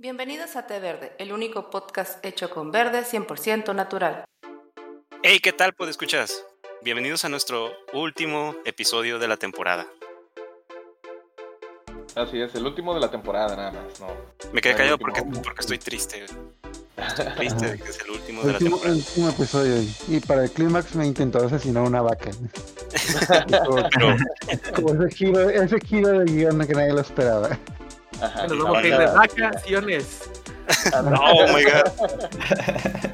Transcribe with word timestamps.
Bienvenidos 0.00 0.56
a 0.56 0.66
Té 0.66 0.80
Verde, 0.80 1.12
el 1.18 1.30
único 1.30 1.68
podcast 1.68 2.24
hecho 2.24 2.48
con 2.48 2.72
verde 2.72 3.02
100% 3.02 3.74
natural. 3.74 4.24
Hey, 5.22 5.40
¿qué 5.42 5.52
tal, 5.52 5.74
escuchas? 5.90 6.42
Bienvenidos 6.80 7.26
a 7.26 7.28
nuestro 7.28 7.70
último 7.92 8.54
episodio 8.64 9.18
de 9.18 9.28
la 9.28 9.36
temporada. 9.36 9.86
Así 12.14 12.40
es, 12.40 12.54
el 12.54 12.64
último 12.64 12.94
de 12.94 13.00
la 13.00 13.10
temporada 13.10 13.54
nada 13.54 13.72
más, 13.72 14.00
no. 14.00 14.06
Me 14.54 14.62
quedé 14.62 14.74
callado 14.74 14.96
porque, 14.96 15.20
porque 15.22 15.60
estoy 15.60 15.76
triste. 15.76 16.24
Estoy 16.96 17.26
triste 17.36 17.70
de 17.72 17.78
que 17.78 17.90
es 17.90 18.00
el 18.00 18.10
último 18.12 18.40
de 18.40 18.52
la 18.52 18.52
Último, 18.54 18.76
temporada. 18.78 18.96
último 18.96 19.28
episodio. 19.28 19.74
Y 20.08 20.20
para 20.20 20.44
el 20.44 20.50
clímax 20.50 20.94
me 20.94 21.06
intentó 21.06 21.44
asesinar 21.44 21.82
una 21.82 22.00
vaca. 22.00 22.30
como, 23.66 23.86
Pero 23.90 24.16
como 24.74 25.04
ese 25.04 25.14
giro, 25.14 25.50
ese 25.50 25.78
giro 25.78 26.20
de 26.20 26.24
guion 26.24 26.66
que 26.66 26.72
nadie 26.72 26.94
lo 26.94 27.00
esperaba. 27.02 27.58
Ajá, 28.20 28.46
Nos 28.46 28.58
vamos 28.58 28.78
a 28.78 28.86
ir 28.86 28.96
de 28.96 29.06
vacaciones. 29.06 30.30
Oh 30.94 31.46
my 31.52 31.64
god. 31.64 31.84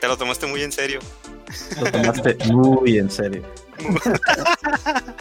Te 0.00 0.08
lo 0.08 0.16
tomaste 0.16 0.46
muy 0.46 0.62
en 0.62 0.72
serio. 0.72 1.00
Lo 1.80 1.90
tomaste 1.90 2.36
muy 2.46 2.98
en 2.98 3.10
serio. 3.10 3.42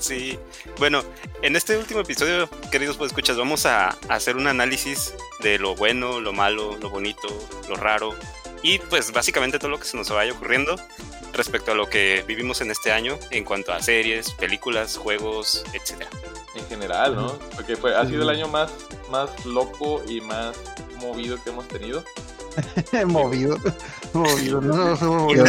Sí. 0.00 0.38
Bueno, 0.78 1.02
en 1.40 1.56
este 1.56 1.78
último 1.78 2.00
episodio, 2.00 2.46
queridos 2.70 3.00
escuchas, 3.00 3.38
vamos 3.38 3.64
a, 3.64 3.88
a 3.88 3.94
hacer 4.10 4.36
un 4.36 4.46
análisis 4.46 5.14
de 5.42 5.58
lo 5.58 5.74
bueno, 5.76 6.20
lo 6.20 6.34
malo, 6.34 6.76
lo 6.76 6.90
bonito, 6.90 7.28
lo 7.70 7.76
raro 7.76 8.14
y 8.64 8.78
pues 8.78 9.12
básicamente 9.12 9.58
todo 9.58 9.70
lo 9.70 9.78
que 9.78 9.84
se 9.84 9.96
nos 9.96 10.08
vaya 10.10 10.32
ocurriendo 10.32 10.76
respecto 11.34 11.72
a 11.72 11.74
lo 11.74 11.88
que 11.88 12.24
vivimos 12.26 12.62
en 12.62 12.70
este 12.70 12.92
año 12.92 13.18
en 13.30 13.44
cuanto 13.44 13.72
a 13.72 13.82
series, 13.82 14.32
películas, 14.32 14.96
juegos, 14.96 15.64
etcétera. 15.74 16.10
En 16.54 16.64
general, 16.66 17.16
¿no? 17.16 17.32
Porque 17.56 17.76
fue, 17.76 17.94
ha 17.96 18.06
sido 18.06 18.22
el 18.22 18.28
año 18.30 18.48
más, 18.48 18.70
más 19.10 19.44
loco 19.44 20.02
y 20.08 20.20
más 20.20 20.56
movido 21.00 21.36
que 21.42 21.50
hemos 21.50 21.66
tenido. 21.68 22.02
movido. 23.06 23.56
Movido. 24.12 24.60
No 24.60 24.76
nos 24.76 25.02
hemos 25.02 25.22
movido 25.22 25.44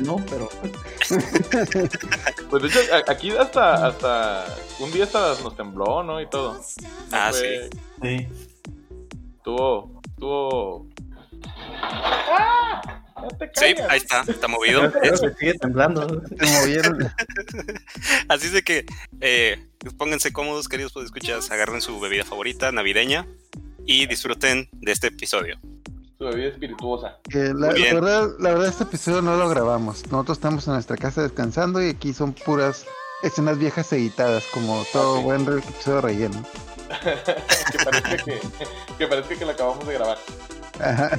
no, 0.00 0.16
pero 0.30 0.48
Pues 2.48 2.62
de 2.62 2.68
hecho, 2.68 2.80
aquí 3.06 3.30
hasta, 3.32 3.86
hasta 3.86 4.46
un 4.78 4.90
día 4.92 5.04
hasta 5.04 5.34
nos 5.42 5.56
tembló, 5.56 6.02
¿no? 6.02 6.20
Y 6.20 6.26
todo. 6.28 6.58
Ah, 7.12 7.30
Fue- 7.30 7.68
sí. 7.70 7.78
sí. 8.02 8.28
Tuvo, 9.44 10.00
tuvo... 10.18 10.86
¡Ah! 11.82 12.80
No 13.22 13.28
te 13.28 13.50
Sí, 13.54 13.74
ahí 13.88 13.98
está, 13.98 14.22
está 14.26 14.48
movido. 14.48 14.90
Creo 14.92 15.20
que 15.20 15.30
sigue 15.38 15.54
temblando. 15.54 16.22
Se 16.38 16.60
movieron. 16.60 16.98
Así 18.28 18.46
es 18.46 18.52
de 18.52 18.62
que 18.62 18.86
eh, 19.20 19.66
pónganse 19.96 20.32
cómodos, 20.32 20.68
queridos 20.68 20.92
escuchas, 21.04 21.50
agarren 21.50 21.80
su 21.80 21.98
bebida 22.00 22.24
favorita 22.24 22.72
navideña 22.72 23.26
y 23.86 24.06
disfruten 24.06 24.68
de 24.72 24.92
este 24.92 25.08
episodio. 25.08 25.58
Su 26.18 26.26
bebida 26.26 26.48
espirituosa. 26.48 27.18
La, 27.32 27.68
verdad, 27.68 28.28
la 28.38 28.50
verdad, 28.50 28.68
este 28.68 28.84
episodio 28.84 29.22
no 29.22 29.36
lo 29.36 29.48
grabamos. 29.48 30.04
Nosotros 30.10 30.36
estamos 30.36 30.66
en 30.66 30.74
nuestra 30.74 30.96
casa 30.96 31.22
descansando 31.22 31.82
y 31.82 31.88
aquí 31.90 32.12
son 32.12 32.34
puras 32.34 32.84
escenas 33.22 33.58
viejas 33.58 33.90
editadas, 33.92 34.44
como 34.52 34.84
todo 34.92 35.18
Ok. 35.20 35.24
buen 35.24 35.42
episodio 35.58 36.00
relleno. 36.02 36.44
que 37.72 37.78
parece 37.84 38.16
que, 38.24 38.40
que 38.98 39.06
parece 39.06 39.36
que 39.38 39.44
lo 39.44 39.52
acabamos 39.52 39.86
de 39.86 39.94
grabar. 39.94 40.18
Ajá. 40.80 41.18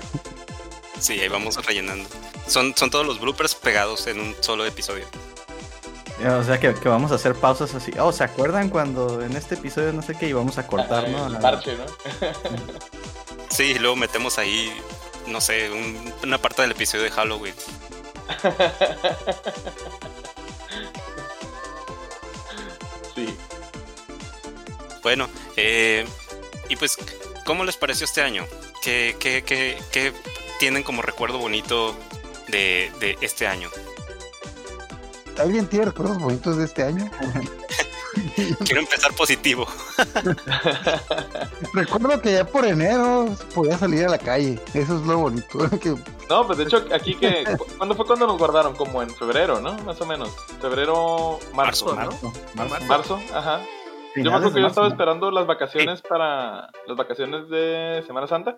Sí, 1.02 1.19
ahí 1.19 1.27
vamos 1.27 1.63
rellenando. 1.66 2.07
Son, 2.47 2.73
son 2.77 2.89
todos 2.91 3.05
los 3.05 3.19
bloopers 3.19 3.55
pegados 3.55 4.05
en 4.07 4.19
un 4.19 4.35
solo 4.39 4.66
episodio. 4.66 5.05
O 6.39 6.44
sea 6.44 6.59
que, 6.59 6.75
que 6.75 6.88
vamos 6.88 7.11
a 7.11 7.16
hacer 7.16 7.33
pausas 7.33 7.73
así. 7.73 7.91
Oh, 7.99 8.11
¿se 8.11 8.23
acuerdan 8.23 8.69
cuando 8.69 9.23
en 9.23 9.35
este 9.35 9.55
episodio 9.55 9.91
no 9.91 10.03
sé 10.03 10.13
qué 10.16 10.27
íbamos 10.27 10.59
a 10.59 10.67
cortar, 10.67 11.09
no? 11.09 11.25
el 11.27 11.35
Ah, 11.38 11.39
parche, 11.39 11.75
¿no? 11.75 11.85
Sí, 13.49 13.73
y 13.75 13.79
luego 13.79 13.95
metemos 13.97 14.38
ahí, 14.38 14.72
no 15.27 15.41
sé, 15.41 15.69
un- 15.72 16.13
una 16.23 16.38
parte 16.38 16.61
del 16.61 16.72
episodio 16.72 17.03
de 17.05 17.11
Halloween. 17.11 17.53
sí. 23.16 23.35
Bueno, 25.03 25.28
eh, 25.57 26.06
y 26.69 26.75
pues, 26.75 26.97
¿cómo 27.45 27.63
les 27.66 27.78
pareció 27.78 28.06
este 28.06 28.22
año? 28.22 28.45
¿Qué, 28.81 29.16
qué, 29.19 29.44
qué, 29.44 29.78
qué 29.91 30.13
tienen 30.61 30.83
como 30.83 31.01
recuerdo 31.01 31.39
bonito 31.39 31.95
de, 32.49 32.91
de 32.99 33.17
este 33.22 33.47
año? 33.47 33.67
¿Alguien 35.39 35.66
tiene 35.67 35.85
recuerdos 35.85 36.19
bonitos 36.19 36.55
de 36.55 36.66
este 36.66 36.83
año? 36.83 37.09
Quiero 38.63 38.81
empezar 38.81 39.11
positivo. 39.13 39.66
Recuerdo 41.73 42.21
que 42.21 42.33
ya 42.33 42.45
por 42.45 42.63
enero 42.66 43.25
podía 43.55 43.75
salir 43.75 44.05
a 44.05 44.09
la 44.09 44.19
calle. 44.19 44.59
Eso 44.75 44.97
es 44.97 45.01
lo 45.07 45.17
bonito. 45.17 45.67
Que 45.81 45.95
No, 46.29 46.45
pues 46.45 46.59
de 46.59 46.66
hecho 46.66 46.85
aquí 46.94 47.16
que... 47.16 47.44
cu- 47.57 47.66
¿Cuándo 47.77 47.95
fue 47.95 48.05
cuando 48.05 48.27
nos 48.27 48.38
guardaron? 48.38 48.75
Como 48.75 49.01
en 49.01 49.09
febrero, 49.09 49.59
¿no? 49.61 49.73
Más 49.79 50.00
o 50.00 50.05
menos. 50.05 50.29
Febrero, 50.61 51.39
marzo, 51.55 51.95
Marzo, 51.95 52.19
¿no? 52.21 52.31
marzo, 52.53 52.73
marzo. 52.85 52.85
Marzo, 53.17 53.19
ajá. 53.35 53.61
Yo 54.16 54.23
me 54.23 54.29
acuerdo 54.29 54.53
que 54.53 54.61
yo 54.61 54.67
estaba 54.67 54.88
esperando 54.89 55.31
las 55.31 55.47
vacaciones 55.47 56.03
para... 56.03 56.69
Las 56.85 56.97
vacaciones 56.97 57.50
de 57.50 58.03
Semana 58.05 58.27
Santa. 58.27 58.57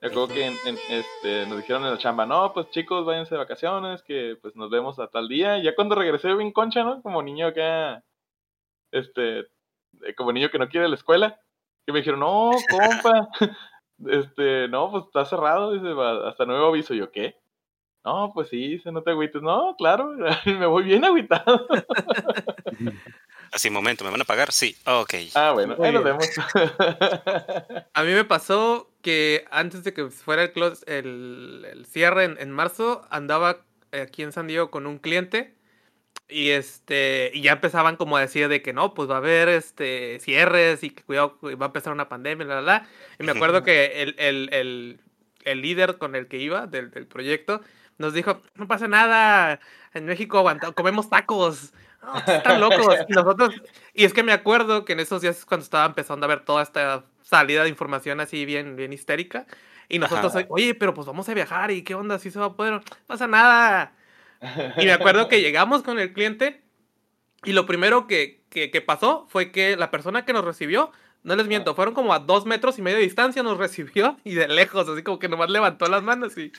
Me 0.00 0.08
acuerdo 0.08 0.28
que 0.28 0.46
en- 0.46 0.78
este, 0.90 1.46
nos 1.46 1.56
dijeron 1.58 1.84
en 1.84 1.90
la 1.92 1.98
chamba, 1.98 2.24
no, 2.24 2.52
pues 2.52 2.70
chicos, 2.70 3.04
váyanse 3.04 3.34
de 3.34 3.38
vacaciones, 3.38 4.02
que 4.02 4.36
pues 4.40 4.54
nos 4.54 4.70
vemos 4.70 4.98
a 4.98 5.08
tal 5.08 5.28
día. 5.28 5.58
Y 5.58 5.64
ya 5.64 5.74
cuando 5.74 5.94
regresé 5.96 6.32
bien 6.34 6.52
concha, 6.52 6.84
¿no? 6.84 7.02
Como 7.02 7.22
niño 7.22 7.48
acá, 7.48 8.04
este, 8.92 9.40
eh, 9.40 10.14
como 10.16 10.32
niño 10.32 10.50
que 10.50 10.58
no 10.58 10.68
quiere 10.68 10.88
la 10.88 10.94
escuela. 10.94 11.40
Que 11.86 11.92
me 11.92 11.98
dijeron, 12.00 12.20
no, 12.20 12.52
compa, 12.70 13.28
este, 14.06 14.68
no, 14.68 14.90
pues 14.90 15.04
está 15.06 15.24
cerrado, 15.24 15.72
dice, 15.72 15.92
"va- 15.94 16.28
hasta 16.28 16.44
nuevo 16.44 16.66
aviso. 16.68 16.94
Y 16.94 16.98
yo, 16.98 17.10
¿qué? 17.10 17.36
No, 18.04 18.30
pues 18.32 18.48
sí, 18.50 18.78
se 18.78 18.92
no 18.92 19.02
te 19.02 19.10
agüites. 19.10 19.42
No, 19.42 19.74
claro, 19.76 20.12
me 20.46 20.66
voy 20.66 20.84
bien 20.84 21.04
agüitado. 21.04 21.66
Así, 23.58 23.70
momento, 23.70 24.04
¿me 24.04 24.12
van 24.12 24.20
a 24.20 24.24
pagar? 24.24 24.52
Sí, 24.52 24.76
ok. 24.86 25.14
Ah, 25.34 25.50
bueno, 25.50 25.74
ahí 25.82 25.90
nos 25.90 26.04
bien. 26.04 26.16
vemos. 26.16 26.28
A 27.92 28.04
mí 28.04 28.12
me 28.12 28.22
pasó 28.24 28.88
que 29.02 29.46
antes 29.50 29.82
de 29.82 29.92
que 29.92 30.10
fuera 30.10 30.44
el, 30.44 30.52
close- 30.52 30.84
el, 30.86 31.66
el 31.68 31.84
cierre 31.84 32.22
en, 32.22 32.36
en 32.38 32.52
marzo, 32.52 33.04
andaba 33.10 33.64
aquí 33.90 34.22
en 34.22 34.30
San 34.30 34.46
Diego 34.46 34.70
con 34.70 34.86
un 34.86 34.98
cliente 35.00 35.54
y 36.28 36.50
este 36.50 37.32
y 37.34 37.40
ya 37.42 37.50
empezaban 37.50 37.96
como 37.96 38.16
a 38.16 38.20
decir 38.20 38.46
de 38.46 38.62
que 38.62 38.72
no, 38.72 38.94
pues 38.94 39.10
va 39.10 39.14
a 39.14 39.18
haber 39.18 39.48
este 39.48 40.20
cierres 40.20 40.84
y 40.84 40.90
que 40.90 41.02
cuidado, 41.02 41.36
va 41.42 41.66
a 41.66 41.70
empezar 41.70 41.92
una 41.92 42.08
pandemia, 42.08 42.46
la, 42.46 42.54
la, 42.56 42.62
la. 42.62 42.88
Y 43.18 43.24
me 43.24 43.32
acuerdo 43.32 43.62
que 43.64 44.02
el, 44.02 44.14
el, 44.18 44.50
el, 44.54 45.00
el 45.42 45.62
líder 45.62 45.98
con 45.98 46.14
el 46.14 46.28
que 46.28 46.36
iba 46.36 46.68
del, 46.68 46.92
del 46.92 47.08
proyecto 47.08 47.60
nos 47.96 48.14
dijo, 48.14 48.40
no 48.54 48.68
pasa 48.68 48.86
nada, 48.86 49.58
en 49.94 50.06
México 50.06 50.38
aguanta, 50.38 50.70
comemos 50.70 51.10
tacos. 51.10 51.72
Están 52.26 52.60
locos. 52.60 52.96
Y 53.08 53.12
nosotros, 53.12 53.54
y 53.94 54.04
es 54.04 54.12
que 54.12 54.22
me 54.22 54.32
acuerdo 54.32 54.84
que 54.84 54.92
en 54.92 55.00
esos 55.00 55.22
días 55.22 55.38
es 55.38 55.44
cuando 55.44 55.64
estaba 55.64 55.86
empezando 55.86 56.24
a 56.24 56.28
ver 56.28 56.44
toda 56.44 56.62
esta 56.62 57.04
salida 57.22 57.62
de 57.62 57.68
información 57.68 58.20
así 58.20 58.44
bien, 58.44 58.76
bien 58.76 58.92
histérica. 58.92 59.46
Y 59.88 59.98
nosotros, 59.98 60.34
Ajá. 60.34 60.46
oye, 60.50 60.74
pero 60.74 60.94
pues 60.94 61.06
vamos 61.06 61.28
a 61.28 61.34
viajar 61.34 61.70
y 61.70 61.82
qué 61.82 61.94
onda, 61.94 62.18
si 62.18 62.30
se 62.30 62.38
va 62.38 62.46
a 62.46 62.56
poder, 62.56 62.74
no 62.74 62.82
pasa 63.06 63.26
nada. 63.26 63.94
Y 64.76 64.84
me 64.84 64.92
acuerdo 64.92 65.28
que 65.28 65.40
llegamos 65.40 65.82
con 65.82 65.98
el 65.98 66.12
cliente 66.12 66.62
y 67.44 67.52
lo 67.52 67.66
primero 67.66 68.06
que, 68.06 68.42
que, 68.50 68.70
que 68.70 68.80
pasó 68.80 69.26
fue 69.28 69.50
que 69.50 69.76
la 69.76 69.90
persona 69.90 70.24
que 70.24 70.32
nos 70.32 70.44
recibió, 70.44 70.92
no 71.22 71.34
les 71.36 71.46
miento, 71.46 71.74
fueron 71.74 71.94
como 71.94 72.12
a 72.12 72.20
dos 72.20 72.46
metros 72.46 72.78
y 72.78 72.82
medio 72.82 72.98
de 72.98 73.04
distancia, 73.04 73.42
nos 73.42 73.58
recibió 73.58 74.18
y 74.24 74.34
de 74.34 74.48
lejos, 74.48 74.88
así 74.88 75.02
como 75.02 75.18
que 75.18 75.28
nomás 75.28 75.50
levantó 75.50 75.86
las 75.86 76.02
manos 76.02 76.36
y 76.36 76.52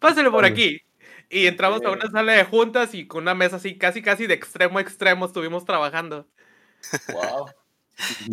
pásale 0.00 0.30
por 0.30 0.44
aquí. 0.44 0.82
Y 1.30 1.46
entramos 1.46 1.80
a 1.84 1.90
una 1.90 2.10
sala 2.10 2.32
de 2.32 2.44
juntas 2.44 2.92
y 2.92 3.06
con 3.06 3.22
una 3.22 3.34
mesa 3.34 3.56
así, 3.56 3.78
casi, 3.78 4.02
casi 4.02 4.26
de 4.26 4.34
extremo 4.34 4.78
a 4.78 4.80
extremo 4.82 5.24
estuvimos 5.26 5.64
trabajando. 5.64 6.26
wow. 7.12 7.46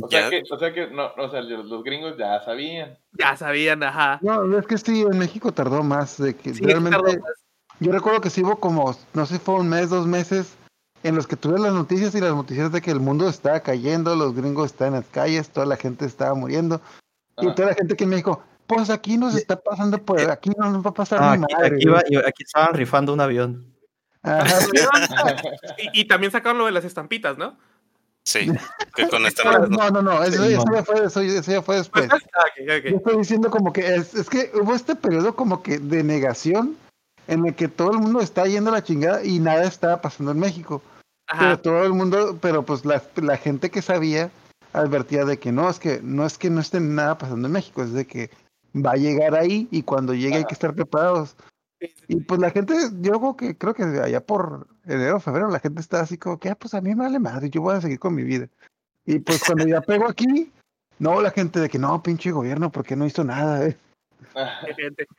O 0.02 0.08
sea 0.08 0.30
que, 0.30 0.44
o 0.50 0.58
sea 0.58 0.74
que 0.74 0.88
no, 0.88 1.12
o 1.18 1.30
sea, 1.30 1.42
los 1.42 1.84
gringos 1.84 2.16
ya 2.18 2.42
sabían. 2.46 2.98
Ya 3.12 3.36
sabían, 3.36 3.84
ajá. 3.84 4.18
No, 4.22 4.58
es 4.58 4.66
que 4.66 4.78
sí, 4.78 5.02
en 5.02 5.18
México 5.18 5.52
tardó 5.52 5.84
más. 5.84 6.18
De 6.18 6.34
que 6.34 6.54
Sí, 6.54 6.64
realmente, 6.64 6.98
tardó 6.98 7.12
más. 7.20 7.32
yo 7.82 7.92
recuerdo 7.92 8.22
que 8.22 8.30
sí 8.30 8.44
hubo 8.44 8.62
como, 8.62 8.96
no 9.14 9.26
sé, 9.26 9.40
fue 9.40 9.56
un 9.56 9.68
mes, 9.68 9.90
dos 9.90 10.08
meses, 10.08 10.56
en 11.04 11.16
los 11.16 11.28
que 11.28 11.36
tuve 11.36 11.60
las 11.60 11.74
noticias 11.74 12.16
y 12.16 12.22
las 12.22 12.34
noticias 12.34 12.72
de 12.72 12.82
que 12.82 12.92
el 12.92 13.02
mundo 13.02 13.28
estaba 13.28 13.60
cayendo, 13.60 14.16
los 14.16 14.34
gringos 14.34 14.68
estaban 14.72 14.94
en 14.94 15.02
las 15.02 15.10
calles, 15.10 15.50
toda 15.50 15.66
la 15.66 15.76
gente 15.76 16.06
estaba 16.06 16.34
muriendo. 16.34 16.80
Y 17.40 17.54
toda 17.54 17.70
la 17.70 17.76
gente 17.76 17.98
que 17.98 18.06
en 18.06 18.12
México, 18.12 18.42
pues 18.68 18.90
aquí 18.90 19.18
nos 19.18 19.36
está 19.36 19.60
pasando, 19.60 19.98
por 20.04 20.20
aquí 20.30 20.52
no 20.58 20.70
nos 20.70 20.86
va 20.86 20.90
a 20.90 20.94
pasar 20.94 21.20
Ah, 21.22 21.38
ni 21.38 21.44
aquí, 21.44 22.16
aquí, 22.26 22.44
estaban 22.44 22.74
rifando 22.74 23.14
un 23.14 23.22
avión. 23.22 23.66
Y, 25.78 26.02
y 26.02 26.06
también 26.06 26.32
sacaron 26.32 26.58
lo 26.58 26.66
de 26.66 26.72
las 26.72 26.84
estampitas, 26.84 27.38
¿no? 27.38 27.58
Sí, 28.28 28.52
que 28.96 29.08
con 29.08 29.26
esta 29.26 29.60
no, 29.60 29.90
no, 29.90 30.02
no, 30.02 30.24
eso, 30.24 30.44
Sí, 30.44 30.54
eso 30.54 30.66
no. 30.66 30.76
ya 30.76 30.84
fue, 30.84 31.06
eso, 31.06 31.22
eso 31.22 31.50
ya 31.50 31.62
fue 31.62 31.78
después. 31.78 32.10
Ah. 32.12 32.20
Yo 32.58 32.98
estoy 32.98 33.18
diciendo 33.18 33.50
como 33.50 33.72
que 33.72 33.96
es, 33.96 34.14
es 34.16 34.30
que 34.30 34.52
hubo 34.54 34.76
este 34.76 34.96
periodo 34.98 35.34
como 35.34 35.64
que 35.64 35.80
de 35.80 36.04
negación 36.04 36.76
en 37.28 37.46
el 37.46 37.56
que 37.56 37.70
todo 37.70 37.92
el 37.92 38.00
mundo 38.00 38.20
está 38.20 38.46
yendo 38.46 38.70
a 38.70 38.74
la 38.74 38.84
chingada 38.84 39.24
y 39.24 39.40
nada 39.40 39.64
estaba 39.64 40.02
pasando 40.02 40.32
en 40.32 40.40
México. 40.40 40.82
Pero 41.40 41.60
todo 41.60 41.84
el 41.86 41.94
mundo, 41.94 42.38
pero 42.42 42.64
pues 42.64 42.84
la, 42.84 43.02
la 43.16 43.38
gente 43.38 43.70
que 43.70 43.82
sabía, 43.82 44.30
advertía 44.74 45.24
de 45.24 45.40
que 45.40 45.54
no, 45.54 45.70
es 45.70 45.80
que 45.80 46.02
no 46.02 46.26
es 46.26 46.38
que 46.38 46.50
no 46.50 46.60
esté 46.60 46.82
nada 46.82 47.18
pasando 47.18 47.48
en 47.48 47.54
México, 47.54 47.82
es 47.82 47.94
de 47.94 48.08
que 48.08 48.30
va 48.76 48.92
a 48.92 48.98
llegar 48.98 49.36
ahí 49.36 49.68
y 49.72 49.84
cuando 49.84 50.14
llegue 50.14 50.38
hay 50.38 50.46
que 50.46 50.54
estar 50.54 50.74
preparados. 50.74 51.36
Y 52.08 52.22
pues 52.22 52.40
la 52.40 52.50
gente, 52.50 52.74
yo 53.02 53.20
creo 53.20 53.38
que 53.38 53.58
creo 53.58 53.74
que 53.74 53.84
allá 53.84 54.26
por 54.26 54.68
enero, 54.86 55.20
febrero, 55.20 55.50
la 55.50 55.60
gente 55.60 55.82
está 55.82 56.02
así 56.02 56.18
como 56.18 56.40
que, 56.40 56.50
ah, 56.50 56.56
pues 56.56 56.74
a 56.74 56.82
mí 56.82 56.90
me 56.96 57.04
vale 57.04 57.20
madre, 57.20 57.50
yo 57.50 57.62
voy 57.62 57.76
a 57.76 57.82
seguir 57.82 58.00
con 58.00 58.16
mi 58.16 58.24
vida. 58.24 58.50
Y 59.06 59.20
pues 59.20 59.44
cuando 59.44 59.68
ya 59.68 59.82
pego 59.82 60.08
aquí, 60.08 60.52
no, 61.00 61.22
la 61.22 61.32
gente 61.32 61.60
de 61.60 61.70
que 61.70 61.78
no, 61.78 62.02
pinche 62.02 62.32
gobierno, 62.32 62.72
porque 62.72 62.96
no 62.96 63.06
hizo 63.06 63.24
nada, 63.24 63.68
eh? 63.68 63.78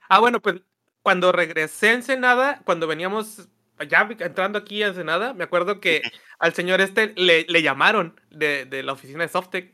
Ah, 0.08 0.18
bueno, 0.18 0.40
pues 0.40 0.56
cuando 1.02 1.32
regresé 1.32 1.90
a 1.90 1.94
Ensenada, 1.94 2.60
cuando 2.64 2.86
veníamos 2.86 3.48
ya 3.88 4.08
entrando 4.18 4.58
aquí 4.58 4.82
a 4.82 4.88
Ensenada, 4.88 5.34
me 5.34 5.44
acuerdo 5.44 5.80
que 5.80 6.02
al 6.38 6.54
señor 6.54 6.80
este 6.80 7.14
le, 7.16 7.44
le 7.48 7.62
llamaron 7.62 8.20
de, 8.30 8.64
de, 8.64 8.82
la 8.82 8.92
oficina 8.92 9.22
de 9.22 9.28
Softec. 9.28 9.72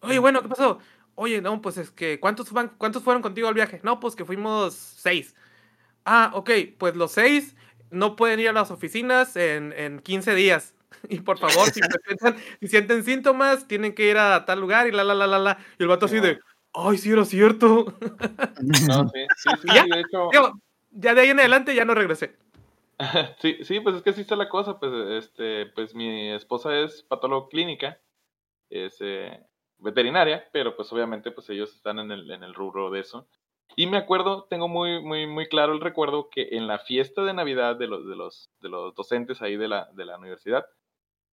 Oye, 0.00 0.18
bueno, 0.18 0.42
¿qué 0.42 0.48
pasó? 0.48 0.80
Oye, 1.20 1.42
no, 1.42 1.60
pues 1.60 1.76
es 1.78 1.90
que, 1.90 2.20
¿cuántos, 2.20 2.52
van, 2.52 2.68
¿cuántos 2.78 3.02
fueron 3.02 3.22
contigo 3.22 3.48
al 3.48 3.54
viaje? 3.54 3.80
No, 3.82 3.98
pues 3.98 4.14
que 4.14 4.24
fuimos 4.24 4.74
seis. 4.74 5.34
Ah, 6.04 6.30
ok, 6.32 6.50
pues 6.78 6.94
los 6.94 7.10
seis 7.10 7.56
no 7.90 8.14
pueden 8.14 8.38
ir 8.38 8.50
a 8.50 8.52
las 8.52 8.70
oficinas 8.70 9.34
en, 9.34 9.74
en 9.76 9.98
15 9.98 10.34
días. 10.36 10.74
Y 11.08 11.20
por 11.20 11.38
favor, 11.38 11.68
si, 11.70 11.80
si 12.60 12.68
sienten 12.68 13.04
síntomas, 13.04 13.66
tienen 13.66 13.94
que 13.94 14.10
ir 14.10 14.16
a 14.16 14.44
tal 14.44 14.60
lugar 14.60 14.86
y 14.86 14.92
la, 14.92 15.04
la, 15.04 15.14
la, 15.14 15.26
la, 15.26 15.38
la. 15.38 15.58
Y 15.78 15.82
el 15.82 15.88
vato 15.88 16.06
así 16.06 16.18
de, 16.18 16.38
ay, 16.72 16.98
sí 16.98 17.10
era 17.10 17.24
cierto. 17.24 17.86
No, 18.86 19.08
sí, 19.08 19.26
sí, 19.36 19.50
sí, 19.62 19.68
ya, 19.74 19.84
de 19.84 20.00
hecho. 20.00 20.30
ya 20.90 21.14
de 21.14 21.20
ahí 21.20 21.30
en 21.30 21.40
adelante 21.40 21.74
ya 21.74 21.84
no 21.84 21.94
regresé. 21.94 22.36
Sí, 23.40 23.58
sí, 23.64 23.80
pues 23.80 23.96
es 23.96 24.02
que 24.02 24.10
así 24.10 24.20
está 24.20 24.34
la 24.36 24.48
cosa, 24.48 24.78
pues, 24.78 24.92
este, 25.24 25.66
pues 25.66 25.94
mi 25.94 26.32
esposa 26.32 26.76
es 26.78 27.02
patólogo 27.02 27.48
clínica, 27.48 28.00
es 28.70 28.96
eh, 29.00 29.40
veterinaria, 29.78 30.48
pero 30.52 30.76
pues 30.76 30.92
obviamente 30.92 31.30
pues 31.30 31.48
ellos 31.50 31.74
están 31.74 31.98
en 31.98 32.10
el, 32.10 32.30
en 32.30 32.42
el 32.42 32.54
rubro 32.54 32.90
de 32.90 33.00
eso. 33.00 33.28
Y 33.76 33.86
me 33.86 33.98
acuerdo, 33.98 34.46
tengo 34.48 34.66
muy, 34.66 35.02
muy, 35.02 35.26
muy 35.26 35.48
claro 35.48 35.72
el 35.72 35.80
recuerdo 35.80 36.30
que 36.30 36.48
en 36.52 36.66
la 36.66 36.78
fiesta 36.78 37.22
de 37.22 37.34
Navidad 37.34 37.76
de 37.76 37.86
los, 37.86 38.06
de 38.06 38.16
los, 38.16 38.48
de 38.60 38.68
los 38.68 38.94
docentes 38.94 39.42
ahí 39.42 39.56
de 39.56 39.68
la, 39.68 39.88
de 39.92 40.04
la 40.04 40.18
universidad, 40.18 40.66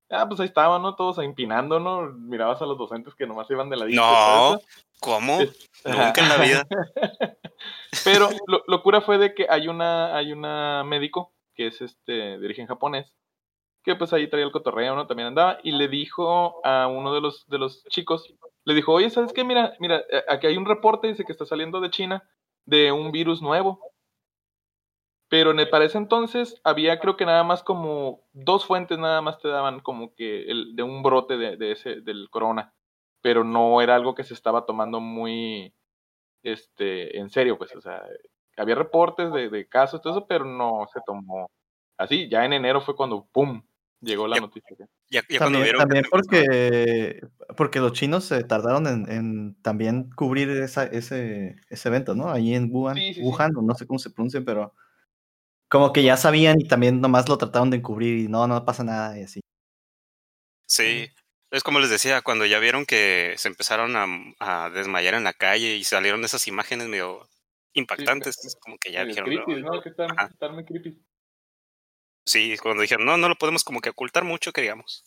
ah, 0.09 0.27
pues 0.27 0.39
ahí 0.39 0.47
estaban, 0.47 0.81
¿no? 0.81 0.95
Todos 0.95 1.17
empinando, 1.19 1.79
¿no? 1.79 2.11
Mirabas 2.11 2.61
a 2.61 2.65
los 2.65 2.77
docentes 2.77 3.15
que 3.15 3.25
nomás 3.25 3.49
iban 3.49 3.69
de 3.69 3.77
la 3.77 3.85
No, 3.85 4.59
¿cómo? 4.99 5.39
Nunca 5.85 6.13
en 6.21 6.29
la 6.29 6.37
vida. 6.37 6.67
Pero 8.03 8.29
lo, 8.47 8.63
locura 8.67 9.01
fue 9.01 9.17
de 9.17 9.33
que 9.33 9.47
hay 9.49 9.67
una, 9.67 10.15
hay 10.15 10.31
una 10.31 10.83
médico 10.83 11.33
que 11.55 11.67
es 11.67 11.81
este, 11.81 12.11
de 12.11 12.45
origen 12.45 12.67
japonés, 12.67 13.15
que 13.85 13.95
pues 13.95 14.11
ahí 14.13 14.27
traía 14.29 14.45
el 14.45 14.51
cotorreo, 14.51 14.95
¿no? 14.95 15.07
También 15.07 15.27
andaba, 15.27 15.59
y 15.63 15.71
le 15.71 15.87
dijo 15.87 16.65
a 16.65 16.87
uno 16.87 17.13
de 17.13 17.21
los, 17.21 17.47
de 17.47 17.59
los 17.59 17.83
chicos, 17.85 18.33
le 18.65 18.73
dijo, 18.73 18.91
oye, 18.93 19.09
¿sabes 19.09 19.31
qué? 19.31 19.43
Mira, 19.43 19.73
mira, 19.79 20.03
eh, 20.11 20.23
aquí 20.27 20.47
hay 20.47 20.57
un 20.57 20.65
reporte, 20.65 21.07
dice 21.07 21.23
que 21.23 21.31
está 21.31 21.45
saliendo 21.45 21.79
de 21.79 21.91
China, 21.91 22.23
de 22.65 22.91
un 22.91 23.11
virus 23.11 23.41
nuevo. 23.41 23.79
Pero 25.29 25.53
para 25.69 25.85
ese 25.85 25.97
entonces 25.97 26.59
había 26.63 26.99
creo 26.99 27.17
que 27.17 27.25
nada 27.25 27.43
más 27.43 27.63
como 27.63 28.21
dos 28.33 28.65
fuentes 28.65 28.97
nada 28.99 29.21
más 29.21 29.39
te 29.39 29.47
daban 29.49 29.79
como 29.81 30.13
que 30.15 30.43
el, 30.43 30.75
de 30.75 30.83
un 30.83 31.01
brote 31.03 31.37
de, 31.37 31.57
de 31.57 31.71
ese, 31.71 32.01
del 32.01 32.29
corona. 32.29 32.73
Pero 33.21 33.43
no 33.43 33.81
era 33.81 33.95
algo 33.95 34.15
que 34.15 34.23
se 34.23 34.33
estaba 34.33 34.65
tomando 34.65 34.99
muy 34.99 35.73
este, 36.43 37.17
en 37.19 37.29
serio, 37.29 37.57
pues, 37.57 37.75
o 37.75 37.81
sea, 37.81 38.03
había 38.57 38.75
reportes 38.75 39.31
de, 39.33 39.49
de 39.49 39.67
casos, 39.67 40.01
todo 40.01 40.13
eso, 40.13 40.27
pero 40.27 40.45
no 40.45 40.85
se 40.93 41.01
tomó 41.05 41.49
así. 41.97 42.29
Ya 42.29 42.45
en 42.45 42.53
enero 42.53 42.81
fue 42.81 42.95
cuando, 42.95 43.27
¡pum!, 43.31 43.63
llegó 44.01 44.27
la 44.27 44.37
Ya- 44.37 44.41
noticia. 44.41 44.75
Ya, 45.09 45.21
ya 45.29 45.37
cuando 45.39 45.59
También, 45.59 45.63
vieron 45.63 45.79
también 45.81 46.05
porque, 46.09 47.21
porque 47.55 47.79
los 47.79 47.93
chinos 47.93 48.25
se 48.25 48.43
tardaron 48.43 48.87
en, 48.87 49.11
en 49.11 49.55
también 49.61 50.09
cubrir 50.09 50.49
esa, 50.49 50.85
ese, 50.85 51.55
ese 51.69 51.89
evento, 51.89 52.15
¿no? 52.15 52.31
Ahí 52.31 52.55
en 52.55 52.69
Wuhan, 52.71 52.95
Sí, 52.97 53.07
sí, 53.09 53.13
sí. 53.15 53.21
Wuhan, 53.21 53.55
o 53.55 53.61
no 53.61 53.75
sé 53.75 53.85
cómo 53.85 53.99
se 53.99 54.09
pronuncia, 54.09 54.41
pero 54.43 54.73
como 55.69 55.93
que 55.93 56.03
ya 56.03 56.17
sabían 56.17 56.59
y 56.59 56.67
también 56.67 57.01
nomás 57.01 57.29
lo 57.29 57.37
trataron 57.37 57.69
de 57.69 57.77
encubrir 57.77 58.19
y 58.19 58.27
no, 58.27 58.47
no 58.47 58.65
pasa 58.65 58.83
nada 58.83 59.17
y 59.19 59.23
así. 59.23 59.41
Sí, 60.67 61.09
es 61.51 61.63
como 61.63 61.79
les 61.79 61.89
decía, 61.89 62.21
cuando 62.21 62.45
ya 62.45 62.59
vieron 62.59 62.85
que 62.85 63.35
se 63.37 63.47
empezaron 63.47 63.95
a, 63.95 64.05
a 64.65 64.69
desmayar 64.71 65.13
en 65.13 65.23
la 65.23 65.33
calle 65.33 65.75
y 65.75 65.83
salieron 65.83 66.23
esas 66.23 66.47
imágenes 66.47 66.87
medio 66.87 67.27
impactantes, 67.73 68.43
es 68.43 68.55
como 68.59 68.77
que 68.77 68.91
ya 68.91 69.05
dijeron, 69.05 69.29
creepy, 69.29 69.61
"No, 69.61 69.73
¿no? 69.75 69.81
Que 69.81 69.89
están, 69.89 70.11
Ajá. 70.11 70.27
están 70.31 70.53
muy 70.55 70.65
creepy. 70.65 71.04
Sí, 72.25 72.57
cuando 72.61 72.81
dijeron, 72.81 73.05
no, 73.05 73.17
no 73.17 73.29
lo 73.29 73.35
podemos 73.35 73.63
como 73.63 73.81
que 73.81 73.89
ocultar 73.89 74.23
mucho, 74.23 74.51
que 74.51 74.61
digamos. 74.61 75.03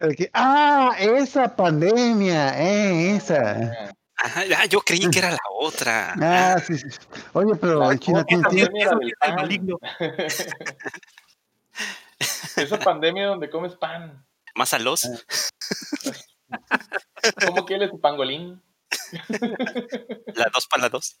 El 0.00 0.16
que, 0.16 0.30
ah, 0.32 0.96
esa 0.98 1.54
pandemia, 1.54 2.60
eh, 2.60 3.16
esa. 3.16 3.94
Ah, 4.16 4.44
ya, 4.44 4.64
yo 4.66 4.80
creí 4.80 5.08
que 5.10 5.18
era 5.18 5.30
la 5.30 5.38
otra. 5.58 6.14
Ah, 6.20 6.58
sí, 6.58 6.78
sí. 6.78 6.88
Oye, 7.32 7.54
pero 7.60 7.80
La 7.80 7.92
en 7.92 7.98
China 7.98 8.24
tiene, 8.24 8.70
maligno. 9.34 9.78
Esa 12.56 12.78
pandemia 12.78 13.26
donde 13.26 13.50
comes 13.50 13.74
pan. 13.74 14.24
Más 14.54 14.72
a 14.74 14.78
los. 14.78 15.08
¿Cómo 17.46 17.64
quieres 17.64 17.90
tu 17.90 18.00
pangolín? 18.00 18.62
La 20.34 20.50
dos 20.52 20.66
para 20.68 20.84
la 20.84 20.88
dos. 20.88 21.18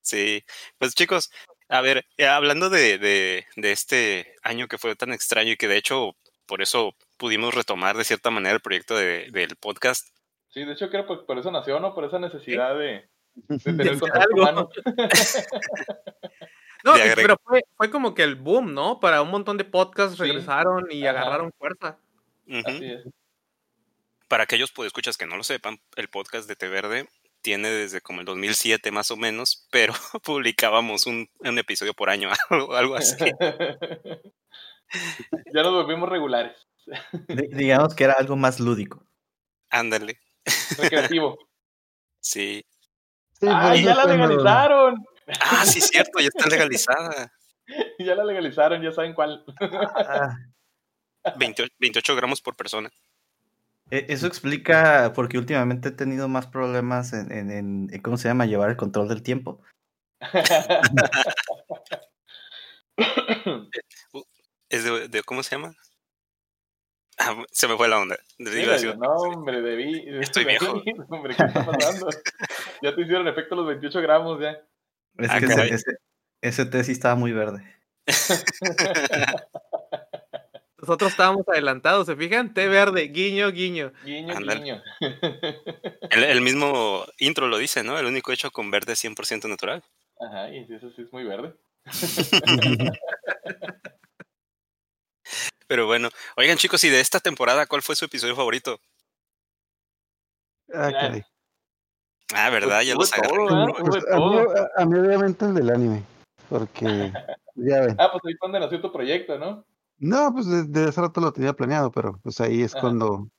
Sí, 0.00 0.44
pues 0.78 0.94
chicos, 0.94 1.30
a 1.68 1.80
ver, 1.80 2.04
eh, 2.18 2.26
hablando 2.26 2.70
de, 2.70 2.98
de, 2.98 3.46
de 3.56 3.72
este 3.72 4.34
año 4.42 4.68
que 4.68 4.78
fue 4.78 4.94
tan 4.96 5.12
extraño 5.12 5.52
y 5.52 5.56
que 5.56 5.68
de 5.68 5.76
hecho 5.78 6.14
por 6.46 6.60
eso 6.62 6.94
pudimos 7.16 7.54
retomar 7.54 7.96
de 7.96 8.04
cierta 8.04 8.30
manera 8.30 8.54
el 8.54 8.60
proyecto 8.60 8.96
de- 8.96 9.28
del 9.30 9.56
podcast. 9.56 10.08
Sí, 10.50 10.64
de 10.64 10.72
hecho 10.74 10.90
creo 10.90 11.06
que 11.06 11.16
por 11.26 11.38
eso 11.38 11.50
nació, 11.50 11.80
¿no? 11.80 11.94
Por 11.94 12.04
esa 12.04 12.18
necesidad 12.18 12.78
de, 12.78 13.08
de 13.34 13.56
de 13.56 13.72
tener 13.72 13.98
contacto 13.98 14.20
algo. 14.28 14.42
humano. 14.42 14.70
No, 16.84 16.92
pero 17.14 17.38
fue, 17.42 17.62
fue 17.78 17.90
como 17.90 18.14
que 18.14 18.22
el 18.22 18.34
boom, 18.34 18.74
¿no? 18.74 19.00
Para 19.00 19.22
un 19.22 19.30
montón 19.30 19.56
de 19.56 19.64
podcasts 19.64 20.18
Sí. 20.18 20.22
regresaron 20.22 20.86
y 20.90 21.06
Ajá. 21.06 21.18
agarraron 21.22 21.50
fuerza. 21.58 21.96
Así 22.66 22.84
es. 22.92 23.04
Para 24.28 24.44
aquellos 24.44 24.70
escuchas 24.84 25.16
que 25.16 25.24
no 25.26 25.38
lo 25.38 25.44
sepan, 25.44 25.80
el 25.96 26.08
podcast 26.08 26.46
de 26.46 26.56
Té 26.56 26.68
Verde 26.68 27.08
tiene 27.44 27.68
desde 27.68 28.00
como 28.00 28.20
el 28.20 28.26
2007 28.26 28.90
más 28.90 29.10
o 29.10 29.16
menos, 29.16 29.68
pero 29.70 29.92
publicábamos 30.24 31.06
un, 31.06 31.28
un 31.40 31.58
episodio 31.58 31.92
por 31.94 32.08
año, 32.10 32.30
algo, 32.50 32.74
algo 32.74 32.96
así. 32.96 33.16
ya 35.54 35.62
nos 35.62 35.72
volvimos 35.72 36.08
regulares. 36.08 36.66
Di- 37.28 37.48
digamos 37.48 37.94
que 37.94 38.04
era 38.04 38.14
algo 38.14 38.36
más 38.36 38.58
lúdico. 38.60 39.06
Ándale, 39.70 40.18
Recreativo. 40.78 41.38
sí. 42.20 42.64
Sí, 43.40 43.46
¡Ay, 43.50 43.80
eso 43.80 43.88
ya 43.88 43.94
la 43.96 44.04
legalizaron! 44.04 45.04
Ah, 45.40 45.66
sí, 45.66 45.80
cierto, 45.80 46.20
ya 46.20 46.28
está 46.28 46.46
legalizada. 46.48 47.32
Ya 47.98 48.14
la 48.14 48.24
legalizaron, 48.24 48.80
ya 48.80 48.92
saben 48.92 49.12
cuál. 49.12 49.44
Ah, 49.60 50.36
28, 51.36 51.74
28 51.78 52.14
gramos 52.16 52.40
por 52.40 52.54
persona. 52.54 52.88
E- 53.90 54.06
eso 54.08 54.26
explica 54.26 55.12
porque 55.14 55.38
últimamente 55.38 55.90
he 55.90 55.92
tenido 55.92 56.28
más 56.28 56.46
problemas 56.46 57.12
en, 57.12 57.50
en- 57.50 57.88
¿cómo 58.02 58.16
se 58.16 58.28
llama? 58.28 58.46
Llevar 58.46 58.70
el 58.70 58.76
control 58.76 59.08
del 59.08 59.22
tiempo. 59.22 59.60
Es 64.70 64.84
de, 64.84 65.08
de- 65.08 65.22
¿cómo 65.22 65.42
se 65.42 65.56
llama? 65.56 65.74
Ah, 67.18 67.36
se 67.52 67.68
me 67.68 67.76
fue 67.76 67.88
la 67.88 68.00
onda. 68.00 68.16
No, 68.96 69.08
hombre, 69.08 69.62
debí. 69.62 70.04
Estoy 70.20 70.44
viejo. 70.44 70.82
Hombre, 71.10 71.36
¿qué 71.36 71.44
está 71.44 71.64
pasando? 71.64 72.08
ya 72.82 72.94
te 72.94 73.02
hicieron 73.02 73.28
efecto 73.28 73.54
los 73.54 73.66
28 73.66 74.00
gramos, 74.00 74.40
ya. 74.40 74.50
Es 75.18 75.30
Ah, 75.30 75.38
que 75.38 75.46
ese, 75.46 75.74
ese, 75.74 75.96
ese 76.40 76.66
té 76.66 76.82
sí 76.82 76.92
estaba 76.92 77.14
muy 77.14 77.32
verde. 77.32 77.62
Nosotros 80.84 81.12
estábamos 81.12 81.48
adelantados, 81.48 82.04
¿se 82.06 82.14
fijan? 82.14 82.52
Té 82.52 82.68
verde, 82.68 83.08
guiño, 83.08 83.50
guiño. 83.50 83.90
Guiño, 84.04 84.36
Ándale. 84.36 84.60
guiño. 84.60 84.82
El, 86.10 86.24
el 86.24 86.40
mismo 86.42 87.06
intro 87.18 87.48
lo 87.48 87.56
dice, 87.56 87.82
¿no? 87.82 87.98
El 87.98 88.04
único 88.04 88.32
hecho 88.32 88.50
con 88.50 88.70
verde 88.70 88.92
100% 88.96 89.48
natural. 89.48 89.82
Ajá, 90.20 90.50
y 90.50 90.58
eso 90.70 90.90
sí 90.90 91.00
es 91.02 91.10
muy 91.10 91.24
verde. 91.24 91.54
Pero 95.66 95.86
bueno, 95.86 96.10
oigan 96.36 96.58
chicos, 96.58 96.84
y 96.84 96.90
de 96.90 97.00
esta 97.00 97.18
temporada, 97.18 97.64
¿cuál 97.66 97.80
fue 97.80 97.96
su 97.96 98.04
episodio 98.04 98.36
favorito? 98.36 98.78
Ah, 100.74 100.90
caray. 100.92 101.22
Ah, 102.34 102.50
¿verdad? 102.50 102.82
Ya 102.82 102.92
Hubo 102.94 103.00
los 103.00 103.12
agarré. 103.14 103.72
Pues 103.86 104.04
a, 104.12 104.16
mí, 104.18 104.36
a- 104.36 104.82
a 104.82 104.84
mí 104.84 104.98
obviamente 104.98 105.46
el 105.46 105.54
del 105.54 105.70
anime, 105.70 106.02
porque 106.50 106.84
ya 107.54 107.80
ven. 107.80 107.96
Ah, 107.98 108.10
pues 108.12 108.22
ahí 108.26 108.34
fue 108.38 108.48
donde 108.50 108.60
nació 108.60 108.82
tu 108.82 108.92
proyecto, 108.92 109.38
¿no? 109.38 109.64
No, 110.04 110.34
pues 110.34 110.46
desde 110.46 110.86
hace 110.86 111.00
rato 111.00 111.18
lo 111.22 111.32
tenía 111.32 111.54
planeado, 111.54 111.90
pero 111.90 112.20
pues 112.22 112.38
ahí 112.42 112.62
es 112.62 112.74
Ajá. 112.74 112.82
cuando 112.82 113.30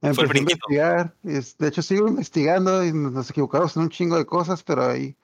empecé 0.00 0.36
a 0.36 0.40
investigar. 0.40 1.14
Es- 1.22 1.56
de 1.56 1.68
hecho, 1.68 1.80
sigo 1.80 2.08
investigando 2.08 2.84
y 2.84 2.92
nos 2.92 3.30
equivocamos 3.30 3.76
en 3.76 3.82
un 3.82 3.88
chingo 3.88 4.16
de 4.16 4.26
cosas, 4.26 4.64
pero 4.64 4.84
ahí, 4.84 5.16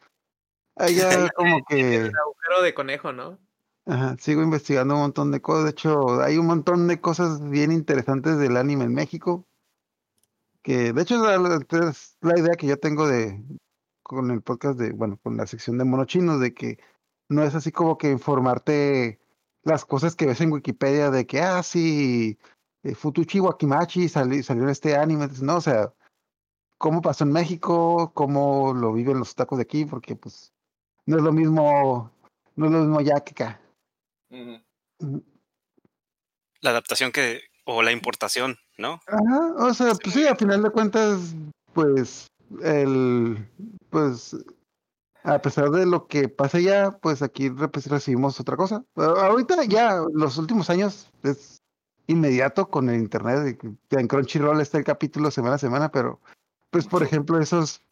ahí 0.77 0.95
ya 1.29 1.31
como 1.31 1.65
que, 1.65 1.97
El 1.97 2.17
agujero 2.17 2.63
de 2.63 2.75
conejo, 2.75 3.13
¿no? 3.13 3.39
Ajá, 3.87 4.17
sigo 4.21 4.41
investigando 4.41 4.95
un 4.95 5.01
montón 5.01 5.33
de 5.33 5.43
cosas. 5.43 5.65
De 5.65 5.71
hecho, 5.71 6.21
hay 6.23 6.39
un 6.39 6.47
montón 6.47 6.87
de 6.87 7.01
cosas 7.01 7.43
bien 7.51 7.73
interesantes 7.73 8.39
del 8.39 8.57
anime 8.57 8.85
en 8.85 8.95
México. 8.95 9.47
Que 10.63 10.93
de 10.93 11.03
hecho 11.03 11.17
es 11.17 11.41
la, 11.41 11.89
es 11.89 12.17
la 12.21 12.39
idea 12.39 12.55
que 12.55 12.69
yo 12.69 12.79
tengo 12.79 13.09
de 13.09 13.43
con 14.05 14.31
el 14.31 14.43
podcast 14.43 14.79
de, 14.79 14.93
bueno, 14.93 15.19
con 15.25 15.37
la 15.37 15.47
sección 15.49 15.77
de 15.77 15.85
monochinos, 15.85 16.39
de 16.39 16.55
que 16.55 16.79
no 17.29 17.43
es 17.43 17.57
así 17.57 17.73
como 17.73 17.99
que 17.99 18.11
informarte 18.11 19.19
las 19.69 19.85
cosas 19.85 20.17
que 20.17 20.27
ves 20.27 20.41
en 20.41 20.53
Wikipedia 20.53 21.11
de 21.11 21.27
que, 21.27 21.41
ah, 21.41 21.63
sí, 21.63 22.39
eh, 22.83 22.95
Futuchi 22.95 23.41
Wakimachi 23.41 24.09
salió, 24.09 24.43
salió 24.43 24.65
en 24.65 24.71
este 24.71 24.97
anime, 24.97 25.29
no, 25.43 25.57
o 25.57 25.61
sea, 25.61 25.93
cómo 26.79 27.03
pasó 27.03 27.25
en 27.25 27.33
México, 27.33 28.13
cómo 28.15 28.73
lo 28.73 28.93
viven 28.93 29.19
los 29.19 29.35
tacos 29.35 29.59
de 29.59 29.63
aquí, 29.63 29.85
porque 29.85 30.17
pues 30.17 30.53
no 31.07 31.19
es 31.19 31.23
lo 31.23 31.33
mismo, 31.33 32.11
no 32.57 32.67
es 32.67 32.73
lo 32.73 32.81
mismo 32.81 33.01
ya 33.01 33.21
que 33.21 33.33
acá. 33.33 33.61
Ujú. 34.31 35.23
La 36.61 36.71
adaptación 36.71 37.13
que, 37.13 37.43
o 37.65 37.83
la 37.83 37.93
importación, 37.93 38.57
¿no? 38.79 39.01
Ajá, 39.07 39.55
o 39.59 39.75
sea, 39.75 39.95
pues 39.95 40.15
sí, 40.15 40.27
a 40.27 40.35
final 40.35 40.63
de 40.63 40.71
cuentas, 40.71 41.35
pues, 41.73 42.27
el, 42.63 43.49
pues, 43.91 44.37
a 45.29 45.43
pesar 45.43 45.71
de 45.71 45.85
lo 45.85 46.07
que 46.07 46.29
pasa 46.29 46.59
ya, 46.59 46.99
pues 47.03 47.21
aquí 47.23 47.51
pues, 47.51 47.87
recibimos 47.87 48.41
otra 48.41 48.57
cosa. 48.57 48.85
Ahorita 48.97 49.63
ya, 49.65 50.03
los 50.13 50.39
últimos 50.39 50.71
años 50.71 51.11
es 51.23 51.63
inmediato 52.07 52.71
con 52.71 52.89
el 52.89 52.97
internet, 52.97 53.61
en 53.91 54.09
Crunchyroll 54.09 54.63
está 54.63 54.79
el 54.79 54.85
capítulo 54.85 55.31
semana 55.31 55.57
a 55.57 55.59
semana, 55.59 55.91
pero, 55.91 56.21
pues, 56.71 56.87
por 56.87 57.03
ejemplo, 57.03 57.39
esos, 57.39 57.83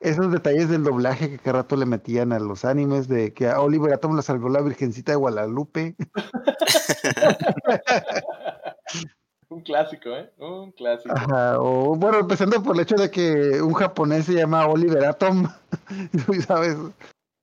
esos 0.00 0.30
detalles 0.30 0.68
del 0.68 0.84
doblaje 0.84 1.30
que 1.30 1.38
cada 1.38 1.62
rato 1.62 1.76
le 1.76 1.86
metían 1.86 2.34
a 2.34 2.38
los 2.38 2.66
animes, 2.66 3.08
de 3.08 3.32
que 3.32 3.48
a 3.48 3.60
Oliver 3.60 3.94
Atom 3.94 4.14
lo 4.14 4.20
salvó 4.20 4.50
la 4.50 4.60
Virgencita 4.60 5.12
de 5.12 5.16
Guadalupe. 5.16 5.96
Un 9.50 9.60
clásico, 9.62 10.10
¿eh? 10.10 10.30
Un 10.38 10.72
clásico. 10.72 11.14
Ajá, 11.16 11.58
o 11.58 11.96
bueno, 11.96 12.18
empezando 12.18 12.62
por 12.62 12.76
el 12.76 12.82
hecho 12.82 12.96
de 12.96 13.10
que 13.10 13.62
un 13.62 13.72
japonés 13.72 14.26
se 14.26 14.34
llama 14.34 14.66
Oliver 14.66 15.04
Atom, 15.04 15.46
¿sabes? 16.46 16.76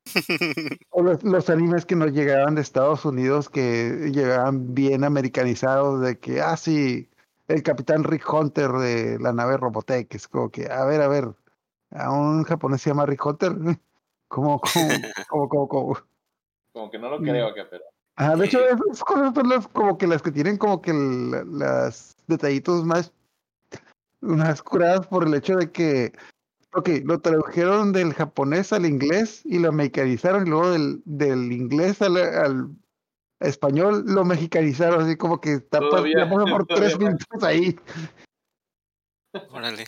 O 0.91 1.01
los, 1.01 1.23
los 1.23 1.49
animes 1.49 1.85
que 1.85 1.95
nos 1.95 2.11
llegaban 2.11 2.55
de 2.55 2.61
Estados 2.61 3.05
Unidos 3.05 3.49
que 3.49 4.11
llegaban 4.13 4.75
bien 4.75 5.03
americanizados, 5.03 5.99
de 5.99 6.19
que, 6.19 6.41
ah, 6.41 6.55
sí, 6.55 7.09
el 7.47 7.63
capitán 7.63 8.03
Rick 8.03 8.31
Hunter 8.31 8.71
de 8.71 9.17
la 9.19 9.33
nave 9.33 9.57
Robotech, 9.57 10.13
es 10.13 10.27
como 10.27 10.49
que, 10.49 10.71
a 10.71 10.85
ver, 10.85 11.01
a 11.01 11.07
ver, 11.07 11.25
a 11.89 12.11
un 12.11 12.43
japonés 12.43 12.81
se 12.81 12.91
llama 12.91 13.07
Rick 13.07 13.25
Hunter, 13.25 13.51
¿cómo, 14.27 14.61
cómo, 14.61 14.89
cómo, 15.27 15.49
cómo, 15.49 15.67
cómo? 15.67 15.97
Como 16.71 16.91
que 16.91 16.99
no 16.99 17.09
lo 17.09 17.17
creo 17.19 17.47
acá, 17.47 17.67
pero. 17.69 17.83
Ajá, 18.17 18.35
de 18.35 18.45
hecho, 18.45 18.59
esas 18.65 19.03
cosas 19.03 19.33
son 19.33 19.49
las, 19.49 19.67
como 19.67 19.97
que 19.97 20.07
las 20.07 20.21
que 20.21 20.31
tienen 20.31 20.57
como 20.57 20.81
que 20.81 20.93
las 20.93 22.15
detallitos 22.27 22.85
más, 22.85 23.11
más 24.21 24.61
curadas 24.63 25.05
por 25.07 25.27
el 25.27 25.33
hecho 25.33 25.57
de 25.57 25.71
que, 25.71 26.13
ok, 26.73 26.89
lo 27.03 27.19
tradujeron 27.19 27.91
del 27.91 28.13
japonés 28.13 28.71
al 28.71 28.85
inglés 28.85 29.41
y 29.43 29.59
lo 29.59 29.71
mexicanizaron 29.73 30.47
y 30.47 30.49
luego 30.49 30.71
del, 30.71 31.01
del 31.03 31.51
inglés 31.51 32.01
al, 32.01 32.15
al 32.15 32.69
español 33.41 34.05
lo 34.07 34.23
mexicanizaron, 34.23 35.03
así 35.03 35.17
como 35.17 35.41
que 35.41 35.59
pasó 35.59 36.03
por 36.49 36.65
tres 36.67 36.97
minutos 36.97 37.43
ahí. 37.43 37.77
Órale. 39.49 39.87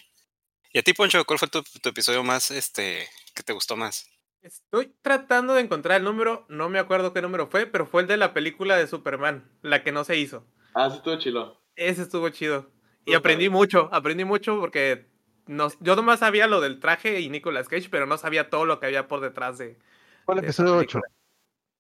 ¿Y 0.74 0.80
a 0.80 0.84
ti, 0.84 0.94
Poncho, 0.94 1.24
cuál 1.26 1.40
fue 1.40 1.48
tu, 1.48 1.64
tu 1.64 1.90
episodio 1.90 2.24
más, 2.24 2.52
este, 2.52 3.08
que 3.34 3.44
te 3.44 3.54
gustó 3.54 3.78
más? 3.78 4.06
Estoy 4.48 4.96
tratando 5.02 5.54
de 5.56 5.62
encontrar 5.62 5.98
el 5.98 6.06
número, 6.06 6.46
no 6.48 6.70
me 6.70 6.80
acuerdo 6.80 7.12
qué 7.12 7.22
número 7.22 7.48
fue, 7.48 7.66
pero 7.66 7.86
fue 7.86 8.02
el 8.02 8.08
de 8.08 8.16
la 8.16 8.34
película 8.34 8.78
de 8.78 8.88
Superman, 8.88 9.52
la 9.62 9.84
que 9.84 9.92
no 9.92 10.06
se 10.06 10.16
hizo. 10.16 10.48
Ah, 10.74 10.90
sí, 10.90 10.96
estuvo 10.98 11.18
chilo. 11.18 11.62
Ese 11.76 12.04
estuvo 12.04 12.30
chido. 12.30 12.72
Y 13.06 13.14
aprendí 13.14 13.50
mucho, 13.50 13.90
aprendí 13.92 14.24
mucho 14.24 14.58
porque 14.60 15.10
no, 15.48 15.68
yo 15.82 15.98
nomás 15.98 16.20
sabía 16.20 16.48
lo 16.48 16.62
del 16.62 16.80
traje 16.80 17.20
y 17.20 17.30
Nicolas 17.30 17.68
Cage, 17.68 17.90
pero 17.90 18.06
no 18.06 18.18
sabía 18.18 18.50
todo 18.50 18.66
lo 18.66 18.80
que 18.80 18.86
había 18.86 19.08
por 19.10 19.20
detrás 19.20 19.58
de... 19.58 19.78
Fue 20.26 20.36
el 20.36 20.44
episodio 20.46 20.78
8. 20.78 21.00
película. 21.02 21.14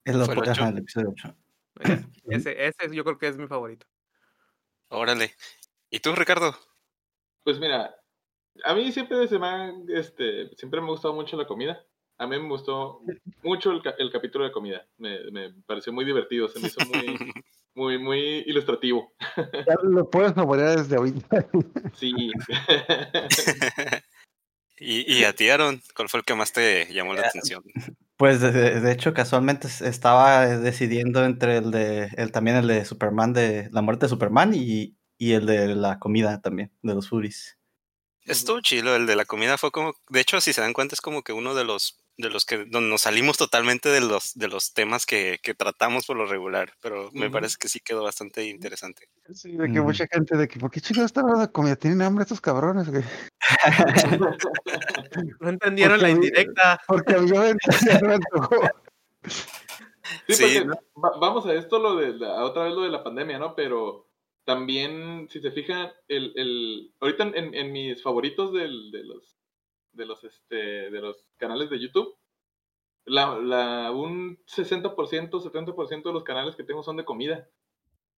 Es 0.04 0.16
lo- 0.16 0.26
Fue 0.26 0.34
el 0.34 0.42
ajá, 0.42 0.52
ocho. 0.52 0.68
el 0.68 0.78
episodio 0.78 1.10
8. 1.12 1.36
Ese, 2.30 2.66
ese 2.68 2.94
yo 2.96 3.06
creo 3.06 3.18
que 3.18 3.28
es 3.30 3.38
mi 3.38 3.48
favorito. 3.48 3.86
Órale. 4.90 5.34
¿Y 5.90 6.00
tú, 6.00 6.14
Ricardo? 6.16 6.54
Pues 7.44 7.60
mira, 7.60 7.96
a 8.66 8.74
mí 8.74 8.92
siempre 8.92 9.26
se 9.30 9.40
me 9.40 9.48
ha, 9.48 9.72
este, 9.90 10.50
siempre 10.58 10.82
me 10.82 10.88
ha 10.88 10.92
gustado 10.92 11.14
mucho 11.14 11.38
la 11.38 11.48
comida. 11.48 11.86
A 12.20 12.26
mí 12.28 12.40
me 12.40 12.48
gustó 12.50 13.02
mucho 13.44 13.72
el, 13.72 13.82
el 14.00 14.12
capítulo 14.12 14.46
de 14.46 14.52
comida. 14.52 14.86
Me, 14.98 15.20
me 15.32 15.52
pareció 15.66 15.94
muy 15.94 16.04
divertido, 16.06 16.48
se 16.50 16.60
me 16.60 16.68
hizo 16.68 16.84
muy, 16.86 17.06
muy, 17.76 18.00
muy 18.00 18.20
ilustrativo. 18.48 19.14
Ya 19.36 19.76
lo 19.84 20.10
puedes 20.10 20.34
saborear 20.34 20.78
desde 20.80 20.96
ahorita. 20.96 21.48
Sí. 21.94 22.14
¿Y, 24.80 25.12
y 25.12 25.24
a 25.24 25.34
ti, 25.34 25.50
Aaron? 25.50 25.82
¿Cuál 25.96 26.08
fue 26.08 26.20
el 26.20 26.26
que 26.26 26.36
más 26.36 26.54
te 26.54 26.88
llamó 26.94 27.14
la 27.16 27.22
atención? 27.22 27.64
Pues 28.16 28.42
de, 28.42 28.52
de- 28.52 28.92
hecho, 28.92 29.14
casualmente 29.14 29.68
estaba 29.82 30.46
decidiendo 30.46 31.26
entre 31.26 31.58
el 31.58 31.72
de, 31.72 32.10
el, 32.16 32.32
también 32.32 32.58
el 32.58 32.68
de 32.68 32.86
Superman, 32.86 33.34
de 33.34 33.70
la 33.72 33.82
muerte 33.82 34.06
de 34.06 34.10
Superman 34.10 34.54
y, 34.54 34.96
y 35.18 35.32
el 35.34 35.48
de 35.48 35.76
la 35.76 35.98
comida 35.98 36.42
también, 36.42 36.72
de 36.84 36.94
los 36.94 37.10
furis. 37.10 37.58
Estuvo 38.26 38.60
chilo, 38.62 38.96
el 38.96 39.08
de 39.08 39.16
la 39.16 39.26
comida 39.26 39.58
fue 39.58 39.72
como, 39.72 39.96
de 40.10 40.20
hecho, 40.20 40.40
si 40.42 40.54
se 40.54 40.62
dan 40.62 40.74
cuenta, 40.74 40.94
es 40.94 41.02
como 41.02 41.24
que 41.24 41.34
uno 41.34 41.56
de 41.56 41.64
los, 41.64 41.98
de 42.18 42.30
los 42.30 42.46
que, 42.46 42.66
donde 42.66 42.90
nos 42.90 43.02
salimos 43.02 43.38
totalmente 43.38 43.90
de 43.90 44.02
los, 44.02 44.34
de 44.34 44.48
los 44.48 44.74
temas 44.74 45.06
que, 45.06 45.40
que 45.42 45.54
tratamos 45.54 46.08
por 46.08 46.18
lo 46.18 46.26
regular, 46.26 46.74
pero 46.82 47.12
me 47.14 47.30
parece 47.30 47.58
que 47.60 47.70
sí 47.70 47.80
quedó 47.80 48.04
bastante 48.04 48.44
interesante. 48.46 49.08
Sí, 49.34 49.56
de 49.56 49.72
que 49.72 49.80
Ujú. 49.80 49.90
mucha 49.90 50.08
gente, 50.08 50.36
de 50.36 50.48
que, 50.48 50.60
¿por 50.60 50.72
qué 50.72 50.82
chicos 50.82 51.04
están 51.04 51.26
hablando 51.26 51.46
de 51.46 51.52
comida? 51.52 51.76
¿Tienen 51.76 52.02
hambre 52.02 52.24
estos 52.24 52.42
cabrones? 52.42 52.90
güey?" 52.90 53.04
No 55.40 55.50
entendieron 55.50 56.00
Porque 56.00 56.04
la 56.04 56.10
indirecta. 56.10 56.82
Porque 56.88 57.14
a 57.14 57.20
mí 57.20 57.32
me, 58.02 58.14
antojó. 58.14 58.62
Sí, 60.28 60.34
Sí, 60.34 60.62
porque 60.62 60.80
vamos 60.96 61.46
a 61.46 61.54
esto 61.54 61.80
lo 61.80 61.96
de 61.96 62.14
la, 62.14 62.44
otra 62.44 62.64
vez 62.64 62.74
lo 62.74 62.82
de 62.82 62.90
la 62.90 63.04
pandemia, 63.04 63.38
¿no? 63.38 63.56
Pero 63.56 64.10
también, 64.46 65.28
si 65.30 65.40
se 65.40 65.52
fijan, 65.52 65.92
el, 66.08 66.34
el 66.36 66.94
ahorita 67.00 67.24
en, 67.24 67.54
en 67.54 67.72
mis 67.72 68.02
favoritos 68.02 68.54
del, 68.54 68.92
de 68.92 69.04
los 69.04 69.37
de 69.98 70.06
los 70.06 70.24
este 70.24 70.56
de 70.92 71.02
los 71.02 71.28
canales 71.38 71.70
de 71.70 71.80
YouTube, 71.80 72.16
la, 73.06 73.38
la, 73.40 73.92
un 73.92 74.40
60%, 74.46 75.40
70% 75.40 76.10
de 76.10 76.14
los 76.14 76.24
canales 76.24 76.56
que 76.56 76.64
tengo 76.64 76.84
son 76.84 76.98
de 76.98 77.06
comida. 77.06 77.50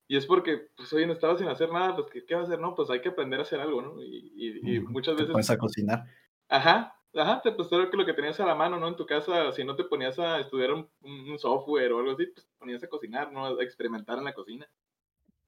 Y 0.08 0.18
es 0.18 0.26
porque, 0.26 0.70
pues, 0.76 0.92
hoy 0.94 1.04
en 1.04 1.12
estaba 1.12 1.38
sin 1.38 1.48
hacer 1.50 1.72
nada, 1.72 1.96
pues, 1.96 2.10
¿qué, 2.12 2.26
qué 2.26 2.36
va 2.36 2.42
a 2.42 2.44
hacer? 2.46 2.60
No, 2.60 2.76
pues 2.76 2.90
hay 2.90 3.02
que 3.02 3.10
aprender 3.10 3.40
a 3.40 3.44
hacer 3.44 3.60
algo, 3.60 3.82
¿no? 3.82 4.02
Y, 4.04 4.32
y, 4.36 4.76
y 4.78 4.80
muchas 4.82 5.16
veces... 5.16 5.32
pones 5.32 5.50
a 5.52 5.58
cocinar. 5.58 6.06
Ajá, 6.50 6.96
ajá, 7.14 7.42
te 7.42 7.52
pues 7.52 7.70
que 7.70 7.98
lo 7.98 8.06
que 8.06 8.14
tenías 8.14 8.40
a 8.40 8.46
la 8.46 8.56
mano, 8.56 8.80
¿no? 8.80 8.88
En 8.88 8.96
tu 8.96 9.06
casa, 9.06 9.52
si 9.52 9.64
no 9.64 9.76
te 9.76 9.84
ponías 9.84 10.18
a 10.20 10.40
estudiar 10.40 10.74
un, 10.74 10.90
un- 11.02 11.30
un 11.32 11.40
software 11.40 11.92
o 11.94 12.00
algo 12.00 12.12
así, 12.12 12.26
pues 12.28 12.46
te 12.48 12.54
ponías 12.58 12.84
a 12.84 12.90
cocinar, 12.90 13.32
¿no? 13.32 13.46
A 13.46 13.64
experimentar 13.64 14.18
en 14.18 14.26
la 14.26 14.34
cocina. 14.34 14.68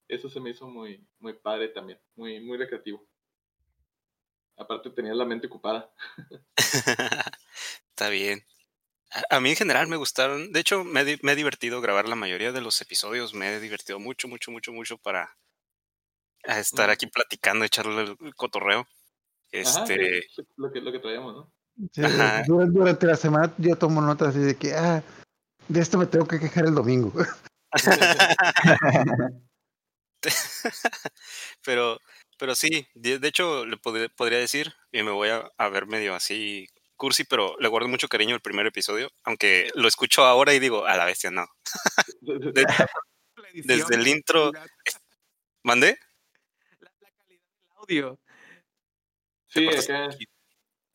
Eso 0.08 0.30
se 0.30 0.40
me 0.40 0.52
hizo 0.52 0.68
muy, 0.68 1.08
muy 1.20 1.34
padre 1.34 1.70
también, 1.70 2.00
muy, 2.16 2.40
muy 2.40 2.58
recreativo. 2.58 3.08
Aparte 4.58 4.90
tenías 4.92 5.16
la 5.16 5.26
mente 5.26 5.48
ocupada. 5.48 5.92
Está 7.90 8.10
bien. 8.10 8.44
A, 9.12 9.38
a 9.38 9.40
mí 9.40 9.50
en 9.52 9.56
general 9.56 9.88
me 9.88 9.98
gustaron, 9.98 10.52
de 10.52 10.60
hecho 10.60 10.84
me, 10.84 11.02
he 11.02 11.06
di- 11.06 11.20
me 11.22 11.32
he 11.34 11.36
divertido 11.36 11.82
grabar 11.82 12.08
la 12.08 12.16
mayoría 12.16 12.52
de 12.52 12.62
los 12.62 12.80
episodios, 12.82 13.34
me 13.34 13.54
he 13.54 13.60
divertido 13.60 14.00
mucho, 14.00 14.28
mucho, 14.28 14.52
mucho, 14.52 14.72
mucho 14.72 14.98
para 14.98 15.36
estar 16.44 16.90
aquí 16.90 17.08
platicando, 17.08 17.66
echarle 17.66 18.16
el 18.20 18.36
cotorreo. 18.36 18.88
Este, 19.52 20.28
lo, 20.56 20.72
que, 20.72 20.80
lo 20.80 20.92
que 20.92 21.00
traíamos, 21.00 21.36
¿no? 21.36 21.54
Sí, 21.94 22.02
durante 22.48 23.06
la 23.06 23.16
semana 23.16 23.54
yo 23.58 23.76
tomo 23.76 24.02
notas 24.02 24.30
así 24.30 24.40
de 24.40 24.56
que, 24.56 24.74
ah, 24.74 25.04
de 25.68 25.80
esto 25.80 25.98
me 25.98 26.06
tengo 26.06 26.28
que 26.28 26.40
quejar 26.40 26.66
el 26.66 26.76
domingo. 26.76 27.12
pero, 31.66 32.00
pero 32.42 32.56
sí, 32.56 32.88
de, 32.96 33.20
de 33.20 33.28
hecho 33.28 33.68
le 33.68 33.78
pod- 33.78 34.12
podría 34.16 34.40
decir, 34.40 34.74
y 34.92 35.04
me 35.04 35.12
voy 35.12 35.30
a, 35.30 35.48
a 35.60 35.70
ver 35.70 35.86
medio 35.86 36.16
así 36.16 36.68
cursi, 36.96 37.24
pero 37.24 37.56
le 37.60 37.68
guardo 37.68 37.88
mucho 37.88 38.08
cariño 38.08 38.34
al 38.34 38.42
primer 38.42 38.66
episodio, 38.66 39.12
aunque 39.24 39.70
lo 39.76 39.88
escucho 39.88 40.24
ahora 40.26 40.52
y 40.56 40.60
digo, 40.60 40.88
a 40.88 40.98
la 40.98 41.06
bestia, 41.06 41.30
no. 41.30 41.46
De- 42.22 42.66
desde 43.54 43.96
el 43.96 44.08
intro, 44.08 44.52
¿mandé? 45.62 46.00
La, 46.80 46.92
la 47.00 47.12
calidad 47.12 47.44
del 47.54 47.72
audio. 47.78 48.20
Sí, 49.46 49.68
acá. 49.68 50.10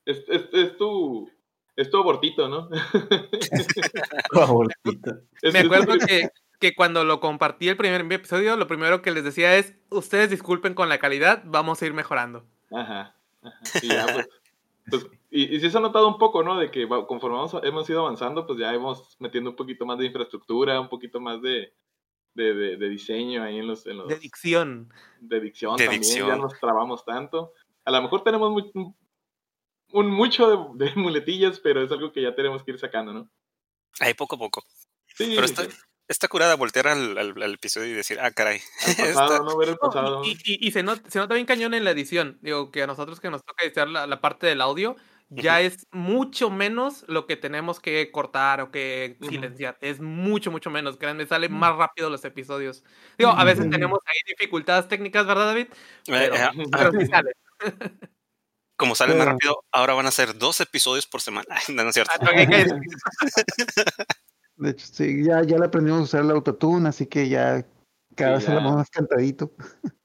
Es, 0.04 0.18
es, 0.26 0.42
es 0.52 0.76
tu. 0.76 1.30
Es 1.76 1.90
tu 1.90 1.98
abortito, 1.98 2.48
¿no? 2.48 2.68
Favorito. 4.32 5.22
Es- 5.42 5.52
Me 5.52 5.60
acuerdo 5.60 5.96
que, 6.06 6.28
que 6.60 6.74
cuando 6.74 7.04
lo 7.04 7.20
compartí 7.20 7.68
el 7.68 7.76
primer 7.76 8.00
episodio, 8.12 8.56
lo 8.56 8.66
primero 8.66 9.02
que 9.02 9.10
les 9.10 9.24
decía 9.24 9.56
es, 9.56 9.74
ustedes 9.90 10.30
disculpen 10.30 10.74
con 10.74 10.88
la 10.88 10.98
calidad, 10.98 11.42
vamos 11.44 11.80
a 11.82 11.86
ir 11.86 11.92
mejorando. 11.94 12.44
Ajá. 12.70 13.14
ajá. 13.42 13.60
Y 13.82 13.88
ya, 13.88 14.06
pues. 14.12 14.28
Pues, 14.88 15.06
y, 15.30 15.56
y 15.56 15.60
sí 15.60 15.68
se 15.70 15.78
ha 15.78 15.80
notado 15.80 16.06
un 16.06 16.16
poco, 16.18 16.42
¿no? 16.44 16.58
De 16.58 16.70
que 16.70 16.86
conforme 16.88 17.36
vamos- 17.36 17.56
hemos 17.64 17.90
ido 17.90 18.00
avanzando, 18.00 18.46
pues 18.46 18.58
ya 18.58 18.72
hemos 18.72 19.16
metiendo 19.18 19.50
un 19.50 19.56
poquito 19.56 19.84
más 19.84 19.98
de 19.98 20.06
infraestructura, 20.06 20.80
un 20.80 20.88
poquito 20.88 21.18
más 21.20 21.42
de, 21.42 21.74
de, 22.34 22.54
de- 22.54 22.76
de 22.76 22.88
diseño 22.88 23.42
ahí 23.42 23.58
en 23.58 23.66
los, 23.66 23.84
en 23.86 23.98
los 23.98 24.08
De 24.08 24.16
dicción. 24.18 24.88
de 25.20 25.40
dicción 25.40 25.76
De 25.76 25.84
también, 25.86 26.02
ya 26.02 26.08
dicción. 26.08 26.40
nos 26.40 26.58
trabamos 26.60 27.04
tanto. 27.04 27.52
A 27.84 27.90
lo 27.90 28.00
mejor 28.02 28.22
tenemos 28.22 28.50
mu- 28.74 28.94
un, 29.92 30.10
mucho 30.10 30.74
de, 30.76 30.86
de 30.86 30.92
muletillas, 30.96 31.58
pero 31.58 31.82
es 31.82 31.90
algo 31.90 32.12
que 32.12 32.22
ya 32.22 32.34
tenemos 32.36 32.62
que 32.62 32.70
ir 32.70 32.78
sacando, 32.78 33.12
¿no? 33.12 33.28
Ahí 33.98 34.14
poco 34.14 34.36
a 34.36 34.38
poco. 34.38 34.62
Sí, 35.16 35.32
Pero 35.34 35.46
está, 35.46 35.64
sí. 35.64 35.70
Está 36.08 36.28
curada 36.28 36.54
voltear 36.56 36.88
al, 36.88 37.16
al- 37.18 37.42
al 37.42 37.54
episodio 37.54 37.88
y 37.88 37.94
decir, 37.94 38.18
ah, 38.20 38.30
caray. 38.30 38.60
Al 38.86 38.96
pasado, 38.96 39.32
esta- 39.34 39.44
¿no? 39.44 39.56
Ver 39.56 39.68
el 39.70 39.74
No, 39.74 39.88
pasado. 39.88 40.22
y, 40.24 40.32
y- 40.44 40.66
y 40.68 40.70
se, 40.72 40.82
nota, 40.82 41.08
se 41.10 41.18
nota 41.18 41.34
bien 41.34 41.46
cañón 41.46 41.74
en 41.74 41.84
la 41.84 41.90
edición. 41.90 42.38
Digo, 42.42 42.70
que 42.70 42.82
a 42.82 42.86
nosotros 42.86 43.20
que 43.20 43.30
nos 43.30 43.44
toca 43.44 43.64
editar 43.64 43.88
la, 43.88 44.06
la 44.06 44.20
parte 44.20 44.46
del 44.46 44.60
audio, 44.60 44.96
ya 45.28 45.60
es 45.60 45.88
mucho 45.90 46.50
menos 46.50 47.04
lo 47.08 47.26
que 47.26 47.36
tenemos 47.36 47.80
que 47.80 48.12
cortar 48.12 48.60
o 48.60 48.70
que 48.70 49.18
silenciar. 49.28 49.76
Es 49.80 50.00
mucho, 50.00 50.52
mucho 50.52 50.70
menos. 50.70 50.96
Créanme, 50.98 51.26
salen 51.26 51.52
más 51.52 51.74
rápido 51.76 52.08
los 52.10 52.24
episodios. 52.24 52.84
Digo, 53.18 53.30
a 53.32 53.42
veces 53.42 53.62
Ujú. 53.62 53.70
tenemos 53.70 53.98
ahí 54.06 54.18
dificultades 54.28 54.86
técnicas, 54.86 55.26
¿verdad, 55.26 55.46
David? 55.46 55.66
Pero, 56.06 56.34
Eh, 56.36 56.38
eh, 56.56 56.64
pero 56.70 56.92
sí 56.92 57.06
sale. 57.06 57.32
como 58.78 58.94
sale 58.94 59.14
más 59.16 59.26
rápido, 59.26 59.64
ahora 59.72 59.94
van 59.94 60.06
a 60.06 60.10
ser 60.12 60.38
dos 60.38 60.60
episodios 60.60 61.06
por 61.08 61.20
semana. 61.20 61.46
no, 61.70 61.82
no 61.82 61.88
es 61.88 61.94
cierto. 61.94 62.14
De 64.56 64.70
hecho, 64.70 64.86
sí, 64.86 65.22
ya, 65.24 65.42
ya 65.42 65.58
le 65.58 65.66
aprendimos 65.66 66.00
a 66.00 66.04
usar 66.04 66.20
el 66.22 66.30
autotune, 66.30 66.88
así 66.88 67.06
que 67.06 67.28
ya 67.28 67.66
cada 68.14 68.40
Sí, 68.40 68.46
vez 68.46 68.54
ya. 68.54 68.60
más 68.60 68.90
cantadito. 68.90 69.52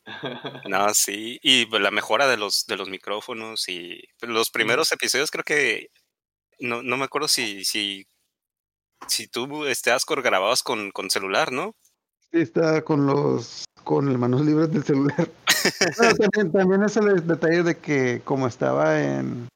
No, 0.67 0.93
sí. 0.93 1.39
Y 1.41 1.67
la 1.79 1.91
mejora 1.91 2.27
de 2.27 2.36
los, 2.36 2.65
de 2.65 2.75
los 2.75 2.89
micrófonos 2.89 3.70
y 3.70 4.01
los 4.22 4.50
primeros 4.50 4.91
episodios 4.91 5.31
creo 5.31 5.43
que 5.46 5.89
no, 6.60 6.84
no 6.84 6.98
me 6.98 7.05
acuerdo 7.05 7.27
si, 7.27 7.63
si, 7.63 8.08
si 9.08 9.27
tú, 9.27 9.65
este 9.65 9.91
Ascor, 9.91 10.22
grababas 10.22 10.63
con, 10.63 10.91
con 10.91 11.10
celular, 11.10 11.51
¿no? 11.51 11.75
Sí, 12.31 12.39
está 12.41 12.81
con 12.81 13.05
los 13.05 13.63
con 13.84 14.10
el 14.10 14.17
manos 14.17 14.41
libres 14.41 14.72
del 14.72 14.84
celular. 14.84 15.29
También, 15.98 16.51
también 16.51 16.84
es 16.84 16.98
el 16.98 17.25
detalle 17.27 17.63
de 17.63 17.77
que 17.77 18.22
como 18.25 18.48
estaba 18.48 19.01
en 19.01 19.48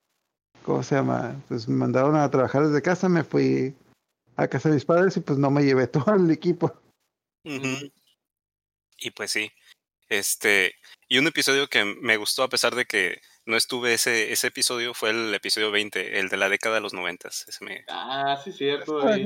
¿cómo 0.63 0.83
se 0.83 0.95
llama? 0.95 1.35
Pues 1.47 1.67
me 1.67 1.75
mandaron 1.75 2.15
a 2.15 2.29
trabajar 2.29 2.67
desde 2.67 2.81
casa, 2.81 3.09
me 3.09 3.23
fui 3.23 3.75
a 4.35 4.47
casa 4.47 4.69
de 4.69 4.75
mis 4.75 4.85
padres 4.85 5.15
y 5.17 5.21
pues 5.21 5.37
no 5.39 5.49
me 5.51 5.63
llevé 5.63 5.87
todo 5.87 6.13
el 6.15 6.29
equipo. 6.31 6.81
Y 7.43 9.11
pues 9.11 9.31
sí. 9.31 9.51
Este, 10.07 10.73
y 11.07 11.17
un 11.17 11.27
episodio 11.27 11.67
que 11.67 11.83
me 11.85 12.17
gustó 12.17 12.43
a 12.43 12.49
pesar 12.49 12.75
de 12.75 12.85
que 12.85 13.21
no 13.45 13.57
estuve 13.57 13.93
ese, 13.93 14.31
ese 14.31 14.47
episodio 14.47 14.93
fue 14.93 15.09
el 15.11 15.33
episodio 15.33 15.71
20, 15.71 16.19
el 16.19 16.29
de 16.29 16.37
la 16.37 16.49
década 16.49 16.75
de 16.75 16.81
los 16.81 16.93
noventas. 16.93 17.45
Ese 17.47 17.63
me... 17.65 17.85
ah, 17.89 18.39
sí, 18.43 18.51
cierto. 18.51 19.05
ahí. 19.07 19.25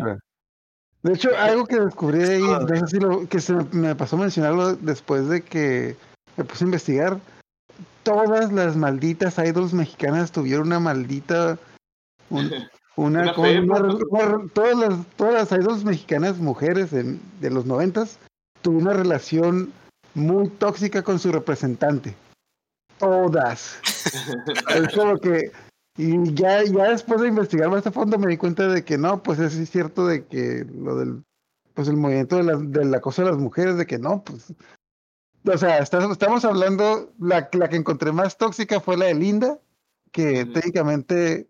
De 1.01 1.13
hecho, 1.13 1.29
algo 1.37 1.65
que 1.65 1.79
descubrí 1.79 2.21
ahí, 2.23 2.43
si 2.87 2.99
lo- 2.99 3.27
que 3.29 3.39
se 3.39 3.53
me, 3.53 3.63
me 3.71 3.95
pasó 3.95 4.17
a 4.17 4.19
mencionarlo 4.19 4.75
después 4.75 5.29
de 5.29 5.41
que 5.41 5.95
me 6.35 6.43
puse 6.43 6.65
a 6.65 6.67
investigar, 6.67 7.19
todas 8.03 8.51
las 8.51 8.75
malditas 8.75 9.37
idols 9.37 9.73
mexicanas 9.73 10.31
tuvieron 10.33 10.67
una 10.67 10.79
maldita 10.81 11.57
un- 12.29 12.51
una, 13.05 13.21
Una 13.21 13.33
fe, 13.33 13.59
una- 13.59 13.79
una- 14.09 14.47
todas 14.53 14.77
las 14.77 15.05
todas 15.15 15.33
las 15.33 15.51
idols 15.59 15.83
mexicanas 15.83 16.37
mujeres 16.37 16.93
en- 16.93 17.19
de 17.39 17.49
los 17.49 17.65
noventas 17.65 18.19
tuvieron 18.61 18.87
una 18.87 18.97
relación 18.97 19.71
muy 20.15 20.49
tóxica 20.49 21.01
con 21.03 21.19
su 21.19 21.31
representante. 21.31 22.15
Todas. 22.97 23.79
Es 24.75 24.95
como 24.95 25.17
que 25.19 25.51
y 25.97 26.33
ya 26.33 26.63
ya 26.63 26.89
después 26.91 27.21
de 27.21 27.27
investigar 27.27 27.69
más 27.69 27.85
a 27.85 27.91
fondo 27.91 28.17
me 28.17 28.27
di 28.27 28.37
cuenta 28.37 28.67
de 28.67 28.83
que 28.83 28.97
no 28.97 29.21
pues 29.23 29.39
es 29.39 29.69
cierto 29.69 30.05
de 30.07 30.25
que 30.25 30.65
lo 30.73 30.95
del 30.97 31.23
pues 31.73 31.87
el 31.87 31.97
movimiento 31.97 32.37
de 32.37 32.43
la, 32.43 32.55
del 32.57 32.93
acoso 32.93 33.21
de 33.23 33.29
las 33.31 33.37
mujeres 33.39 33.77
de 33.77 33.85
que 33.85 33.97
no 33.99 34.23
pues 34.23 34.53
o 35.45 35.57
sea 35.57 35.79
está- 35.79 36.09
estamos 36.11 36.43
hablando 36.45 37.11
la, 37.19 37.49
la 37.53 37.69
que 37.69 37.75
encontré 37.77 38.11
más 38.11 38.37
tóxica 38.37 38.79
fue 38.79 38.97
la 38.97 39.05
de 39.05 39.15
Linda 39.15 39.59
que 40.11 40.45
técnicamente 40.45 41.47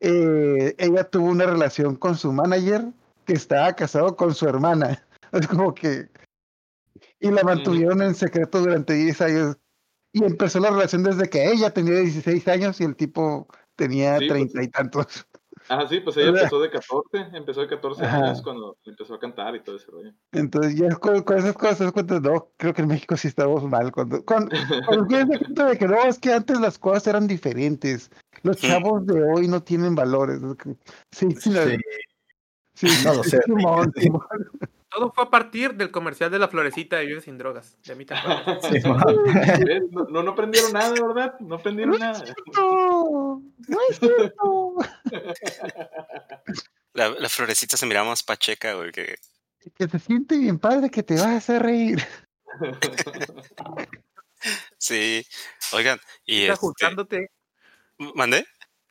eh, 0.00 0.74
ella 0.78 1.04
tuvo 1.04 1.26
una 1.30 1.46
relación 1.46 1.96
con 1.96 2.16
su 2.16 2.32
manager 2.32 2.86
que 3.24 3.32
estaba 3.32 3.72
casado 3.74 4.16
con 4.16 4.34
su 4.34 4.46
hermana 4.46 5.02
es 5.32 5.46
como 5.48 5.74
que 5.74 6.08
y 7.18 7.30
la 7.30 7.42
mantuvieron 7.42 8.02
en 8.02 8.14
secreto 8.14 8.60
durante 8.60 8.94
10 8.94 9.20
años 9.22 9.56
y 10.12 10.24
empezó 10.24 10.60
la 10.60 10.70
relación 10.70 11.02
desde 11.02 11.28
que 11.28 11.50
ella 11.50 11.70
tenía 11.70 11.98
16 12.00 12.46
años 12.48 12.80
y 12.80 12.84
el 12.84 12.96
tipo 12.96 13.48
tenía 13.74 14.18
Sí, 14.18 14.26
pues, 14.28 14.32
treinta 14.32 14.62
y 14.62 14.68
tantos. 14.68 15.06
Ah, 15.68 15.84
sí, 15.88 15.98
pues 15.98 16.16
ella 16.18 16.26
sea- 16.32 16.42
empezó 16.42 16.60
de 16.60 16.70
14, 16.70 17.36
empezó 17.36 17.60
de 17.62 17.66
14 17.68 18.04
Ajá. 18.04 18.18
años 18.18 18.42
cuando 18.42 18.76
empezó 18.84 19.14
a 19.14 19.18
cantar 19.18 19.56
y 19.56 19.64
todo 19.64 19.74
ese 19.76 19.90
rollo. 19.90 20.12
Entonces 20.30 20.76
ya 20.76 20.94
con, 20.94 21.22
con 21.22 21.38
esas 21.38 21.54
cosas 21.54 21.90
cuenta, 21.90 22.20
no, 22.20 22.52
creo 22.56 22.72
que 22.72 22.82
en 22.82 22.88
México 22.88 23.16
sí 23.16 23.26
estamos 23.26 23.64
mal. 23.64 23.90
Cuando, 23.90 24.24
cuando, 24.24 24.54
cuando 24.86 25.06
te 25.08 25.16
das 25.16 25.38
cuenta 25.40 25.66
de 25.66 25.78
que 25.78 25.88
no, 25.88 26.04
es 26.04 26.20
que 26.20 26.32
antes 26.32 26.60
las 26.60 26.78
cosas 26.78 27.08
eran 27.08 27.26
diferentes. 27.26 28.12
Los 28.42 28.58
Sí. 28.58 28.68
chavos 28.68 29.06
de 29.06 29.22
hoy 29.22 29.48
no 29.48 29.62
tienen 29.62 29.94
valores. 29.94 30.40
Sí, 31.12 31.28
sí, 31.38 31.50
la- 31.50 31.64
Sí. 31.66 31.76
sí, 32.74 32.88
No 33.04 33.14
lo 33.14 33.24
sé, 33.24 33.40
Simón, 33.44 33.92
Simón. 33.96 34.26
Todo 34.88 35.12
fue 35.12 35.24
a 35.24 35.30
partir 35.30 35.74
del 35.74 35.90
comercial 35.90 36.30
de 36.30 36.38
la 36.38 36.48
florecita 36.48 36.96
de 36.96 37.06
Vive 37.06 37.20
sin 37.20 37.36
drogas. 37.36 37.76
De. 37.82 37.94
¿Ves? 39.66 39.82
No, 39.90 40.04
no, 40.08 40.22
no 40.22 40.30
aprendieron 40.30 40.72
nada, 40.72 40.92
¿verdad? 40.92 41.38
No 41.40 41.56
aprendieron 41.56 41.98
nada. 41.98 42.24
No, 42.56 43.42
no 43.68 43.78
es 43.90 43.98
cierto. 43.98 44.74
La, 46.94 47.10
la 47.10 47.28
florecita 47.28 47.76
se 47.76 47.84
miraba 47.86 48.08
más 48.08 48.22
pacheca, 48.22 48.74
güey, 48.74 48.90
que... 48.92 49.16
Que 49.74 49.88
se 49.88 49.98
siente 49.98 50.38
bien 50.38 50.58
padre 50.58 50.88
que 50.90 51.02
te 51.02 51.14
vas 51.14 51.26
a 51.26 51.36
hacer 51.36 51.62
reír. 51.62 52.02
Sí. 54.78 55.26
Oigan, 55.72 55.98
y 56.24 56.42
Está 56.42 56.54
este... 56.54 57.30
¿Mandé? 58.14 58.44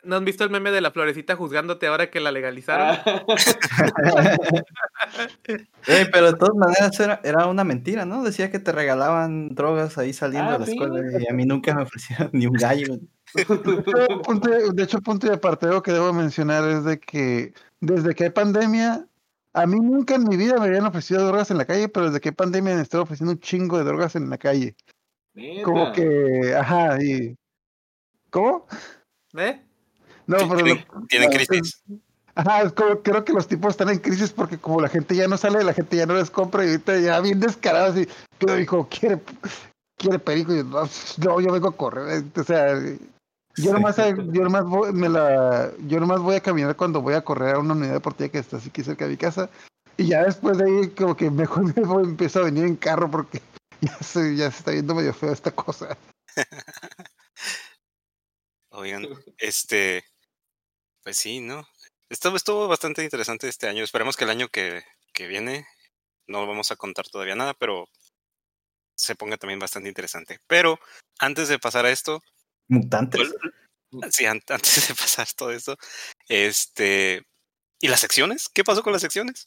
¿No 0.06 0.16
han 0.18 0.26
visto 0.26 0.44
el 0.44 0.52
meme 0.52 0.70
de 0.72 0.82
la 0.82 0.92
florecita 0.92 1.36
juzgándote 1.36 1.88
ahora 1.88 2.12
que 2.12 2.20
la 2.20 2.32
legalizaron? 2.32 2.98
Ah, 3.06 3.26
pero 6.12 6.32
de 6.32 6.38
todas 6.38 6.56
maneras 6.56 7.00
era, 7.00 7.20
era 7.24 7.48
una 7.48 7.64
mentira, 7.64 8.06
¿no? 8.06 8.24
Decía 8.24 8.52
que 8.52 8.60
te 8.60 8.72
regalaban 8.72 9.56
drogas 9.56 9.98
ahí 9.98 10.14
saliendo 10.14 10.52
Ah, 10.52 10.54
de 10.54 10.60
la 10.60 10.66
sí. 10.68 10.74
escuela 10.74 11.02
y 11.20 11.28
a 11.28 11.34
mí 11.34 11.46
nunca 11.46 11.74
me 11.74 11.82
ofrecieron 11.82 12.30
ni 12.34 12.46
un 12.46 12.54
gallo. 12.54 13.00
De, 13.36 14.84
hecho, 14.84 15.02
punto 15.02 15.28
de 15.28 15.34
aparteo 15.34 15.82
que 15.82 15.92
debo 15.92 16.14
mencionar 16.14 16.70
es 16.70 16.86
de 16.86 17.00
que 17.00 17.54
desde 17.82 18.16
que 18.16 18.26
hay 18.26 18.30
pandemia, 18.30 19.08
a 19.54 19.66
mí 19.66 19.78
nunca 19.78 20.16
en 20.16 20.24
mi 20.24 20.38
vida 20.38 20.58
me 20.58 20.68
habían 20.68 20.86
ofrecido 20.86 21.28
drogas 21.28 21.52
en 21.52 21.58
la 21.58 21.66
calle, 21.66 21.90
pero 21.90 22.06
desde 22.06 22.22
que 22.22 22.30
hay 22.30 22.36
pandemia 22.36 22.76
me 22.76 22.82
están 22.82 23.02
ofreciendo 23.02 23.34
un 23.34 23.40
chingo 23.40 23.78
de 23.78 23.84
drogas 23.84 24.16
en 24.16 24.30
la 24.30 24.38
calle. 24.38 24.78
Como 25.64 25.92
que, 25.92 26.56
ajá, 26.56 27.04
y... 27.04 27.36
¿Cómo? 28.36 28.68
¿Eh? 29.38 29.62
No, 30.28 30.38
pero... 30.40 30.56
¿Tienen, 30.56 30.86
lo- 30.92 31.08
tienen 31.08 31.30
ah, 31.32 31.38
crisis? 31.38 31.82
Ajá, 32.36 32.64
es 32.64 32.74
como, 32.74 33.02
creo 33.02 33.24
que 33.24 33.32
los 33.32 33.48
tipos 33.48 33.70
están 33.72 33.88
en 33.88 34.00
crisis 34.00 34.34
porque 34.34 34.58
como 34.58 34.82
la 34.82 34.90
gente 34.90 35.16
ya 35.16 35.26
no 35.26 35.38
sale, 35.38 35.64
la 35.64 35.72
gente 35.74 35.96
ya 35.96 36.06
no 36.06 36.16
les 36.16 36.30
compra 36.30 36.66
y 36.66 36.72
ahorita 36.72 37.00
ya 37.00 37.22
bien 37.22 37.40
descarado 37.40 37.94
así, 37.94 38.06
que 38.38 38.56
dijo, 38.58 38.90
quiere, 38.90 39.22
quiere 39.98 40.20
perico 40.20 40.54
y 40.54 40.58
yo, 40.58 40.64
no, 40.66 40.82
no, 40.82 41.40
yo 41.40 41.54
vengo 41.54 41.70
a 41.70 41.78
correr, 41.78 42.26
eh, 42.26 42.42
o 42.42 42.44
sea, 42.44 42.78
yo 43.56 43.72
nomás, 43.72 43.96
yo 43.96 44.44
nomás 44.44 44.66
voy, 44.66 44.92
me 44.92 45.08
la, 45.08 45.72
yo 45.88 46.02
nomás 46.02 46.20
voy 46.20 46.36
a 46.36 46.42
caminar 46.42 46.76
cuando 46.76 47.02
voy 47.02 47.14
a 47.14 47.24
correr 47.24 47.56
a 47.56 47.60
una 47.60 47.74
unidad 47.74 47.94
deportiva 47.94 48.28
que 48.28 48.40
está 48.40 48.58
así 48.58 48.68
aquí 48.68 48.84
cerca 48.84 49.06
de 49.06 49.12
mi 49.12 49.18
casa 49.18 49.50
y 49.96 50.08
ya 50.08 50.24
después 50.24 50.58
de 50.58 50.66
ahí 50.66 50.90
como 50.90 51.16
que 51.16 51.32
mejor 51.32 51.64
me 51.78 51.84
voy, 51.84 52.04
empiezo 52.04 52.42
a 52.42 52.44
venir 52.44 52.66
en 52.66 52.76
carro 52.76 53.10
porque 53.10 53.42
ya 53.80 53.96
se, 54.04 54.36
ya 54.36 54.52
se 54.52 54.58
está 54.58 54.72
viendo 54.72 54.94
medio 54.94 55.14
feo 55.14 55.32
esta 55.32 55.52
cosa. 55.52 55.98
Oigan, 58.86 59.08
este... 59.40 60.04
Pues 61.04 61.18
sí, 61.18 61.40
¿no? 61.42 61.68
Estuvo, 62.08 62.36
estuvo 62.36 62.68
bastante 62.68 63.04
interesante 63.04 63.48
este 63.48 63.68
año. 63.68 63.84
Esperemos 63.84 64.16
que 64.16 64.26
el 64.26 64.30
año 64.30 64.48
que, 64.50 64.84
que 65.12 65.26
viene 65.26 65.66
no 66.28 66.46
vamos 66.46 66.70
a 66.72 66.76
contar 66.76 67.08
todavía 67.08 67.36
nada, 67.36 67.56
pero 67.56 67.88
se 68.96 69.16
ponga 69.16 69.38
también 69.38 69.60
bastante 69.60 69.90
interesante. 69.90 70.40
Pero 70.46 70.80
antes 71.20 71.48
de 71.50 71.58
pasar 71.58 71.86
a 71.88 71.90
esto, 71.90 72.22
Mutantes. 72.68 73.34
sí, 74.12 74.26
an- 74.28 74.42
antes 74.50 74.88
de 74.88 74.94
pasar 74.94 75.28
todo 75.36 75.52
esto, 75.52 75.78
este... 76.30 77.24
¿Y 77.82 77.88
las 77.88 78.02
secciones? 78.02 78.50
¿Qué 78.50 78.64
pasó 78.64 78.84
con 78.84 78.94
las 78.94 79.02
secciones? 79.02 79.46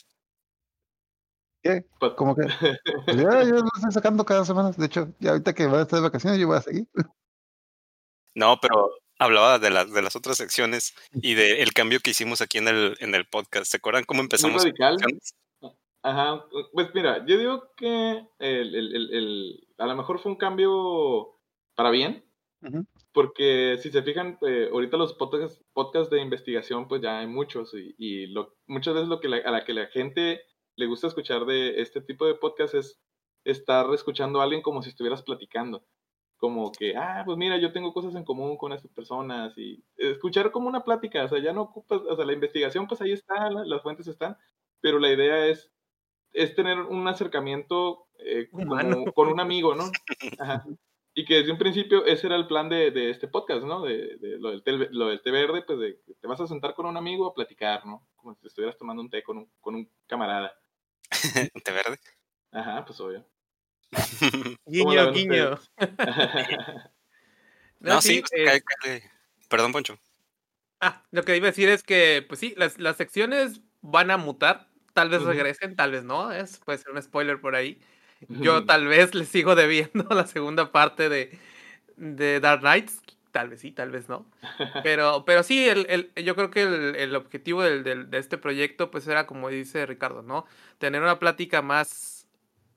¿Qué? 1.63 1.85
Pues- 2.01 2.15
Como 2.15 2.35
que 2.35 2.43
pues 3.07 3.17
ya, 3.17 3.43
yo 3.45 3.55
lo 3.55 3.71
estoy 3.77 3.93
sacando 3.93 4.25
cada 4.25 4.45
semana, 4.45 4.73
de 4.73 4.87
hecho, 4.87 5.15
ya 5.21 5.31
ahorita 5.31 5.55
que 5.55 5.67
va 5.67 5.79
a 5.79 5.83
estar 5.83 6.01
de 6.01 6.07
vacaciones 6.09 6.41
yo 6.41 6.49
voy 6.49 6.57
a 6.59 6.63
seguir. 6.63 6.89
No, 8.35 8.59
pero 8.61 8.91
hablaba 9.19 9.59
de 9.59 9.71
las 9.71 9.93
de 9.93 10.03
las 10.03 10.17
otras 10.17 10.37
secciones 10.37 10.95
y 11.13 11.35
del 11.35 11.73
cambio 11.73 12.01
que 12.01 12.11
hicimos 12.11 12.41
aquí 12.41 12.59
en 12.59 12.69
el 12.69 12.97
en 13.01 13.15
el 13.15 13.27
podcast. 13.27 13.71
¿Se 13.71 13.77
acuerdan 13.79 14.05
cómo 14.05 14.21
empezamos? 14.21 14.63
radical. 14.65 14.99
secciones? 14.99 15.35
Ajá, 16.03 16.45
pues 16.73 16.89
mira, 16.95 17.27
yo 17.27 17.37
digo 17.39 17.73
que 17.77 18.25
el, 18.39 18.75
el, 18.75 18.95
el, 18.97 19.15
el- 19.15 19.69
a 19.79 19.87
lo 19.87 19.97
mejor 19.97 20.21
fue 20.21 20.31
un 20.33 20.39
cambio 20.39 21.37
para 21.75 21.91
bien, 21.91 22.25
porque 23.13 23.77
si 23.83 23.91
se 23.91 24.03
fijan, 24.03 24.39
eh, 24.47 24.69
ahorita 24.73 24.97
los 24.97 25.15
podcasts, 25.15 25.63
podcasts 25.73 26.11
de 26.11 26.21
investigación, 26.21 26.87
pues 26.89 27.03
ya 27.03 27.19
hay 27.19 27.27
muchos 27.27 27.75
y, 27.75 27.95
y 27.99 28.27
lo, 28.29 28.57
muchas 28.67 28.95
veces 28.95 29.09
lo 29.09 29.21
que 29.21 29.29
la- 29.29 29.39
a 29.39 29.51
la 29.51 29.65
que 29.65 29.75
la 29.75 29.87
gente 29.89 30.43
le 30.77 30.87
gusta 30.87 31.09
escuchar 31.09 31.45
de 31.47 31.81
este 31.81 32.01
tipo 32.01 32.27
de 32.27 32.35
podcast 32.35 32.75
es 32.75 33.01
estar 33.45 33.93
escuchando 33.93 34.41
a 34.41 34.45
alguien 34.45 34.63
como 34.63 34.83
si 34.83 34.91
estuvieras 34.91 35.23
platicando. 35.23 35.85
Como 36.39 36.71
que, 36.73 36.97
ah, 36.97 37.23
pues 37.27 37.37
mira, 37.37 37.59
yo 37.59 37.73
tengo 37.73 37.93
cosas 37.93 38.15
en 38.15 38.25
común 38.25 38.57
con 38.57 38.73
estas 38.73 38.91
personas 38.93 39.59
y 39.59 39.85
escuchar 39.97 40.51
como 40.53 40.69
una 40.69 40.85
plática, 40.85 41.25
o 41.25 41.29
sea, 41.29 41.41
ya 41.41 41.53
no 41.53 41.63
ocupas, 41.63 42.01
o 42.09 42.15
sea, 42.17 42.25
la 42.25 42.33
investigación, 42.33 42.87
pues 42.87 43.01
ahí 43.01 43.13
está, 43.13 43.51
la- 43.51 43.65
las 43.65 43.83
fuentes 43.83 44.07
están, 44.07 44.37
pero 44.81 45.01
la 45.01 45.13
idea 45.13 45.47
es, 45.47 45.73
es 46.33 46.55
tener 46.55 46.79
un 46.79 47.07
acercamiento 47.09 48.07
eh, 48.21 48.49
como 48.51 49.13
con 49.15 49.29
un 49.29 49.41
amigo, 49.41 49.75
¿no? 49.75 49.91
Ajá. 50.41 50.65
Y 51.15 51.25
que 51.25 51.39
desde 51.39 51.51
un 51.51 51.59
principio 51.59 52.05
ese 52.05 52.29
era 52.29 52.37
el 52.37 52.47
plan 52.47 52.69
de, 52.69 52.93
de 52.93 53.11
este 53.11 53.27
podcast, 53.27 53.65
¿no? 53.65 53.83
De, 53.83 54.17
de 54.19 54.39
lo, 54.39 54.51
del 54.51 54.63
té, 54.63 54.71
lo 54.93 55.07
del 55.09 55.21
té 55.21 55.33
verde, 55.33 55.63
pues 55.63 55.81
de 55.81 56.01
que 56.07 56.15
te 56.15 56.29
vas 56.29 56.41
a 56.41 56.47
sentar 56.47 56.75
con 56.75 56.87
un 56.87 56.97
amigo 56.97 57.27
a 57.27 57.35
platicar, 57.35 57.85
¿no? 57.85 58.07
Como 58.15 58.37
si 58.37 58.47
estuvieras 58.47 58.79
tomando 58.79 59.03
un 59.03 59.11
té 59.11 59.25
con 59.25 59.39
un, 59.39 59.51
con 59.61 59.75
un 59.75 59.91
camarada. 60.07 60.53
Un 61.55 61.61
té 61.63 61.73
verde. 61.73 61.99
Ajá, 62.53 62.85
pues 62.85 63.01
obvio. 63.01 63.25
¿Cómo 64.65 64.95
la 64.95 65.07
Guiño, 65.07 65.13
guiño. 65.13 65.53
ustedes? 65.55 65.71
No, 67.81 68.01
sí, 68.03 68.25
eh, 68.33 68.61
perdón, 69.49 69.71
Poncho. 69.71 69.99
Ah, 70.81 71.05
lo 71.13 71.23
que 71.23 71.37
iba 71.37 71.47
a 71.47 71.51
decir 71.53 71.69
es 71.69 71.83
que, 71.85 72.25
pues 72.29 72.41
sí, 72.41 72.55
las, 72.57 72.79
las 72.79 72.97
secciones 72.97 73.61
van 73.83 74.11
a 74.11 74.17
mutar. 74.17 74.69
Tal 74.95 75.11
vez 75.11 75.23
regresen, 75.23 75.77
tal 75.77 75.93
vez 75.93 76.03
no. 76.03 76.33
Es, 76.33 76.59
puede 76.59 76.79
ser 76.79 76.91
un 76.91 77.01
spoiler 77.01 77.41
por 77.41 77.55
ahí. 77.55 77.81
Yo 78.29 78.65
tal 78.65 78.89
vez 78.89 79.15
les 79.15 79.29
sigo 79.29 79.55
debiendo 79.55 80.09
la 80.11 80.27
segunda 80.27 80.73
parte 80.73 81.09
de, 81.09 81.39
de 81.97 82.41
Dark 82.41 82.63
Knights. 82.63 83.01
Tal 83.31 83.49
vez 83.51 83.61
sí, 83.61 83.71
tal 83.71 83.93
vez 83.93 84.09
no. 84.09 84.29
Pero, 84.83 85.25
pero 85.25 85.45
sí, 85.45 85.69
el, 85.69 85.87
el- 85.89 86.25
yo 86.25 86.35
creo 86.35 86.51
que 86.51 86.63
el, 86.63 86.97
el 86.97 87.15
objetivo 87.15 87.63
del, 87.63 87.85
del- 87.85 88.11
de 88.11 88.19
este 88.19 88.39
proyecto, 88.39 88.91
pues 88.91 89.07
era 89.07 89.27
como 89.27 89.49
dice 89.51 89.87
Ricardo, 89.87 90.23
¿no? 90.23 90.47
Tener 90.79 91.01
una 91.03 91.21
plática 91.21 91.63
más 91.63 92.18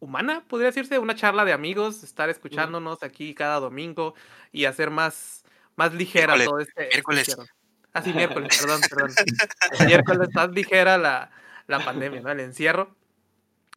humana, 0.01 0.43
podría 0.47 0.67
decirse, 0.67 0.99
una 0.99 1.15
charla 1.15 1.45
de 1.45 1.53
amigos, 1.53 2.03
estar 2.03 2.29
escuchándonos 2.29 3.03
aquí 3.03 3.33
cada 3.33 3.59
domingo 3.59 4.15
y 4.51 4.65
hacer 4.65 4.89
más, 4.89 5.45
más 5.75 5.93
ligera 5.93 6.35
Miércoles, 6.35 6.47
todo 6.49 6.59
este. 6.59 6.83
este 6.83 6.95
miércoles. 6.95 7.29
encierro. 7.29 7.49
Ah, 7.93 8.01
sí, 8.01 8.13
miércoles, 8.13 8.59
perdón, 8.61 8.81
perdón. 8.89 9.87
miércoles 9.87 10.29
más 10.33 10.49
ligera 10.51 10.97
la, 10.97 11.31
la 11.67 11.79
pandemia, 11.85 12.21
¿no? 12.21 12.31
El 12.31 12.39
encierro. 12.39 12.95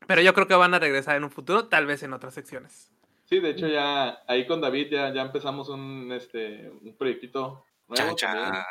Pero 0.06 0.22
yo 0.22 0.34
creo 0.34 0.46
que 0.46 0.54
van 0.54 0.74
a 0.74 0.78
regresar 0.78 1.16
en 1.16 1.24
un 1.24 1.30
futuro, 1.30 1.68
tal 1.68 1.86
vez 1.86 2.02
en 2.02 2.12
otras 2.12 2.34
secciones. 2.34 2.90
Sí, 3.24 3.40
de 3.40 3.50
hecho 3.50 3.68
ya 3.68 4.22
ahí 4.26 4.46
con 4.46 4.60
David 4.60 4.88
ya, 4.90 5.12
ya 5.12 5.22
empezamos 5.22 5.68
un, 5.68 6.10
este, 6.12 6.70
un 6.70 6.96
proyectito 6.96 7.64
nuevo. 7.88 8.16
Chan. 8.16 8.64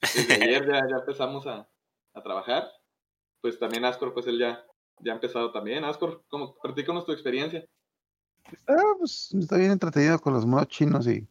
Desde 0.00 0.34
ayer 0.34 0.66
ya, 0.72 0.80
ya 0.88 0.96
empezamos 1.00 1.46
a, 1.46 1.68
a 2.14 2.22
trabajar. 2.22 2.70
Pues 3.40 3.58
también 3.58 3.84
Ascor, 3.84 4.14
pues 4.14 4.26
él 4.26 4.38
ya, 4.38 4.64
ya 5.02 5.12
ha 5.12 5.14
empezado 5.16 5.52
también. 5.52 5.84
Ascor, 5.84 6.22
¿cómo, 6.28 6.54
platícanos 6.62 7.04
tu 7.04 7.12
experiencia. 7.12 7.64
Ah, 8.66 8.94
pues 8.98 9.32
está 9.34 9.56
bien 9.56 9.72
entretenido 9.72 10.18
con 10.18 10.32
los 10.32 10.46
monos 10.46 10.68
chinos 10.68 11.06
y 11.06 11.26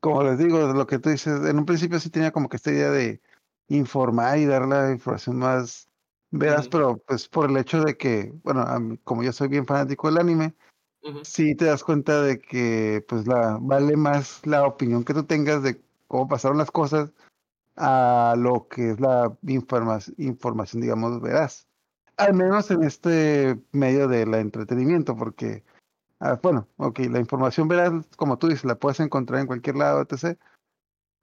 como 0.00 0.22
les 0.22 0.38
digo, 0.38 0.58
lo 0.72 0.86
que 0.86 0.98
tú 0.98 1.10
dices, 1.10 1.44
en 1.44 1.58
un 1.58 1.66
principio 1.66 1.98
sí 1.98 2.10
tenía 2.10 2.30
como 2.30 2.48
que 2.48 2.56
esta 2.56 2.70
idea 2.70 2.90
de 2.90 3.20
informar 3.68 4.38
y 4.38 4.44
dar 4.46 4.66
la 4.66 4.90
información 4.92 5.38
más 5.38 5.88
veraz, 6.30 6.68
pero 6.68 6.98
pues 6.98 7.28
por 7.28 7.50
el 7.50 7.56
hecho 7.56 7.82
de 7.82 7.96
que, 7.96 8.32
bueno, 8.44 8.64
mí- 8.80 8.98
como 9.04 9.22
yo 9.22 9.32
soy 9.32 9.48
bien 9.48 9.66
fanático 9.66 10.08
del 10.08 10.18
anime, 10.18 10.54
sí 11.22 11.54
te 11.54 11.64
das 11.64 11.82
cuenta 11.82 12.22
de 12.22 12.38
que 12.38 13.04
pues 13.08 13.26
la 13.26 13.58
vale 13.60 13.96
más 13.96 14.44
la 14.46 14.66
opinión 14.66 15.04
que 15.04 15.14
tú 15.14 15.24
tengas 15.24 15.62
de 15.62 15.80
cómo 16.08 16.28
pasaron 16.28 16.58
las 16.58 16.70
cosas 16.70 17.12
a 17.76 18.34
lo 18.38 18.68
que 18.68 18.90
es 18.90 19.00
la 19.00 19.36
informa- 19.42 20.00
información, 20.18 20.82
digamos, 20.82 21.20
veraz. 21.20 21.66
Al 22.16 22.34
menos 22.34 22.70
en 22.70 22.82
este 22.82 23.58
medio 23.72 24.08
del 24.08 24.32
entretenimiento, 24.34 25.16
porque, 25.16 25.64
ah, 26.20 26.38
bueno, 26.42 26.66
ok, 26.76 27.00
la 27.10 27.20
información 27.20 27.68
veraz, 27.68 27.92
como 28.16 28.38
tú 28.38 28.48
dices, 28.48 28.64
la 28.64 28.78
puedes 28.78 29.00
encontrar 29.00 29.40
en 29.40 29.46
cualquier 29.46 29.76
lado, 29.76 30.00
etc. 30.00 30.38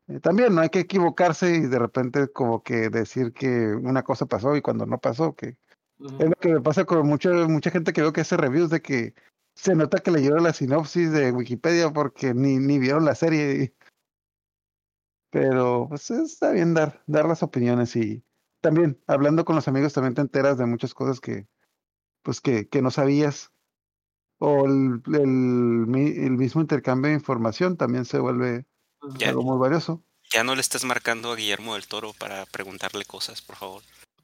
Eh, 0.08 0.20
también 0.20 0.54
no 0.54 0.62
hay 0.62 0.70
que 0.70 0.82
equivocarse 0.82 1.56
y 1.56 1.62
de 1.62 1.80
repente 1.80 2.28
como 2.28 2.62
que 2.62 2.90
decir 2.90 3.34
que 3.34 3.74
una 3.74 4.04
cosa 4.04 4.26
pasó 4.26 4.56
y 4.56 4.62
cuando 4.62 4.86
no 4.86 5.00
pasó, 5.00 5.36
que 5.36 5.58
es 6.00 6.30
lo 6.30 6.36
que 6.36 6.54
me 6.54 6.62
pasa 6.62 6.86
con 6.86 7.08
mucha, 7.08 7.30
mucha 7.48 7.72
gente 7.72 7.94
que 7.94 8.02
veo 8.02 8.14
que 8.14 8.22
hace 8.22 8.38
reviews 8.38 8.70
de 8.70 8.82
que 8.82 9.14
se 9.56 9.76
nota 9.76 10.00
que 10.00 10.12
leyeron 10.12 10.44
la 10.44 10.54
sinopsis 10.54 11.12
de 11.12 11.32
Wikipedia 11.32 11.92
porque 11.92 12.34
ni, 12.34 12.58
ni 12.58 12.80
vieron 12.80 13.06
la 13.06 13.16
serie. 13.16 13.74
Pero 15.32 15.88
pues 15.90 16.12
está 16.12 16.52
bien 16.52 16.74
dar, 16.74 17.02
dar 17.08 17.26
las 17.26 17.42
opiniones 17.42 17.96
y 17.96 18.24
también 18.64 19.00
hablando 19.08 19.44
con 19.46 19.56
los 19.58 19.68
amigos 19.68 19.94
también 19.94 20.16
te 20.16 20.22
enteras 20.22 20.58
de 20.58 20.66
muchas 20.66 20.94
cosas 20.96 21.20
que 21.20 21.46
pues 22.24 22.40
que, 22.42 22.68
que 22.70 22.82
no 22.82 22.90
sabías. 22.90 23.52
O 24.40 24.66
el, 24.66 25.02
el, 25.14 25.28
mi- 25.28 26.18
el 26.26 26.32
mismo 26.32 26.62
intercambio 26.62 27.10
de 27.10 27.16
información 27.16 27.76
también 27.78 28.06
se 28.06 28.18
vuelve. 28.20 28.66
Ya. 29.20 29.30
algo 29.30 29.44
muy 29.44 29.58
valioso. 29.60 30.02
Ya 30.32 30.44
no 30.46 30.56
le 30.56 30.62
estés 30.62 30.86
marcando 30.86 31.32
a 31.32 31.36
Guillermo 31.36 31.74
del 31.76 31.86
Toro 31.88 32.14
para 32.18 32.46
preguntarle 32.46 33.04
cosas, 33.06 33.42
por 33.42 33.58
favor. 33.58 33.84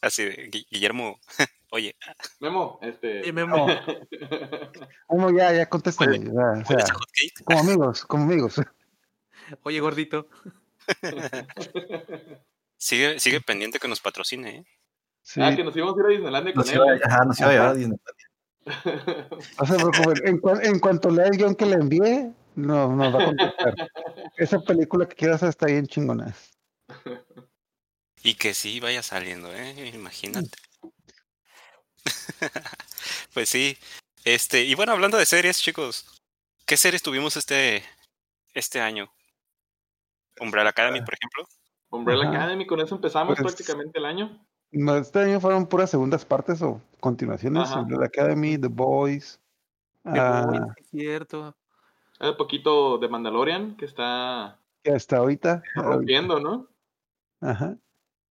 Así 0.00 0.24
de, 0.24 0.50
"Gui- 0.50 0.66
Guillermo, 0.70 1.18
oye, 1.70 1.96
Memo, 2.40 2.78
este. 2.82 3.26
Y 3.26 3.32
Memo, 3.32 3.66
Como 5.08 5.30
ya, 5.30 5.52
ya 5.52 5.68
contesta, 5.68 6.04
Huele- 6.04 6.24
ya, 6.32 6.62
o 6.62 7.44
como 7.44 7.58
amigos, 7.60 8.04
como 8.04 8.24
amigos. 8.24 8.60
oye 9.64 9.80
gordito. 9.80 10.28
Sigue, 12.76 13.20
sigue 13.20 13.40
pendiente 13.40 13.78
que 13.78 13.86
nos 13.86 14.00
patrocine, 14.00 14.56
¿eh? 14.56 14.64
Sí. 15.22 15.40
Ah, 15.40 15.54
que 15.54 15.62
nos 15.62 15.76
íbamos 15.76 15.94
a 15.96 16.00
ir 16.00 16.06
a 16.06 16.08
Disneylandia 16.10 16.52
con 16.52 16.60
Nos 16.62 16.68
él. 16.70 16.74
iba, 16.76 16.84
ajá, 17.06 17.24
nos 17.24 17.38
iba 17.38 17.48
a 17.48 17.52
llevar 17.52 17.68
a 17.68 17.74
Disney. 17.74 17.98
No 19.58 19.66
se 19.66 19.74
preocupen, 19.76 20.26
en, 20.28 20.40
cua- 20.40 20.64
en 20.64 20.78
cuanto 20.80 21.10
lea 21.10 21.26
el 21.26 21.36
guion 21.36 21.54
que 21.54 21.66
le 21.66 21.74
envíe, 21.76 22.32
no, 22.56 22.94
nos 22.94 23.14
va 23.14 23.22
a 23.22 23.24
contestar. 23.26 23.74
Esa 24.36 24.58
película 24.60 25.06
que 25.06 25.14
quieras 25.16 25.36
hacer 25.36 25.50
está 25.50 25.66
bien 25.66 25.86
chingona. 25.86 26.34
Y 28.24 28.34
que 28.34 28.52
sí 28.54 28.80
vaya 28.80 29.02
saliendo, 29.02 29.52
¿eh? 29.54 29.90
Imagínate. 29.94 30.56
pues 33.34 33.48
sí. 33.48 33.76
Este, 34.24 34.62
y 34.64 34.74
bueno, 34.74 34.92
hablando 34.92 35.18
de 35.18 35.26
series, 35.26 35.60
chicos, 35.60 36.04
¿qué 36.66 36.76
series 36.76 37.02
tuvimos 37.02 37.36
este, 37.36 37.84
este 38.54 38.80
año? 38.80 39.12
Umbrella 40.40 40.70
Academy, 40.70 41.00
por 41.00 41.14
ejemplo. 41.14 41.44
Umbrella 41.90 42.22
Ajá. 42.28 42.36
Academy, 42.38 42.66
con 42.66 42.80
eso 42.80 42.94
empezamos 42.94 43.36
Pues- 43.38 43.54
prácticamente 43.54 43.98
el 43.98 44.04
año. 44.06 44.44
No, 44.74 44.96
Este 44.96 45.18
año 45.20 45.38
fueron 45.38 45.66
puras 45.66 45.90
segundas 45.90 46.24
partes 46.24 46.62
o 46.62 46.80
continuaciones. 47.00 47.70
Ajá. 47.70 47.86
The 47.86 48.04
Academy, 48.04 48.56
The 48.56 48.68
Boys. 48.68 49.38
The 50.04 50.18
ah, 50.18 50.46
Boys, 50.46 50.62
sí, 50.90 50.98
cierto. 50.98 51.54
Hace 52.18 52.32
poquito 52.34 52.96
de 52.98 53.08
Mandalorian, 53.08 53.76
que 53.76 53.84
está 53.84 54.58
que 54.82 54.92
hasta 54.92 55.18
ahorita. 55.18 55.62
rompiendo, 55.74 56.40
¿no? 56.40 56.68
Ajá. 57.40 57.76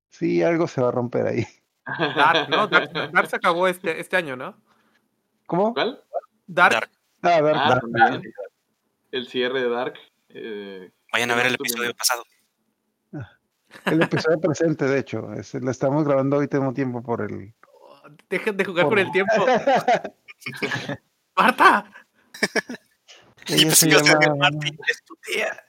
Sí, 0.10 0.42
algo 0.44 0.68
se 0.68 0.82
va 0.82 0.88
a 0.90 0.92
romper 0.92 1.28
ahí. 1.28 1.46
Dark, 1.86 2.50
¿no? 2.50 2.68
Dark, 2.68 2.92
Dark 3.14 3.28
se 3.28 3.36
acabó 3.36 3.68
este, 3.68 4.00
este 4.00 4.18
año, 4.18 4.36
¿no? 4.36 4.56
¿Cómo? 5.46 5.74
¿Cuál? 5.74 6.04
Dark, 6.48 6.74
Dark. 6.74 6.92
Ah, 7.22 7.38
Ah, 7.38 7.70
Dark. 7.70 7.82
también. 7.82 8.34
El 9.12 9.28
cierre 9.28 9.62
de 9.62 9.70
Dark. 9.70 9.94
eh, 10.30 10.92
Vayan 11.12 11.32
a 11.32 11.36
ver 11.36 11.48
el 11.48 11.56
episodio 11.56 11.94
pasado. 11.96 12.24
el 13.86 14.02
episodio 14.02 14.40
presente, 14.40 14.86
de 14.86 15.00
hecho. 15.00 15.34
Es, 15.34 15.54
lo 15.54 15.72
estamos 15.72 16.04
grabando 16.06 16.38
hoy, 16.38 16.48
tengo 16.48 16.74
tiempo 16.74 17.02
por 17.04 17.22
el. 17.22 17.54
dejen 18.30 18.58
de 18.58 18.66
jugar 18.66 18.86
por- 18.86 18.94
con 18.94 19.00
el 19.00 19.12
tiempo. 19.12 19.34
¡Marta! 21.36 21.92
Y 23.48 23.66
pues 23.66 23.84
que 23.84 23.90
llama- 23.90 24.50
es 24.88 25.04
tu 25.04 25.16
tía. 25.16 25.66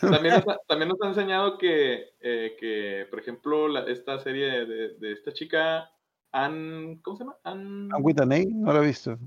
También 0.00 0.34
nos, 0.34 0.48
ha, 0.48 0.58
también 0.68 0.88
nos 0.90 1.00
ha 1.02 1.08
enseñado 1.08 1.56
que, 1.56 2.10
eh, 2.20 2.56
que 2.60 3.06
por 3.08 3.18
ejemplo, 3.20 3.68
la- 3.68 3.86
esta 3.86 4.18
serie 4.18 4.66
de, 4.66 4.98
de 4.98 5.12
esta 5.12 5.32
chica, 5.32 5.90
Ann, 6.30 7.00
¿cómo 7.02 7.16
se 7.16 7.24
llama? 7.24 7.38
Ann... 7.42 7.88
I'm 7.90 8.04
with 8.04 8.20
an 8.20 8.32
A, 8.32 8.44
no 8.46 8.72
lo 8.74 8.82
he 8.82 8.86
visto. 8.88 9.18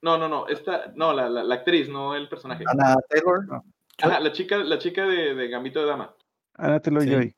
No, 0.00 0.16
no, 0.16 0.26
no, 0.26 0.48
esta, 0.48 0.90
no, 0.96 1.12
la, 1.12 1.28
la, 1.28 1.44
la 1.44 1.54
actriz, 1.56 1.86
no 1.90 2.16
el 2.16 2.30
personaje. 2.30 2.64
Ana 2.66 2.96
Taylor. 3.10 3.62
Ajá, 4.02 4.20
la 4.20 4.32
chica, 4.32 4.58
la 4.58 4.78
chica 4.78 5.06
de, 5.06 5.34
de 5.34 5.48
Gambito 5.48 5.80
de 5.80 5.86
Dama. 5.86 6.14
Ana 6.54 6.80
Taylor 6.80 7.02
Sí. 7.02 7.10
Joy. 7.10 7.34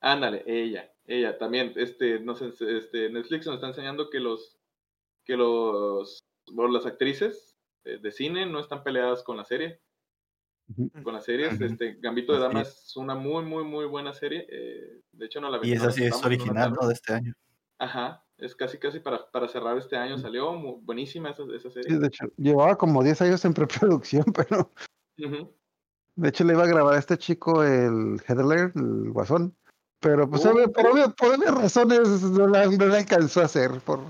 Ándale, 0.00 0.42
ella, 0.46 0.92
ella 1.06 1.38
también, 1.38 1.72
este, 1.76 2.20
no 2.20 2.34
sé, 2.34 2.52
este, 2.76 3.08
Netflix 3.10 3.46
nos 3.46 3.56
está 3.56 3.68
enseñando 3.68 4.10
que 4.10 4.20
los, 4.20 4.58
que 5.24 5.36
los, 5.36 6.24
bueno, 6.52 6.72
las 6.72 6.84
actrices 6.86 7.56
de 7.84 8.12
cine 8.12 8.46
no 8.46 8.60
están 8.60 8.82
peleadas 8.82 9.22
con 9.22 9.36
la 9.36 9.44
serie, 9.44 9.80
Ujú. 10.68 10.90
con 11.02 11.12
las 11.14 11.24
series, 11.24 11.60
este, 11.60 11.94
Gambito 12.00 12.32
de 12.32 12.40
Dama 12.40 12.62
es. 12.62 12.68
es 12.88 12.96
una 12.96 13.14
muy, 13.14 13.44
muy, 13.44 13.64
muy 13.64 13.84
buena 13.86 14.12
serie, 14.14 14.46
eh, 14.50 15.00
de 15.12 15.26
hecho 15.26 15.40
no 15.40 15.50
la 15.50 15.58
Y 15.62 15.72
esa 15.72 15.90
sí 15.90 16.04
es 16.04 16.22
original. 16.24 16.72
¿no? 16.72 16.86
De 16.86 16.94
este 16.94 17.12
año. 17.12 17.34
Ajá, 17.78 18.24
Es 18.38 18.54
casi, 18.54 18.78
casi 18.78 19.00
para, 19.00 19.30
para 19.30 19.48
cerrar 19.48 19.76
este 19.78 19.96
año. 19.96 20.16
Salió 20.18 20.52
buenísima 20.80 21.30
esa, 21.30 21.42
esa 21.54 21.70
Sí, 21.70 21.82
serie. 21.82 21.98
de 21.98 22.06
hecho, 22.06 22.26
llevaba 22.36 22.76
como 22.76 23.02
10 23.02 23.20
años 23.22 23.44
en 23.44 23.52
preproducción, 23.54 24.24
pero 24.34 24.70
Ujú. 25.18 25.54
De 26.16 26.28
hecho 26.28 26.44
le 26.44 26.52
iba 26.54 26.62
a 26.64 26.68
grabar 26.68 26.94
a 26.94 26.98
este 26.98 27.18
chico 27.18 27.62
el 27.64 28.20
Headler, 28.26 28.72
el 28.74 29.10
guasón. 29.10 29.56
Pero 30.00 30.28
pues 30.28 30.44
obvio- 30.44 30.70
por, 30.72 30.86
obvio- 30.86 31.14
por 31.14 31.34
obvias 31.34 31.54
razones 31.54 32.22
no 32.22 32.46
la, 32.46 32.66
no 32.66 32.86
la 32.86 32.98
alcanzó 32.98 33.40
a 33.40 33.44
hacer. 33.46 33.80
Por, 33.80 34.00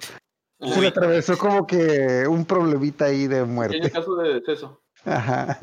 se 0.61 0.67
le 0.75 0.79
Uy. 0.81 0.87
atravesó 0.87 1.39
como 1.39 1.67
que 1.67 2.27
un 2.29 2.45
problemita 2.45 3.05
ahí 3.07 3.27
de 3.29 3.45
muerte. 3.45 3.91
caso 3.91 4.17
de 4.17 4.35
deceso. 4.41 4.83
Ajá. 5.05 5.59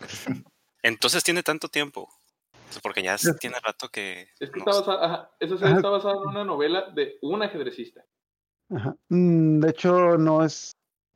Entonces 0.82 1.22
tiene 1.22 1.42
tanto 1.42 1.68
tiempo. 1.68 2.08
Porque 2.82 3.02
ya 3.02 3.14
Es- 3.14 3.36
tiene 3.38 3.56
rato 3.62 3.88
que. 3.88 4.28
Es 4.38 4.50
que 4.50 4.60
no 4.60 4.64
está 4.70 4.80
basada, 4.92 5.04
ajá, 5.06 5.30
esa 5.40 5.54
serie 5.56 5.68
Ajá. 5.70 5.76
está 5.76 5.88
basada 5.90 6.14
en 6.22 6.28
una 6.28 6.44
novela 6.44 6.90
de 6.94 7.18
un 7.22 7.42
ajedrecista. 7.42 8.04
Ajá. 8.74 8.96
Mm, 9.08 9.58
De 9.60 9.70
hecho, 9.70 10.16
no 10.16 10.44
es, 10.44 10.72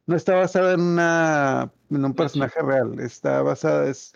no 0.06 0.16
está 0.16 0.34
basada 0.34 0.74
en 0.74 0.80
una, 0.80 1.72
en 1.90 2.04
un 2.04 2.14
personaje 2.14 2.60
real. 2.60 2.98
Está 3.00 3.42
basada, 3.42 3.88
es, 3.88 4.12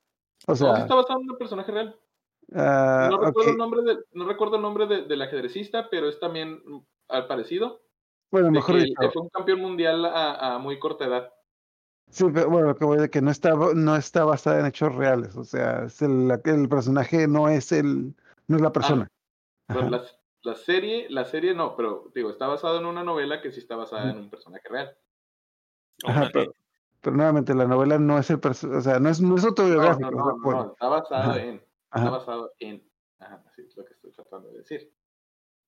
o 0.49 0.55
no, 0.65 0.77
sí 0.77 0.83
está 0.83 0.95
basada 0.95 1.21
en 1.21 1.31
un 1.31 1.39
personaje 1.39 1.73
real. 1.73 1.97
ah, 2.55 3.09
No 3.11 3.19
recuerdo 3.21 3.51
el 3.51 3.57
nombre, 3.57 3.83
de, 3.83 3.99
no 4.13 4.27
recuerdo 4.27 4.57
el 4.57 4.63
nombre 4.63 4.87
de- 4.87 5.03
del 5.03 5.23
ajedrecista, 5.23 5.89
pero 5.91 6.09
es 6.09 6.19
también 6.19 6.63
mm, 6.65 6.79
al 7.09 7.27
parecido. 7.27 7.83
Bueno, 8.31 8.51
mejor 8.51 8.77
que 8.77 8.83
dicho, 8.85 9.11
fue 9.13 9.23
un 9.23 9.29
campeón 9.29 9.61
mundial 9.61 10.05
a, 10.05 10.55
a 10.55 10.59
muy 10.59 10.79
corta 10.79 11.07
edad. 11.07 11.33
sí, 12.11 12.25
pero 12.33 12.51
bueno, 12.51 12.69
lo 12.69 12.77
que 12.77 12.85
voy 12.85 12.99
de 12.99 13.11
que 13.11 13.21
no 13.23 13.31
está, 13.31 13.55
no 13.55 13.97
está 13.97 14.25
basada 14.25 14.61
en 14.61 14.67
hechos 14.67 14.95
reales. 14.95 15.37
O 15.37 15.45
sea, 15.45 15.85
es 15.85 16.01
el, 16.03 16.31
el 16.45 16.69
personaje 16.69 17.27
no 17.29 17.49
es 17.49 17.73
el, 17.73 18.15
no 18.47 18.57
es 18.57 18.63
la 18.63 18.73
persona. 18.73 19.09
Pero 19.67 19.81
Ajá. 19.81 19.91
la, 19.91 20.05
la 20.43 20.55
serie, 20.55 21.07
la 21.11 21.25
serie 21.25 21.55
no, 21.55 21.77
pero 21.77 22.11
digo, 22.15 22.31
está 22.31 22.47
basada 22.47 22.79
en 22.79 22.87
una 22.87 23.05
novela 23.05 23.41
que 23.43 23.53
sí 23.53 23.61
está 23.61 23.77
basada 23.77 24.11
en 24.11 24.19
un 24.19 24.31
personaje 24.31 24.69
real. 24.69 24.97
Ajá, 26.07 26.31
pero, 26.33 26.53
pero 27.01 27.17
nuevamente 27.17 27.55
la 27.55 27.67
novela 27.67 27.99
no 27.99 28.19
es 28.19 28.31
el 28.31 28.41
o 28.45 28.81
sea, 28.81 28.99
no 28.99 29.09
es, 29.09 29.21
no 29.21 29.37
es 29.37 29.43
No, 29.43 29.49
autobiográfico. 29.49 30.11
no, 30.11 30.37
no, 30.37 30.51
no, 30.51 30.73
está 30.73 30.89
basado 30.89 31.31
Ajá. 31.31 31.41
en, 31.43 31.55
está 31.57 31.67
Ajá. 31.91 32.11
basado 32.11 32.53
en, 32.59 32.91
ajá, 33.19 33.43
así 33.47 33.63
es 33.63 33.77
lo 33.77 33.85
que 33.85 33.95
estoy 33.95 34.13
tratando 34.13 34.51
de 34.51 34.59
decir. 34.59 34.93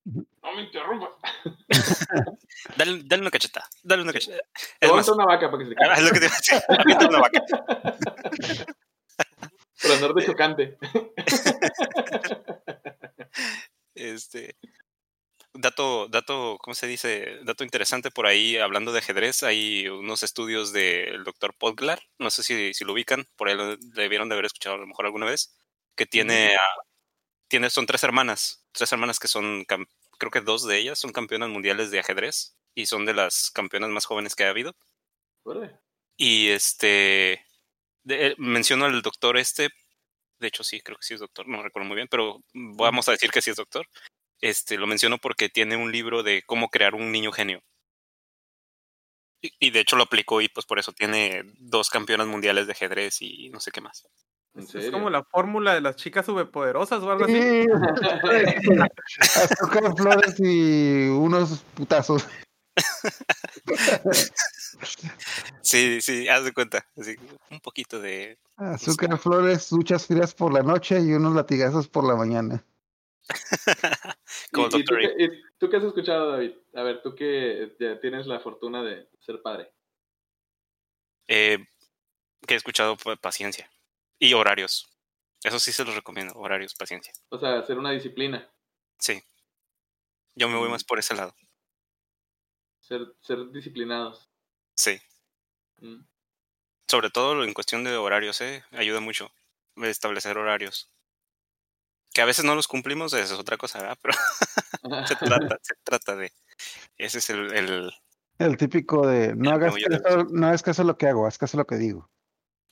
No 0.04 0.54
me 0.56 0.62
interrumpas. 0.62 1.10
Dale, 2.76 3.02
dale 3.04 3.20
una 3.22 3.30
cacheta. 3.30 3.68
Dale 3.82 4.02
una 4.02 4.12
cacheta. 4.14 4.38
Es 4.80 4.90
más, 4.90 5.08
una 5.08 5.26
vaca 5.26 5.50
para 5.50 5.62
que 5.62 5.68
se 5.68 5.74
ah, 5.78 5.88
calle. 5.88 6.00
es 6.00 6.02
lo 6.02 6.10
que 6.12 6.20
te 6.20 6.26
iba 6.90 7.00
a 7.00 7.08
una 7.08 7.20
vaca. 7.20 7.44
Por 9.82 9.92
andar 9.92 10.14
de 10.14 10.26
chocante. 10.26 10.78
Este. 13.94 14.56
Dato, 15.52 16.06
dato, 16.08 16.58
¿cómo 16.60 16.74
se 16.74 16.86
dice? 16.86 17.40
Dato 17.42 17.64
interesante 17.64 18.12
por 18.12 18.26
ahí, 18.26 18.56
hablando 18.56 18.92
de 18.92 19.00
ajedrez, 19.00 19.42
hay 19.42 19.88
unos 19.88 20.22
estudios 20.22 20.72
del 20.72 21.24
doctor 21.24 21.54
Podglar, 21.58 22.00
no 22.18 22.30
sé 22.30 22.44
si, 22.44 22.72
si 22.72 22.84
lo 22.84 22.92
ubican, 22.92 23.26
por 23.36 23.48
ahí 23.48 23.56
lo 23.56 23.76
debieron 23.76 24.28
de 24.28 24.34
haber 24.36 24.44
escuchado 24.44 24.76
a 24.76 24.78
lo 24.78 24.86
mejor 24.86 25.06
alguna 25.06 25.26
vez, 25.26 25.56
que 25.96 26.06
tiene, 26.06 26.54
ah, 26.54 26.82
tiene 27.48 27.70
son 27.70 27.86
tres 27.86 28.04
hermanas, 28.04 28.66
tres 28.72 28.92
hermanas 28.92 29.18
que 29.20 29.28
son, 29.28 29.64
creo 30.18 30.30
que 30.32 30.40
dos 30.42 30.66
de 30.66 30.78
ellas 30.78 30.98
son 31.00 31.12
campeonas 31.12 31.50
mundiales 31.50 31.90
de 31.90 32.00
ajedrez 32.00 32.56
y 32.74 32.86
son 32.86 33.06
de 33.06 33.14
las 33.14 33.50
campeonas 33.50 33.90
más 33.90 34.06
jóvenes 34.06 34.36
que 34.36 34.44
ha 34.44 34.50
habido. 34.50 34.76
Y 36.16 36.48
este, 36.48 37.44
de- 38.04 38.28
eh, 38.28 38.34
menciono 38.38 38.86
al 38.86 39.02
doctor 39.02 39.38
este, 39.38 39.70
de 40.40 40.48
hecho 40.48 40.64
sí, 40.64 40.80
creo 40.82 40.98
que 40.98 41.04
sí 41.06 41.14
es 41.14 41.20
doctor, 41.20 41.48
no 41.48 41.62
recuerdo 41.62 41.88
muy 41.88 41.96
bien, 41.96 42.08
pero 42.10 42.40
vamos 42.54 43.08
a 43.08 43.12
decir 43.12 43.30
que 43.30 43.42
sí 43.42 43.50
es 43.50 43.56
doctor. 43.56 43.86
Este, 44.40 44.78
lo 44.78 44.86
menciono 44.86 45.18
porque 45.18 45.48
tiene 45.48 45.76
un 45.76 45.92
libro 45.92 46.22
de 46.22 46.42
cómo 46.46 46.68
crear 46.68 46.94
un 46.94 47.12
niño 47.12 47.32
genio. 47.32 47.62
Y, 49.42 49.52
y 49.58 49.70
de 49.70 49.80
hecho 49.80 49.96
lo 49.96 50.04
aplicó 50.04 50.40
y 50.40 50.48
pues 50.48 50.66
por 50.66 50.78
eso 50.78 50.92
tiene 50.92 51.42
dos 51.58 51.90
campeonas 51.90 52.26
mundiales 52.26 52.66
de 52.66 52.72
ajedrez 52.72 53.22
y 53.22 53.48
no 53.50 53.60
sé 53.60 53.70
qué 53.70 53.80
más. 53.80 54.06
¿En 54.54 54.62
Es 54.62 54.90
como 54.90 55.10
la 55.10 55.22
fórmula 55.24 55.74
de 55.74 55.80
las 55.80 55.96
chicas 55.96 56.26
superpoderosas 56.26 57.02
o 57.02 57.10
algo 57.10 57.24
así. 57.24 57.34
Sí, 57.34 57.66
azúcar, 59.20 59.96
flores 59.96 60.34
y 60.40 61.08
unos 61.08 61.60
putazos. 61.74 62.26
Sí, 65.62 66.00
sí, 66.00 66.28
haz 66.28 66.44
de 66.44 66.52
cuenta. 66.52 66.84
así, 66.98 67.16
un 67.50 67.60
poquito 67.60 68.00
de... 68.00 68.38
Azúcar, 68.56 69.18
flores, 69.18 69.70
duchas 69.70 70.06
frías 70.06 70.34
por 70.34 70.52
la 70.52 70.62
noche 70.62 71.00
y 71.00 71.12
unos 71.12 71.34
latigazos 71.34 71.88
por 71.88 72.04
la 72.04 72.16
mañana. 72.16 72.64
Como 74.52 74.68
¿Y, 74.72 74.80
y 74.80 74.84
tú, 74.84 74.94
qué, 74.96 75.14
y 75.24 75.42
tú 75.58 75.70
qué 75.70 75.76
has 75.76 75.84
escuchado, 75.84 76.30
David? 76.32 76.52
A 76.74 76.82
ver, 76.82 77.02
tú 77.02 77.14
que 77.14 77.74
ya 77.78 77.98
tienes 78.00 78.26
la 78.26 78.40
fortuna 78.40 78.82
de 78.82 79.08
ser 79.20 79.40
padre. 79.42 79.72
Eh, 81.28 81.58
que 82.46 82.54
he 82.54 82.56
escuchado 82.56 82.96
pa- 82.96 83.16
paciencia. 83.16 83.70
Y 84.18 84.34
horarios. 84.34 84.88
Eso 85.42 85.58
sí 85.58 85.72
se 85.72 85.84
los 85.84 85.94
recomiendo, 85.94 86.34
horarios, 86.34 86.74
paciencia. 86.74 87.12
O 87.30 87.38
sea, 87.38 87.62
ser 87.64 87.78
una 87.78 87.92
disciplina. 87.92 88.50
Sí. 88.98 89.22
Yo 90.34 90.48
me 90.48 90.56
voy 90.56 90.68
Mm. 90.68 90.72
más 90.72 90.84
por 90.84 90.98
ese 90.98 91.14
lado. 91.14 91.34
Ser, 92.80 93.14
ser 93.20 93.50
disciplinados. 93.50 94.28
Sí. 94.74 95.00
Mm. 95.78 96.02
Sobre 96.88 97.10
todo 97.10 97.44
en 97.44 97.54
cuestión 97.54 97.84
de 97.84 97.96
horarios, 97.96 98.40
¿eh? 98.40 98.64
Ayuda 98.72 99.00
mucho 99.00 99.30
establecer 99.76 100.36
horarios. 100.36 100.90
Que 102.20 102.24
a 102.24 102.26
veces 102.26 102.44
no 102.44 102.54
los 102.54 102.68
cumplimos, 102.68 103.14
esa 103.14 103.32
es 103.32 103.40
otra 103.40 103.56
cosa, 103.56 103.78
¿verdad? 103.80 103.96
Pero 104.02 104.14
se 105.06 105.16
trata, 105.24 105.58
se 105.62 105.74
trata 105.82 106.16
de... 106.16 106.30
Ese 106.98 107.16
es 107.16 107.30
el... 107.30 107.50
el- 107.54 107.92
El 108.38 108.58
típico 108.58 109.06
de 109.06 109.34
no 109.34 109.48
El 109.48 109.56
hagas 109.56 109.74
caso, 110.02 110.24
no 110.30 110.46
hagas 110.46 110.62
caso 110.62 110.82
a 110.82 110.84
lo 110.84 110.98
que 110.98 111.06
hago, 111.08 111.26
haz 111.26 111.38
caso 111.38 111.56
a 111.56 111.60
lo 111.60 111.66
que 111.66 111.76
digo. 111.76 112.10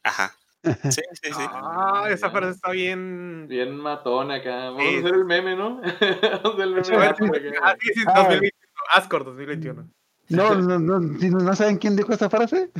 Ajá. 0.04 0.34
Sí, 0.90 1.00
sí, 1.22 1.32
sí. 1.32 1.46
Ah, 1.50 2.08
esa 2.10 2.28
frase 2.30 2.50
está 2.56 2.72
bien. 2.72 3.46
Bien 3.48 3.74
matón 3.74 4.30
acá. 4.32 4.68
Vamos 4.68 4.82
Sí. 4.82 4.96
a 4.96 4.98
hacer 4.98 5.14
el 5.14 5.24
meme, 5.24 5.56
¿no? 5.56 5.76
Vamos 5.80 5.92
a 5.92 6.48
hacer 6.48 6.60
el 6.60 6.74
meme. 6.74 7.06
Ascor. 7.06 7.42
Ah, 7.62 7.74
sí, 7.80 7.88
sí, 7.94 8.04
Ah. 8.06 8.14
2021. 8.24 8.52
Ascor 8.92 9.24
2021. 9.24 9.88
No, 10.28 10.54
no, 10.56 10.78
no, 10.78 11.00
¿no 11.00 11.56
saben 11.56 11.78
quién 11.78 11.96
dijo 11.96 12.12
esta 12.12 12.28
frase? 12.28 12.70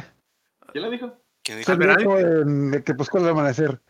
¿Quién 0.70 0.83
la 0.83 0.90
dijo? 0.90 1.16
¿Quién 1.42 1.59
dijo? 1.61 2.18
en- 2.18 2.83
que 2.85 2.92
buscó 2.92 3.16
el 3.20 3.28
amanecer. 3.31 3.81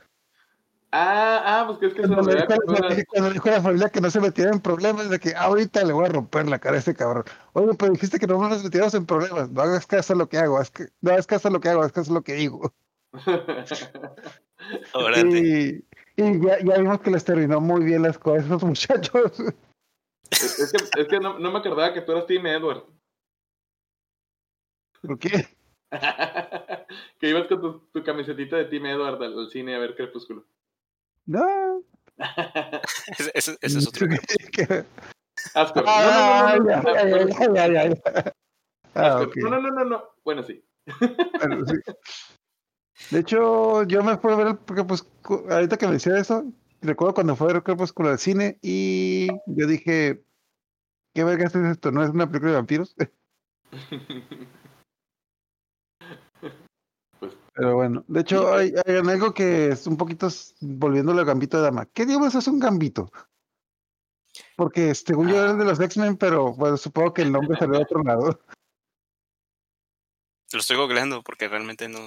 Ah, 0.90 1.42
ah, 1.44 1.64
pues 1.66 1.78
que 1.78 1.86
es 1.88 1.94
que 1.94 2.02
se 2.02 2.08
Cuando 2.08 2.30
le, 2.30 2.42
olvidaba 2.42 2.54
dijo, 2.66 2.72
la- 2.72 3.04
cuando 3.06 3.28
le 3.28 3.34
dijo 3.34 3.48
a 3.48 3.52
la 3.52 3.60
familia 3.60 3.88
que 3.90 4.00
no 4.00 4.10
se 4.10 4.20
metiera 4.20 4.50
en 4.50 4.60
problemas, 4.60 5.10
de 5.10 5.18
que 5.18 5.34
ahorita 5.34 5.84
le 5.84 5.92
voy 5.92 6.06
a 6.06 6.08
romper 6.08 6.48
la 6.48 6.58
cara 6.58 6.76
a 6.76 6.78
este 6.78 6.94
cabrón. 6.94 7.24
Oye, 7.52 7.74
pero 7.78 7.92
dijiste 7.92 8.18
que 8.18 8.26
no 8.26 8.48
nos 8.48 8.64
metiéramos 8.64 8.94
en 8.94 9.04
problemas. 9.04 9.50
No 9.50 9.60
hagas 9.60 9.86
caso 9.86 10.14
a 10.14 10.16
lo 10.16 10.28
que 10.30 10.38
hago, 10.38 10.56
haz 10.58 10.70
que- 10.70 10.88
no 11.02 11.10
hagas 11.10 11.26
caso 11.26 11.48
a 11.48 11.50
lo 11.50 11.60
que 11.60 11.68
hago, 11.68 11.82
haz 11.82 11.92
caso 11.92 12.10
a 12.10 12.14
lo 12.14 12.22
que 12.22 12.34
digo. 12.34 12.72
Y, 15.16 15.84
y 16.16 16.40
ya, 16.44 16.58
ya 16.58 16.78
vimos 16.78 17.00
que 17.00 17.10
les 17.10 17.24
terminó 17.24 17.60
muy 17.60 17.84
bien 17.84 18.02
las 18.02 18.18
cosas 18.18 18.42
a 18.42 18.46
esos 18.46 18.64
muchachos. 18.64 19.32
es, 20.30 20.58
es 20.58 20.72
que, 20.72 21.00
es 21.00 21.08
que 21.08 21.20
no, 21.20 21.38
no 21.38 21.52
me 21.52 21.58
acordaba 21.58 21.94
que 21.94 22.02
tú 22.02 22.12
eras 22.12 22.26
Team 22.26 22.44
Edward. 22.46 22.84
¿Por 25.00 25.18
qué? 25.18 25.46
que 27.20 27.28
ibas 27.30 27.46
con 27.46 27.60
tu, 27.60 27.78
tu 27.92 28.02
camisetita 28.02 28.56
de 28.56 28.64
Team 28.66 28.86
Edward 28.86 29.22
al, 29.22 29.38
al 29.38 29.48
cine 29.48 29.76
a 29.76 29.78
ver 29.78 29.94
Crepúsculo. 29.94 30.44
No. 31.28 31.82
Ese, 33.18 33.30
ese- 33.34 33.58
ese 33.60 33.78
es 33.78 33.86
otro. 33.86 34.06
No, 34.08 34.18
Ah, 38.94 39.26
no, 39.60 39.70
no, 39.70 39.84
no. 39.84 40.04
Bueno, 40.24 40.42
sí. 40.42 40.64
Bueno, 41.38 41.66
sí. 41.66 41.74
De 43.10 43.20
hecho, 43.20 43.84
yo 43.84 44.02
me 44.02 44.16
fui 44.18 44.32
a 44.32 44.36
ver 44.36 44.46
el 44.48 44.58
Crepúsculo, 44.58 45.52
ahorita 45.54 45.76
que 45.76 45.86
me 45.86 45.92
decía 45.92 46.18
eso, 46.18 46.44
recuerdo 46.80 47.14
cuando 47.14 47.36
fue 47.36 47.52
el 47.52 47.62
Crepúsculo 47.62 48.08
al 48.08 48.18
cine 48.18 48.58
y 48.62 49.28
yo 49.46 49.66
dije, 49.66 50.24
¿qué 51.14 51.24
vergas 51.24 51.54
es 51.54 51.64
esto? 51.72 51.92
¿No 51.92 52.02
es 52.02 52.10
una 52.10 52.26
película 52.26 52.52
de 52.52 52.56
vampiros? 52.56 52.96
Pues, 57.20 57.36
Pero 57.58 57.74
bueno, 57.74 58.04
de 58.06 58.20
hecho 58.20 58.54
hay, 58.54 58.72
hay 58.86 58.96
algo 58.98 59.34
que 59.34 59.70
es 59.70 59.88
un 59.88 59.96
poquito 59.96 60.28
volviéndole 60.60 61.18
al 61.18 61.26
gambito 61.26 61.56
de 61.56 61.64
dama. 61.64 61.86
¿Qué 61.86 62.06
diablos 62.06 62.36
es 62.36 62.46
un 62.46 62.60
gambito? 62.60 63.10
Porque 64.56 64.94
según 64.94 65.28
yo 65.28 65.42
era 65.42 65.50
el 65.50 65.58
de 65.58 65.64
los 65.64 65.80
X-Men, 65.80 66.18
pero 66.18 66.54
bueno, 66.54 66.76
supongo 66.76 67.12
que 67.12 67.22
el 67.22 67.32
nombre 67.32 67.58
salió 67.58 67.78
de 67.78 67.82
otro 67.82 68.00
lado. 68.04 68.40
Lo 70.52 70.60
estoy 70.60 70.76
googleando 70.76 71.24
porque 71.24 71.48
realmente 71.48 71.88
no. 71.88 71.98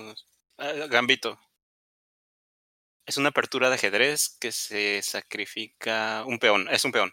Ah, 0.58 0.72
Gambito. 0.90 1.38
Es 3.06 3.18
una 3.18 3.28
apertura 3.30 3.68
de 3.68 3.76
ajedrez 3.76 4.38
que 4.40 4.54
se 4.54 5.02
sacrifica. 5.02 6.24
Un 6.26 6.40
peón, 6.40 6.70
es 6.72 6.86
un 6.86 6.94
peón. 6.94 7.12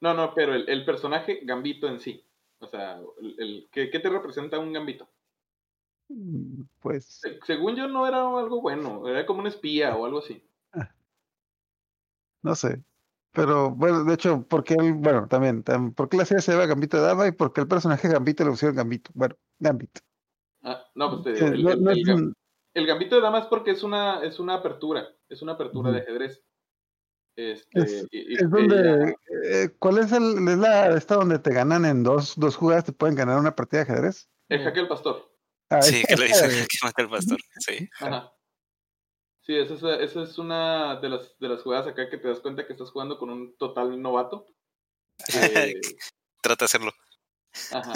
no, 0.00 0.14
no, 0.14 0.34
pero 0.34 0.52
el, 0.52 0.68
el 0.68 0.84
personaje 0.84 1.42
Gambito 1.44 1.86
en 1.86 2.00
sí. 2.00 2.26
O 2.58 2.66
sea, 2.66 2.98
el, 3.20 3.36
el- 3.38 3.68
¿qué, 3.70 3.88
qué 3.88 4.00
te 4.00 4.08
representa 4.10 4.58
un 4.58 4.72
Gambito? 4.72 5.08
Mm, 6.08 6.62
Pues 6.80 7.06
Se- 7.20 7.38
según 7.44 7.74
yo 7.76 7.88
no 7.88 8.06
era 8.06 8.18
algo 8.18 8.60
bueno, 8.60 9.08
era 9.08 9.26
como 9.26 9.40
un 9.40 9.46
espía 9.46 9.96
o 9.96 10.04
algo 10.06 10.18
así. 10.18 10.42
no 12.42 12.54
sé. 12.54 12.82
Pero 13.32 13.70
bueno, 13.70 14.04
de 14.04 14.14
hecho, 14.14 14.42
¿por 14.46 14.64
qué 14.64 14.74
el, 14.74 14.94
bueno, 14.94 15.28
también, 15.28 15.62
tam- 15.62 15.94
¿por 15.94 16.08
qué 16.08 16.16
la 16.16 16.24
serie 16.24 16.40
se 16.40 16.52
llama 16.52 16.66
Gambito 16.66 16.96
de 16.96 17.02
Dama 17.02 17.26
y 17.26 17.32
por 17.32 17.52
qué 17.52 17.60
el 17.60 17.68
personaje 17.68 18.08
Gambito 18.08 18.44
le 18.44 18.50
pusieron 18.50 18.76
Gambito? 18.76 19.10
Bueno, 19.14 19.36
Gambito. 19.58 20.00
Ah, 20.62 20.84
no, 20.94 21.10
pues 21.10 21.22
te 21.22 21.52
digo, 21.52 21.70
el, 22.74 22.86
gambito 22.86 23.16
de 23.16 23.22
dama 23.22 23.38
es 23.38 23.46
porque 23.46 23.70
es 23.70 23.82
una, 23.82 24.22
es 24.22 24.38
una 24.40 24.54
apertura, 24.54 25.06
es 25.28 25.42
una 25.42 25.52
apertura 25.52 25.92
de 25.92 26.00
ajedrez. 26.00 26.42
Este, 27.36 27.80
Es- 27.80 28.06
y- 28.10 28.34
ella- 28.34 28.48
donde, 28.48 29.16
eh, 29.44 29.70
¿cuál 29.78 29.98
es 29.98 30.12
el, 30.12 30.48
es 30.48 30.58
la 30.58 30.96
esta 30.96 31.16
donde 31.16 31.38
te 31.38 31.52
ganan 31.52 31.84
en 31.84 32.02
dos, 32.02 32.34
dos 32.36 32.56
jugadas, 32.56 32.84
te 32.84 32.92
pueden 32.92 33.16
ganar 33.16 33.38
una 33.38 33.54
partida 33.54 33.84
de 33.84 33.92
ajedrez? 33.92 34.28
el 34.48 34.62
jaque 34.62 34.84
pastor. 34.86 35.35
Ah, 35.70 35.82
Sí, 35.82 36.02
que 36.06 36.16
le 36.16 36.26
dicen 36.28 36.50
eh, 36.50 36.66
que 36.68 36.78
mata 36.82 37.02
el 37.02 37.08
pastor. 37.08 37.38
Sí. 37.58 37.88
Ajá. 38.00 38.32
Sí, 39.42 39.54
esa 39.56 39.74
es, 39.74 39.82
esa 40.10 40.22
es 40.24 40.38
una 40.38 40.96
de 41.00 41.08
las, 41.08 41.38
de 41.38 41.48
las 41.48 41.62
jugadas 41.62 41.86
acá 41.86 42.10
que 42.10 42.18
te 42.18 42.26
das 42.26 42.40
cuenta 42.40 42.66
que 42.66 42.72
estás 42.72 42.90
jugando 42.90 43.16
con 43.16 43.30
un 43.30 43.56
total 43.56 44.00
novato. 44.00 44.46
Eh, 45.34 45.74
Trata 46.42 46.64
de 46.64 46.66
hacerlo. 46.66 46.92
ajá. 47.72 47.92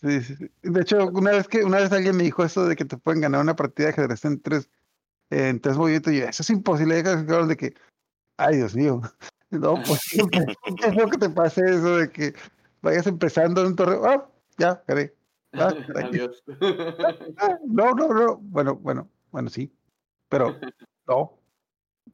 Sí, 0.00 0.20
sí, 0.22 0.36
sí. 0.36 0.50
De 0.62 0.82
hecho, 0.82 1.06
una 1.06 1.32
vez 1.32 1.48
que 1.48 1.64
una 1.64 1.78
vez 1.78 1.90
alguien 1.90 2.16
me 2.16 2.24
dijo 2.24 2.44
eso 2.44 2.66
de 2.66 2.76
que 2.76 2.84
te 2.84 2.98
pueden 2.98 3.22
ganar 3.22 3.40
una 3.40 3.56
partida 3.56 3.86
de 3.86 3.92
ajedrez 3.94 4.24
en 4.24 4.40
tres, 4.40 4.68
en 5.30 5.60
tres 5.60 5.76
movimientos, 5.76 6.12
y 6.12 6.18
yo, 6.18 6.26
eso 6.26 6.42
es 6.42 6.50
imposible. 6.50 7.02
De 7.02 7.56
que, 7.56 7.74
ay, 8.36 8.56
Dios 8.56 8.76
mío. 8.76 9.00
No, 9.50 9.74
pues 9.82 10.00
siempre, 10.00 10.44
qué 10.80 10.92
feo 10.92 11.08
que 11.08 11.18
te 11.18 11.30
pase 11.30 11.62
eso 11.64 11.96
de 11.96 12.10
que 12.10 12.34
vayas 12.82 13.06
empezando 13.06 13.62
en 13.62 13.68
un 13.68 13.76
torneo. 13.76 14.04
Ah, 14.04 14.28
ya, 14.58 14.82
gané. 14.86 15.12
Ah. 15.54 15.74
Adiós. 16.12 16.42
No, 17.66 17.92
no, 17.94 18.08
no. 18.08 18.36
Bueno, 18.36 18.76
bueno, 18.76 19.10
bueno, 19.30 19.48
sí. 19.48 19.72
Pero, 20.28 20.46
no. 21.06 21.38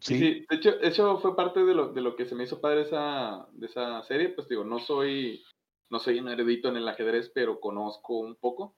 Sí. 0.01 0.19
Sí. 0.19 0.47
de 0.49 0.57
hecho, 0.57 0.81
eso 0.81 1.19
fue 1.19 1.37
parte 1.37 1.65
de 1.65 1.75
lo, 1.75 1.93
de 1.93 2.01
lo 2.01 2.17
que 2.17 2.25
se 2.25 2.35
me 2.35 2.45
hizo 2.45 2.61
padre 2.61 2.83
esa, 2.83 3.49
de 3.53 3.67
esa 3.67 4.03
serie. 4.05 4.31
Pues 4.31 4.49
digo, 4.49 4.65
no 4.65 4.79
soy, 4.79 5.43
no 5.91 5.99
soy 5.99 6.21
un 6.21 6.29
erudito 6.29 6.69
en 6.69 6.77
el 6.77 6.89
ajedrez, 6.89 7.31
pero 7.35 7.61
conozco 7.61 8.19
un 8.19 8.37
poco. 8.37 8.77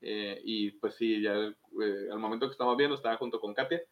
Eh, 0.00 0.40
y 0.44 0.72
pues 0.72 0.94
sí, 0.96 1.20
ya 1.22 1.34
eh, 1.34 2.08
al 2.10 2.18
momento 2.18 2.46
que 2.46 2.52
estamos 2.52 2.76
viendo, 2.76 2.96
estaba 2.96 3.16
junto 3.16 3.40
con 3.40 3.54
Katia. 3.54 3.82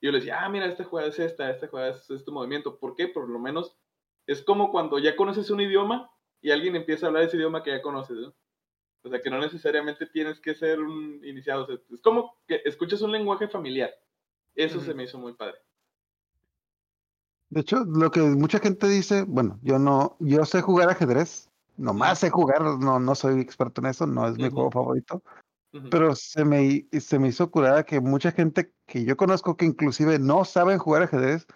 Y 0.00 0.06
yo 0.06 0.12
le 0.12 0.18
decía, 0.18 0.44
ah, 0.44 0.48
mira, 0.48 0.66
esta 0.66 0.84
jugada 0.84 1.08
es 1.08 1.18
esta, 1.18 1.50
esta 1.50 1.68
jugada 1.68 1.90
es 1.90 2.10
este 2.10 2.30
movimiento. 2.30 2.78
¿Por 2.78 2.94
qué? 2.94 3.08
Por 3.08 3.28
lo 3.28 3.38
menos 3.38 3.76
es 4.26 4.42
como 4.42 4.70
cuando 4.70 4.98
ya 4.98 5.16
conoces 5.16 5.50
un 5.50 5.60
idioma 5.60 6.10
y 6.40 6.50
alguien 6.50 6.76
empieza 6.76 7.06
a 7.06 7.08
hablar 7.08 7.24
ese 7.24 7.36
idioma 7.36 7.62
que 7.62 7.70
ya 7.70 7.82
conoces, 7.82 8.16
¿no? 8.16 8.34
O 9.04 9.10
sea, 9.10 9.20
que 9.20 9.28
no 9.30 9.38
necesariamente 9.38 10.06
tienes 10.06 10.40
que 10.40 10.54
ser 10.54 10.80
un 10.80 11.20
iniciado. 11.22 11.64
O 11.64 11.66
sea, 11.66 11.76
es 11.92 12.00
como 12.00 12.36
que 12.48 12.62
escuchas 12.64 13.02
un 13.02 13.12
lenguaje 13.12 13.48
familiar. 13.48 13.90
Eso 14.54 14.80
se 14.80 14.94
me 14.94 15.04
hizo 15.04 15.18
muy 15.18 15.34
padre. 15.34 15.56
De 17.50 17.60
hecho, 17.60 17.84
lo 17.84 18.10
que 18.10 18.20
mucha 18.20 18.58
gente 18.58 18.88
dice, 18.88 19.22
bueno, 19.22 19.58
yo 19.62 19.78
no, 19.78 20.16
yo 20.20 20.44
sé 20.44 20.62
jugar 20.62 20.88
ajedrez, 20.88 21.50
nomás 21.76 22.20
sé 22.20 22.30
jugar, 22.30 22.62
no, 22.62 22.98
no 22.98 23.14
soy 23.14 23.40
experto 23.40 23.80
en 23.80 23.88
eso, 23.88 24.06
no 24.06 24.26
es 24.26 24.36
mi 24.38 24.50
juego 24.50 24.70
favorito, 24.70 25.22
pero 25.90 26.14
se 26.16 26.44
me, 26.44 26.86
se 26.98 27.18
me 27.18 27.28
hizo 27.28 27.50
curada 27.50 27.84
que 27.84 28.00
mucha 28.00 28.32
gente 28.32 28.72
que 28.86 29.04
yo 29.04 29.16
conozco 29.16 29.56
que 29.56 29.66
inclusive 29.66 30.18
no 30.18 30.44
saben 30.44 30.78
jugar 30.78 31.02
ajedrez, 31.02 31.46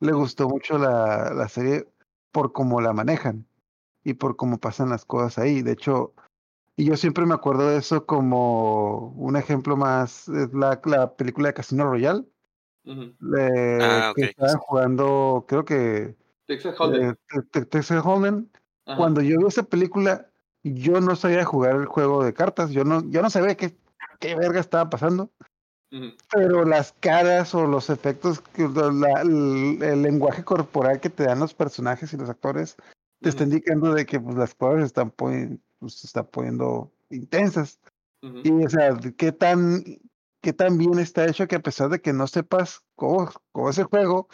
le 0.00 0.12
gustó 0.12 0.48
mucho 0.48 0.78
la, 0.78 1.32
la 1.34 1.48
serie 1.48 1.88
por 2.30 2.52
cómo 2.52 2.80
la 2.80 2.92
manejan 2.92 3.46
y 4.04 4.14
por 4.14 4.36
cómo 4.36 4.58
pasan 4.58 4.90
las 4.90 5.04
cosas 5.04 5.38
ahí. 5.38 5.62
De 5.62 5.72
hecho, 5.72 6.14
y 6.78 6.84
yo 6.84 6.96
siempre 6.96 7.26
me 7.26 7.34
acuerdo 7.34 7.68
de 7.68 7.78
eso 7.78 8.06
como 8.06 9.08
un 9.16 9.36
ejemplo 9.36 9.76
más, 9.76 10.28
es 10.28 10.54
la, 10.54 10.80
la 10.84 11.12
película 11.16 11.48
de 11.48 11.54
Casino 11.54 11.90
Royale, 11.90 12.24
eh, 12.86 13.78
Ah, 13.82 14.12
que 14.14 14.22
ok. 14.22 14.28
estaban 14.28 14.58
jugando, 14.58 15.44
creo 15.48 15.64
que 15.64 16.14
Texas 16.46 16.76
Hold'em. 16.78 17.10
eh, 17.10 17.42
Te- 17.50 17.64
Texas 17.64 18.06
Hold'em. 18.06 18.46
Cuando 18.96 19.20
yo 19.20 19.38
vi 19.38 19.46
esa 19.48 19.64
película, 19.64 20.30
yo 20.62 21.00
no 21.00 21.16
sabía 21.16 21.44
jugar 21.44 21.74
el 21.74 21.86
juego 21.86 22.22
de 22.22 22.32
cartas, 22.32 22.70
yo 22.70 22.84
no, 22.84 23.02
yo 23.10 23.22
no 23.22 23.28
sabía 23.28 23.56
qué, 23.56 23.76
qué 24.20 24.36
verga 24.36 24.60
estaba 24.60 24.88
pasando, 24.88 25.32
pero 26.32 26.64
las 26.64 26.92
caras 27.00 27.56
o 27.56 27.66
los 27.66 27.90
efectos, 27.90 28.40
que- 28.40 28.68
la- 28.68 29.22
el, 29.22 29.82
el 29.82 30.02
lenguaje 30.02 30.44
corporal 30.44 31.00
que 31.00 31.10
te 31.10 31.24
dan 31.24 31.40
los 31.40 31.54
personajes 31.54 32.12
y 32.12 32.16
los 32.16 32.30
actores, 32.30 32.76
te 33.20 33.30
está 33.30 33.42
Ujú. 33.42 33.52
indicando 33.52 33.92
de 33.94 34.06
que 34.06 34.20
pues, 34.20 34.36
las 34.36 34.54
cosas 34.54 34.84
están, 34.84 35.10
poni- 35.10 35.60
pues, 35.78 35.94
se 35.94 36.06
están 36.06 36.26
poniendo 36.26 36.92
intensas. 37.10 37.80
Y, 38.42 38.50
o 38.64 38.68
sea, 38.68 38.98
qué 39.16 39.30
tan, 39.32 39.84
qué 40.40 40.52
tan 40.52 40.76
bien 40.76 40.98
está 40.98 41.26
hecho 41.26 41.46
que 41.46 41.56
a 41.56 41.60
pesar 41.62 41.88
de 41.88 42.00
que 42.00 42.12
no 42.12 42.26
sepas 42.26 42.82
cómo, 42.96 43.30
cómo 43.52 43.70
es 43.70 43.78
el 43.78 43.84
juego, 43.84 44.28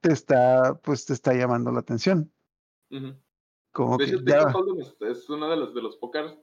te 0.00 0.12
está, 0.12 0.74
pues, 0.82 1.06
te 1.06 1.12
está 1.12 1.32
llamando 1.32 1.70
la 1.70 1.80
atención. 1.80 2.32
Ujú. 2.90 3.14
Como 3.72 3.98
De 3.98 4.06
que 4.06 4.10
hecho, 4.12 4.24
ya- 4.24 4.52
Hold'em 4.52 4.80
es, 5.10 5.28
uno 5.30 5.48
de 5.48 5.56
los, 5.56 5.74
de 5.74 5.82
los 5.82 5.96
pókers. 5.96 6.36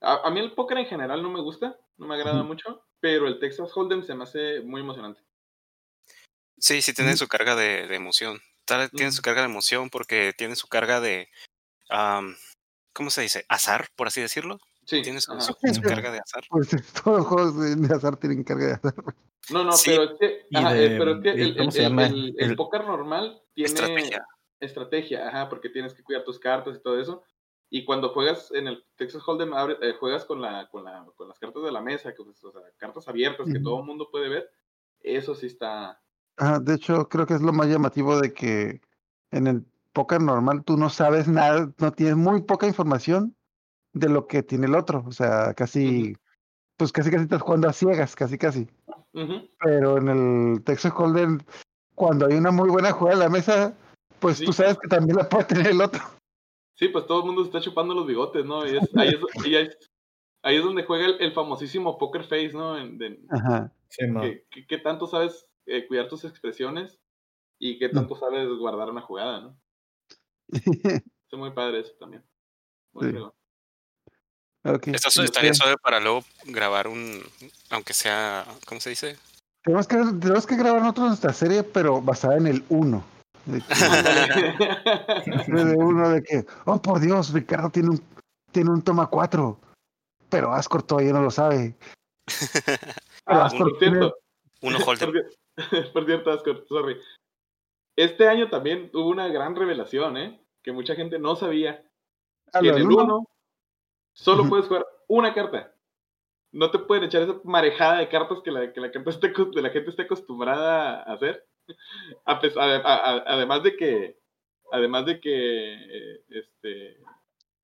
A, 0.00 0.26
a 0.26 0.30
mí 0.30 0.40
el 0.40 0.52
póker 0.54 0.78
en 0.78 0.86
general 0.86 1.22
no 1.22 1.30
me 1.30 1.40
gusta, 1.40 1.78
no 1.96 2.06
me 2.06 2.16
agrada 2.16 2.42
mucho, 2.42 2.84
pero 3.00 3.28
el 3.28 3.38
Texas 3.38 3.70
Hold'em 3.74 4.02
se 4.02 4.14
me 4.14 4.24
hace 4.24 4.60
muy 4.62 4.80
emocionante. 4.80 5.20
Sí, 6.58 6.82
sí 6.82 6.92
tiene 6.92 7.16
su 7.16 7.28
carga 7.28 7.54
de, 7.54 7.86
de 7.86 7.94
emoción. 7.94 8.40
Tal- 8.64 8.90
Tiene 8.90 9.12
su 9.12 9.22
carga 9.22 9.42
de 9.42 9.48
emoción 9.48 9.90
porque 9.90 10.32
tiene 10.36 10.56
su 10.56 10.66
carga 10.66 11.00
de, 11.00 11.28
¿cómo 12.96 13.10
se 13.10 13.22
dice? 13.22 13.44
Azar, 13.48 13.88
por 13.94 14.06
así 14.08 14.20
decirlo. 14.20 14.58
Sí. 14.84 15.02
Tiene 15.02 15.20
su, 15.20 15.32
su- 15.40 15.56
su 15.74 15.82
carga 15.82 16.10
de 16.10 16.18
azar. 16.20 16.44
Pues 16.48 16.68
todos 17.04 17.18
los 17.18 17.26
juegos 17.26 17.60
de, 17.60 17.76
de 17.76 17.94
azar 17.94 18.16
tienen 18.16 18.42
carga 18.44 18.66
de 18.66 18.72
azar. 18.72 18.94
No, 19.50 19.62
no, 19.64 19.72
Sí. 19.72 19.90
pero 19.90 20.02
es 20.04 20.18
que, 20.18 20.46
Y 20.50 20.56
ajá, 20.56 20.72
de- 20.72 20.86
eh, 20.86 20.98
pero 20.98 21.12
es 21.16 21.22
que 21.22 21.28
y 21.36 21.40
el, 21.42 21.56
¿cómo 21.56 21.66
el- 21.68 21.72
se 21.72 21.78
el- 21.78 21.84
llama? 21.88 22.06
el- 22.06 22.34
el 22.38 22.50
El- 22.50 22.56
póker 22.56 22.84
normal 22.84 23.42
tiene 23.54 23.68
Estrategia. 23.68 24.26
estrategia, 24.60 25.28
ajá, 25.28 25.48
porque 25.48 25.68
tienes 25.68 25.92
que 25.94 26.02
cuidar 26.02 26.24
tus 26.24 26.38
cartas 26.38 26.76
y 26.76 26.82
todo 26.82 26.98
eso. 27.00 27.22
Y 27.68 27.84
cuando 27.84 28.10
juegas 28.10 28.50
en 28.52 28.68
el 28.68 28.84
Texas 28.96 29.22
Hold'em, 29.26 29.52
eh, 29.82 29.92
juegas 29.98 30.24
con, 30.24 30.40
la, 30.40 30.68
con, 30.70 30.84
la, 30.84 31.04
con 31.16 31.28
las 31.28 31.38
cartas 31.38 31.62
de 31.64 31.72
la 31.72 31.80
mesa, 31.80 32.14
que, 32.14 32.22
pues, 32.24 32.42
o 32.44 32.52
sea, 32.52 32.62
cartas 32.76 33.06
abiertas 33.08 33.46
que 33.52 33.58
todo 33.60 33.80
el 33.80 33.84
mundo 33.86 34.08
puede 34.10 34.28
ver. 34.28 34.50
Eso 35.00 35.34
sí 35.34 35.46
está. 35.46 36.00
Ajá, 36.36 36.58
de 36.60 36.74
hecho, 36.74 37.08
creo 37.08 37.26
que 37.26 37.34
es 37.34 37.42
lo 37.42 37.52
más 37.52 37.66
llamativo 37.68 38.20
de 38.20 38.32
que 38.32 38.80
en 39.32 39.46
el 39.48 39.64
póker 39.96 40.20
normal 40.20 40.62
tú 40.62 40.76
no 40.76 40.90
sabes 40.90 41.26
nada, 41.26 41.72
no 41.78 41.90
tienes 41.92 42.16
muy 42.16 42.42
poca 42.42 42.66
información 42.66 43.34
de 43.94 44.10
lo 44.10 44.26
que 44.26 44.42
tiene 44.42 44.66
el 44.66 44.74
otro. 44.74 45.02
O 45.06 45.10
sea, 45.12 45.54
casi, 45.54 46.14
pues 46.76 46.92
casi 46.92 47.10
casi 47.10 47.22
estás 47.24 47.40
jugando 47.40 47.66
a 47.66 47.72
ciegas, 47.72 48.14
casi 48.14 48.36
casi. 48.36 48.68
Pero 49.58 49.96
en 49.96 50.08
el 50.08 50.62
Texas 50.64 50.92
Hold'em, 50.94 51.38
cuando 51.94 52.26
hay 52.26 52.34
una 52.34 52.50
muy 52.50 52.68
buena 52.68 52.92
jugada 52.92 53.14
en 53.14 53.20
la 53.20 53.30
mesa, 53.30 53.74
pues 54.20 54.36
Sí. 54.36 54.44
tú 54.44 54.52
sabes 54.52 54.76
que 54.78 54.86
también 54.88 55.16
la 55.16 55.26
puede 55.30 55.44
tener 55.44 55.68
el 55.68 55.80
otro. 55.80 56.02
Sí, 56.74 56.88
pues 56.88 57.06
todo 57.06 57.20
el 57.20 57.26
mundo 57.26 57.40
se 57.40 57.46
está 57.48 57.62
chupando 57.62 57.94
los 57.94 58.06
bigotes, 58.06 58.44
¿no? 58.44 58.66
Y 58.66 58.76
es- 58.76 58.90
ahí, 58.96 59.08
es, 59.08 59.46
y 59.46 59.54
ahí 59.54 59.64
es- 59.68 59.90
ahí 60.42 60.56
es 60.56 60.62
donde 60.62 60.84
juega 60.84 61.06
el, 61.06 61.16
el 61.22 61.32
famosísimo 61.32 61.96
poker 61.96 62.24
face, 62.24 62.52
¿no? 62.52 62.76
En- 62.76 62.98
de- 62.98 63.18
Ajá. 63.30 63.72
Sí, 63.88 64.06
mo. 64.06 64.20
que, 64.20 64.44
que- 64.50 64.66
que 64.66 64.76
tanto 64.78 65.06
sabes 65.06 65.46
eh, 65.64 65.86
cuidar 65.88 66.08
tus 66.08 66.24
expresiones 66.26 67.00
y 67.58 67.78
qué 67.78 67.88
tanto 67.88 68.14
sabes 68.16 68.46
guardar 68.58 68.90
una 68.90 69.00
jugada, 69.00 69.40
¿no? 69.40 69.56
Es 71.32 71.38
muy 71.38 71.50
padre 71.50 71.80
eso 71.80 71.92
también. 71.98 72.22
Muy 72.92 73.04
Sí. 73.06 73.10
fregón. 73.10 73.32
Ok, 74.64 74.88
Esto 74.88 75.10
sí, 75.10 75.22
estaría 75.22 75.54
sí. 75.54 75.60
suave 75.60 75.76
para 75.80 76.00
luego 76.00 76.24
grabar 76.46 76.88
un, 76.88 77.22
aunque 77.70 77.92
sea, 77.92 78.44
¿cómo 78.66 78.80
se 78.80 78.90
dice? 78.90 79.16
Tenemos 79.62 79.86
que, 79.86 79.96
tenemos 79.96 80.46
que 80.46 80.56
grabar 80.56 80.80
nosotros 80.80 81.08
nuestra 81.08 81.32
serie, 81.32 81.62
pero 81.62 82.00
basada 82.00 82.36
en 82.36 82.46
el 82.48 82.64
1. 82.68 83.04
De, 83.46 83.60
que- 83.60 83.66
de 85.52 85.74
uno 85.76 86.08
de 86.08 86.22
que, 86.22 86.44
oh 86.64 86.82
por 86.82 86.98
Dios, 87.00 87.32
Ricardo 87.32 87.70
tiene 87.70 87.90
un, 87.90 88.02
tiene 88.50 88.70
un 88.70 88.82
toma 88.82 89.06
4, 89.08 89.60
pero 90.28 90.52
Ascor 90.52 90.82
todavía 90.82 91.12
no 91.12 91.22
lo 91.22 91.30
sabe. 91.30 91.74
Ah, 93.28 93.46
Ascor 93.46 93.70
por 93.70 93.78
tiene- 93.78 93.98
cierto, 93.98 94.16
Uno 94.62 94.78
por, 94.78 94.88
Hold'em. 94.96 95.10
cier- 95.12 95.92
por 95.92 96.06
cierto, 96.06 96.30
Ascor, 96.30 96.64
sorry. 96.68 96.96
Este 97.96 98.28
año 98.28 98.48
también 98.50 98.90
hubo 98.92 99.08
una 99.08 99.28
gran 99.28 99.56
revelación, 99.56 100.16
¿eh? 100.16 100.40
Que 100.62 100.72
mucha 100.72 100.94
gente 100.94 101.18
no 101.18 101.34
sabía. 101.36 101.82
Que 102.52 102.58
en 102.58 102.66
el 102.66 102.74
del 102.74 102.86
uno. 102.86 103.04
1 103.18 103.28
solo 104.12 104.48
puedes 104.48 104.66
jugar 104.66 104.86
una 105.08 105.34
carta. 105.34 105.74
No 106.52 106.70
te 106.70 106.78
pueden 106.78 107.04
echar 107.04 107.22
esa 107.22 107.40
marejada 107.44 107.98
de 107.98 108.08
cartas 108.08 108.38
que 108.42 108.50
la, 108.50 108.72
que 108.72 108.80
la, 108.80 108.90
gente, 108.90 109.10
esté, 109.10 109.32
acos- 109.32 109.54
de 109.54 109.62
la 109.62 109.70
gente 109.70 109.90
esté 109.90 110.02
acostumbrada 110.02 111.02
a 111.02 111.12
hacer. 111.14 111.46
A 112.24 112.40
pes- 112.40 112.56
ade- 112.56 112.82
a- 112.84 112.94
a- 112.94 113.24
además 113.26 113.62
de 113.62 113.76
que, 113.76 114.18
además 114.72 115.04
de 115.06 115.20
que, 115.20 115.74
eh, 115.74 116.22
este, 116.30 116.98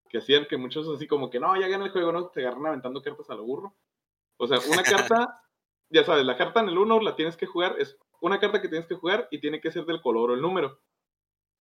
que 0.08 0.18
hacían 0.18 0.46
que 0.46 0.56
muchos 0.56 0.88
así 0.88 1.06
como 1.06 1.30
que 1.30 1.40
no, 1.40 1.58
ya 1.58 1.68
gané 1.68 1.84
el 1.86 1.90
juego, 1.92 2.12
¿no? 2.12 2.26
Te 2.28 2.40
agarran 2.40 2.66
aventando 2.66 3.00
cartas 3.02 3.30
a 3.30 3.34
lo 3.34 3.44
burro. 3.44 3.74
O 4.36 4.46
sea, 4.46 4.58
una 4.70 4.82
carta, 4.82 5.40
ya 5.90 6.04
sabes, 6.04 6.24
la 6.26 6.36
carta 6.36 6.60
en 6.60 6.68
el 6.68 6.76
1 6.78 7.00
la 7.00 7.16
tienes 7.16 7.36
que 7.36 7.46
jugar, 7.46 7.76
es 7.78 7.96
una 8.22 8.40
carta 8.40 8.62
que 8.62 8.68
tienes 8.68 8.88
que 8.88 8.94
jugar 8.94 9.28
y 9.30 9.40
tiene 9.40 9.60
que 9.60 9.70
ser 9.70 9.84
del 9.84 10.00
color 10.00 10.30
o 10.30 10.34
el 10.34 10.40
número. 10.40 10.80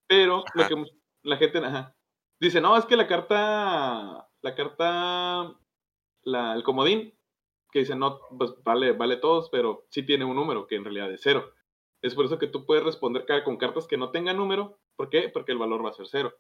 Pero 0.08 0.44
lo 0.54 0.68
que 0.68 0.86
la 1.24 1.38
gente 1.38 1.58
ajá, 1.60 1.96
dice, 2.40 2.62
no, 2.62 2.78
es 2.78 2.86
que 2.86 2.96
la 2.96 3.08
carta, 3.08 4.30
la 4.42 4.56
carta, 4.56 5.54
la, 6.24 6.54
el 6.54 6.64
comodín, 6.64 7.14
que 7.72 7.80
dice, 7.80 7.96
no, 7.96 8.20
pues 8.38 8.54
vale, 8.64 8.94
vale 8.94 9.18
todos, 9.18 9.50
pero 9.50 9.86
sí 9.90 10.04
tiene 10.04 10.26
un 10.26 10.36
número, 10.36 10.68
que 10.68 10.76
en 10.76 10.84
realidad 10.84 11.12
es 11.12 11.22
cero. 11.22 11.54
Es 12.02 12.16
por 12.16 12.26
eso 12.26 12.40
que 12.40 12.48
tú 12.48 12.66
puedes 12.66 12.84
responder 12.84 13.26
con 13.44 13.58
cartas 13.58 13.88
que 13.88 13.98
no 13.98 14.12
tengan 14.12 14.38
número, 14.38 14.82
¿Por 15.02 15.10
qué? 15.10 15.30
Porque 15.30 15.52
el 15.52 15.58
valor 15.58 15.84
va 15.84 15.90
a 15.90 15.94
ser 15.94 16.06
cero. 16.06 16.32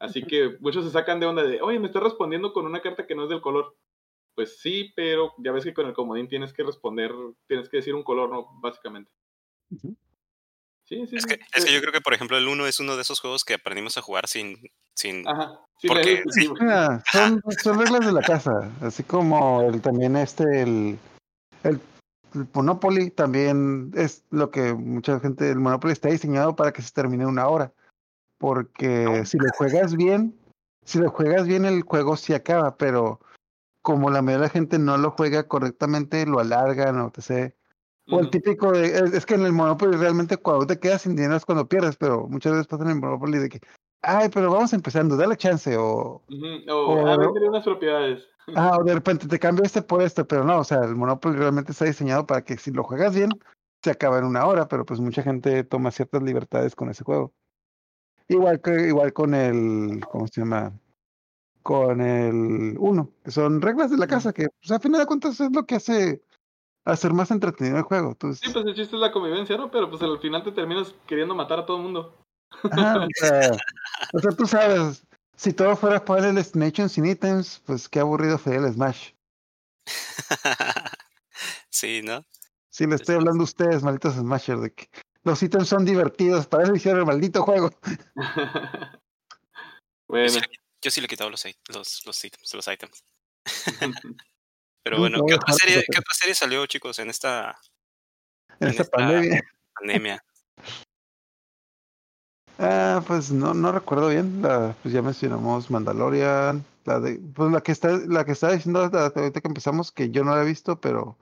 Así 0.00 0.24
que 0.24 0.56
muchos 0.58 0.84
se 0.84 0.90
sacan 0.90 1.20
de 1.20 1.26
onda 1.26 1.44
de, 1.44 1.62
oye, 1.62 1.78
me 1.78 1.86
está 1.86 2.00
respondiendo 2.00 2.52
con 2.52 2.66
una 2.66 2.80
carta 2.80 3.06
que 3.06 3.14
no 3.14 3.22
es 3.22 3.28
del 3.28 3.40
color. 3.40 3.76
Pues 4.34 4.58
sí, 4.58 4.92
pero 4.96 5.32
ya 5.38 5.52
ves 5.52 5.62
que 5.62 5.72
con 5.72 5.86
el 5.86 5.92
comodín 5.92 6.26
tienes 6.26 6.52
que 6.52 6.64
responder, 6.64 7.12
tienes 7.46 7.68
que 7.68 7.76
decir 7.76 7.94
un 7.94 8.02
color, 8.02 8.30
¿no? 8.30 8.48
Básicamente. 8.60 9.12
Sí, 9.70 11.06
sí. 11.06 11.16
Es 11.16 11.22
sí. 11.22 11.28
que, 11.28 11.40
es 11.54 11.64
que 11.64 11.72
yo 11.72 11.80
creo 11.80 11.92
que, 11.92 12.00
por 12.00 12.14
ejemplo, 12.14 12.36
el 12.36 12.48
1 12.48 12.66
es 12.66 12.80
uno 12.80 12.96
de 12.96 13.02
esos 13.02 13.20
juegos 13.20 13.44
que 13.44 13.54
aprendimos 13.54 13.96
a 13.96 14.02
jugar 14.02 14.26
sin. 14.26 14.58
sin 14.94 15.26
Ajá. 15.28 15.60
Sí, 15.78 15.88
Porque-. 15.88 16.22
Mira, 16.60 17.02
son, 17.12 17.42
son 17.62 17.78
reglas 17.78 18.04
de 18.04 18.12
la 18.12 18.22
casa, 18.22 18.70
así 18.82 19.02
como 19.02 19.62
el 19.62 19.80
también 19.80 20.16
este, 20.16 20.62
el, 20.62 20.98
el, 21.62 21.80
el 22.34 22.48
Monopoly 22.52 23.10
también 23.10 23.92
es 23.94 24.24
lo 24.30 24.50
que 24.50 24.74
mucha 24.74 25.18
gente, 25.20 25.50
el 25.50 25.58
Monopoly 25.58 25.92
está 25.92 26.10
diseñado 26.10 26.54
para 26.54 26.72
que 26.72 26.82
se 26.82 26.92
termine 26.92 27.24
una 27.24 27.48
hora, 27.48 27.72
porque 28.38 29.22
si 29.24 29.38
lo 29.38 29.48
juegas 29.56 29.96
bien, 29.96 30.38
si 30.84 30.98
lo 30.98 31.10
juegas 31.10 31.46
bien 31.46 31.64
el 31.64 31.82
juego 31.82 32.16
sí 32.16 32.34
acaba, 32.34 32.76
pero 32.76 33.20
como 33.82 34.10
la 34.10 34.22
mayoría 34.22 34.42
de 34.42 34.48
la 34.48 34.52
gente 34.52 34.78
no 34.78 34.98
lo 34.98 35.12
juega 35.12 35.48
correctamente, 35.48 36.26
lo 36.26 36.40
alargan 36.40 37.00
o 37.00 37.10
te 37.10 37.22
sé. 37.22 37.56
O 38.10 38.20
el 38.20 38.30
típico 38.30 38.72
de, 38.72 38.86
es, 38.86 39.12
es 39.14 39.26
que 39.26 39.34
en 39.34 39.44
el 39.44 39.52
Monopoly 39.52 39.96
realmente 39.96 40.36
cuando 40.36 40.66
te 40.66 40.78
quedas 40.78 41.02
sin 41.02 41.16
dinero 41.16 41.36
es 41.36 41.44
cuando 41.44 41.68
pierdes, 41.68 41.96
pero 41.96 42.26
muchas 42.28 42.52
veces 42.52 42.66
pasa 42.66 42.84
en 42.84 42.90
el 42.90 42.96
Monopoly 43.00 43.38
de 43.38 43.48
que, 43.48 43.60
ay, 44.02 44.28
pero 44.32 44.50
vamos 44.50 44.72
empezando, 44.72 45.16
dale 45.16 45.36
chance, 45.36 45.76
o, 45.76 46.22
Ujú. 46.28 46.70
O, 46.72 46.94
o- 46.94 47.06
ah, 47.06 47.16
venderé 47.16 47.48
unas 47.48 47.64
propiedades. 47.64 48.24
ah, 48.56 48.78
o 48.80 48.84
de 48.84 48.94
repente 48.94 49.28
te 49.28 49.38
cambio 49.38 49.64
este 49.64 49.82
por 49.82 50.02
este, 50.02 50.24
pero 50.24 50.44
no, 50.44 50.58
o 50.58 50.64
sea, 50.64 50.78
el 50.80 50.96
Monopoly 50.96 51.36
realmente 51.36 51.72
está 51.72 51.84
diseñado 51.84 52.26
para 52.26 52.42
que 52.42 52.56
si 52.58 52.70
lo 52.70 52.82
juegas 52.82 53.14
bien, 53.14 53.30
se 53.82 53.90
acaba 53.90 54.18
en 54.18 54.24
una 54.24 54.44
hora, 54.46 54.68
pero 54.68 54.84
pues 54.84 55.00
mucha 55.00 55.22
gente 55.22 55.64
toma 55.64 55.90
ciertas 55.90 56.22
libertades 56.22 56.74
con 56.74 56.90
ese 56.90 57.04
juego. 57.04 57.32
Igual 58.28 58.60
que, 58.60 58.88
igual 58.88 59.12
con 59.12 59.34
el, 59.34 60.00
¿cómo 60.10 60.26
se 60.28 60.40
llama? 60.42 60.72
Con 61.62 62.00
el 62.00 62.76
uno, 62.78 63.10
que 63.24 63.30
son 63.30 63.60
reglas 63.60 63.90
de 63.90 63.96
la 63.98 64.06
casa, 64.06 64.32
que 64.32 64.48
pues, 64.60 64.70
a 64.70 64.80
final 64.80 65.00
de 65.00 65.06
cuentas 65.06 65.40
es 65.40 65.50
lo 65.52 65.66
que 65.66 65.74
hace 65.76 66.22
hacer 66.84 67.12
más 67.12 67.30
entretenido 67.30 67.76
el 67.76 67.82
juego. 67.82 68.10
Entonces, 68.10 68.40
Sí, 68.42 68.52
pues 68.52 68.64
el 68.66 68.74
chiste 68.74 68.96
es 68.96 69.00
la 69.00 69.12
convivencia, 69.12 69.56
¿no? 69.56 69.70
Pero 69.70 69.90
pues 69.90 70.02
al 70.02 70.18
final 70.18 70.42
te 70.42 70.52
terminas 70.52 70.94
queriendo 71.06 71.34
matar 71.34 71.60
a 71.60 71.66
todo 71.66 71.76
el 71.78 71.82
mundo. 71.84 72.16
Ajá, 72.70 73.04
o, 73.04 73.08
sea, 73.14 73.50
o 74.12 74.18
sea, 74.18 74.30
tú 74.32 74.46
sabes, 74.46 75.06
si 75.36 75.52
todo 75.52 75.76
fuera 75.76 76.04
para 76.04 76.28
el 76.28 76.34
Destination 76.34 76.88
sin 76.88 77.06
ítems, 77.06 77.62
pues 77.64 77.88
qué 77.88 78.00
aburrido 78.00 78.38
sería 78.38 78.60
el 78.60 78.72
Smash. 78.72 79.12
sí, 81.70 82.02
¿no? 82.02 82.24
Si 82.70 82.86
le 82.86 82.96
estoy 82.96 83.16
hablando 83.16 83.42
a 83.42 83.44
ustedes, 83.44 83.82
malditos 83.82 84.14
Smashers, 84.14 84.62
de 84.62 84.72
que 84.72 84.88
los 85.22 85.42
ítems 85.42 85.68
son 85.68 85.84
divertidos, 85.84 86.46
para 86.46 86.64
eso 86.64 86.74
hicieron 86.74 87.00
el 87.00 87.06
maldito 87.06 87.42
juego. 87.42 87.70
Yo 90.10 90.16
bueno. 90.16 90.28
sí, 90.28 90.40
le, 90.40 90.48
yo 90.82 90.90
sí 90.90 91.00
le 91.00 91.04
he 91.04 91.08
quitado 91.08 91.30
los, 91.30 91.46
los, 91.68 92.04
los 92.04 92.24
ítems, 92.24 92.52
los 92.54 92.66
ítems. 92.66 93.04
Pero 94.82 94.98
bueno, 94.98 95.24
¿qué 95.26 95.34
otra, 95.34 95.52
serie, 95.54 95.84
¿qué 95.90 95.98
otra 95.98 96.14
serie 96.14 96.34
salió, 96.34 96.64
chicos, 96.66 96.98
en 96.98 97.10
esta 97.10 97.56
En 98.58 98.66
En 98.66 98.68
esta 98.68 98.82
esta- 98.84 98.96
pandemia. 98.96 99.42
pandemia? 99.74 100.24
Ah, 102.62 103.02
pues 103.06 103.30
no, 103.32 103.54
no 103.54 103.72
recuerdo 103.72 104.08
bien. 104.08 104.42
La, 104.42 104.76
pues 104.82 104.92
ya 104.92 105.00
mencionamos 105.00 105.70
Mandalorian. 105.70 106.62
La 106.84 107.00
de, 107.00 107.18
pues 107.34 107.50
la 107.50 107.62
que 107.62 107.72
está, 107.72 107.88
la 108.06 108.26
que 108.26 108.32
está 108.32 108.52
diciendo 108.52 108.80
ahorita 108.80 109.40
que 109.40 109.48
empezamos, 109.48 109.90
que 109.92 110.10
yo 110.10 110.24
no 110.24 110.36
la 110.36 110.42
he 110.42 110.46
visto, 110.46 110.78
pero 110.78 111.16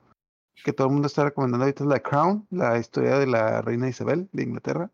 que 0.65 0.73
todo 0.73 0.87
el 0.87 0.93
mundo 0.93 1.07
está 1.07 1.23
recomendando 1.23 1.63
ahorita 1.63 1.85
es 1.85 1.89
la 1.89 2.01
Crown, 2.01 2.45
la 2.49 2.77
historia 2.77 3.17
de 3.19 3.27
la 3.27 3.61
reina 3.61 3.87
Isabel 3.87 4.27
de 4.33 4.43
Inglaterra. 4.43 4.91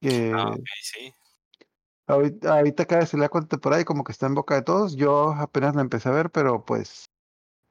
Que 0.00 0.30
Ah, 0.32 0.50
ok, 0.50 0.60
sí. 0.80 1.12
Ahorita, 2.06 2.54
ahorita 2.58 2.82
acaba 2.84 3.00
de 3.02 3.06
salir 3.06 3.22
la 3.22 3.28
cuarta 3.28 3.48
temporada 3.50 3.82
y 3.82 3.84
como 3.84 4.04
que 4.04 4.12
está 4.12 4.26
en 4.26 4.34
boca 4.34 4.54
de 4.54 4.62
todos. 4.62 4.96
Yo 4.96 5.32
apenas 5.32 5.74
la 5.74 5.82
empecé 5.82 6.08
a 6.08 6.12
ver, 6.12 6.30
pero 6.30 6.64
pues 6.64 7.06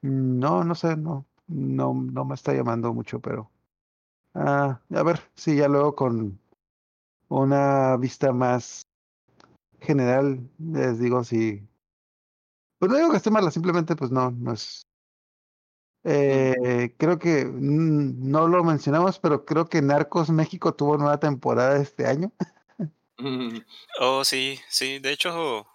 no, 0.01 0.63
no 0.63 0.75
sé, 0.75 0.97
no, 0.97 1.27
no, 1.47 1.93
no 1.93 2.25
me 2.25 2.35
está 2.35 2.53
llamando 2.53 2.93
mucho, 2.93 3.21
pero 3.21 3.51
ah, 4.35 4.81
a 4.93 5.03
ver, 5.03 5.21
sí, 5.35 5.55
ya 5.57 5.67
luego 5.67 5.95
con 5.95 6.39
una 7.29 7.97
vista 7.97 8.33
más 8.33 8.83
general, 9.81 10.49
les 10.59 10.99
digo 10.99 11.23
si. 11.23 11.67
Pues 12.79 12.91
no 12.91 12.97
digo 12.97 13.11
que 13.11 13.17
esté 13.17 13.31
mala, 13.31 13.51
simplemente 13.51 13.95
pues 13.95 14.11
no, 14.11 14.31
no 14.31 14.53
es. 14.53 14.83
Eh, 16.03 16.95
creo 16.97 17.19
que 17.19 17.45
mm, 17.45 18.29
no 18.31 18.47
lo 18.47 18.63
mencionamos, 18.63 19.19
pero 19.19 19.45
creo 19.45 19.67
que 19.67 19.81
Narcos 19.81 20.29
México 20.31 20.73
tuvo 20.73 20.97
nueva 20.97 21.19
temporada 21.19 21.77
este 21.81 22.07
año. 22.07 22.31
Oh, 23.99 24.23
sí, 24.23 24.59
sí. 24.69 24.99
De 24.99 25.11
hecho, 25.11 25.67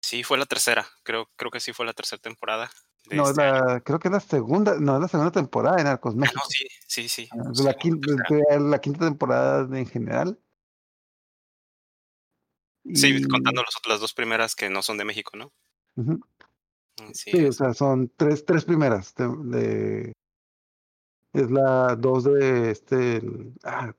sí, 0.00 0.22
fue 0.22 0.38
la 0.38 0.46
tercera. 0.46 0.86
Creo, 1.02 1.28
creo 1.36 1.50
que 1.50 1.60
sí 1.60 1.72
fue 1.72 1.86
la 1.86 1.92
tercera 1.92 2.20
temporada. 2.20 2.70
de 3.06 3.16
No, 3.16 3.24
es 3.24 3.30
este 3.30 3.42
la, 3.42 3.80
creo 3.80 3.98
que 3.98 4.08
es 4.08 4.12
la 4.12 4.20
segunda, 4.20 4.76
no, 4.80 4.96
es 4.96 5.02
la 5.02 5.08
segunda 5.08 5.30
temporada 5.32 5.76
de 5.76 5.84
Narcos 5.84 6.14
Ah, 6.14 6.18
México. 6.18 6.40
no, 6.42 6.50
sí, 6.50 6.66
sí, 6.86 7.08
sí. 7.08 7.28
Ah, 7.32 7.52
la, 7.62 7.74
quinta, 7.74 8.08
la 8.58 8.80
quinta 8.80 9.00
temporada 9.06 9.78
en 9.78 9.86
general. 9.86 10.38
Sí, 12.94 13.08
Y- 13.16 13.28
contando 13.28 13.62
los- 13.62 13.74
las 13.88 14.00
dos 14.00 14.14
primeras 14.14 14.54
que 14.54 14.70
no 14.70 14.82
son 14.82 14.96
de 14.98 15.04
México, 15.04 15.36
¿no? 15.36 15.52
Así 17.10 17.30
Sí, 17.30 17.44
o 17.44 17.52
sea, 17.52 17.74
son 17.74 18.12
tres, 18.16 18.44
tres 18.44 18.64
primeras. 18.64 19.14
de- 19.14 19.28
de- 19.28 20.12
es 21.32 21.50
la 21.50 21.94
dos 21.96 22.24
de 22.24 22.70
este. 22.70 23.16
el- 23.18 23.52
ah, 23.64 23.92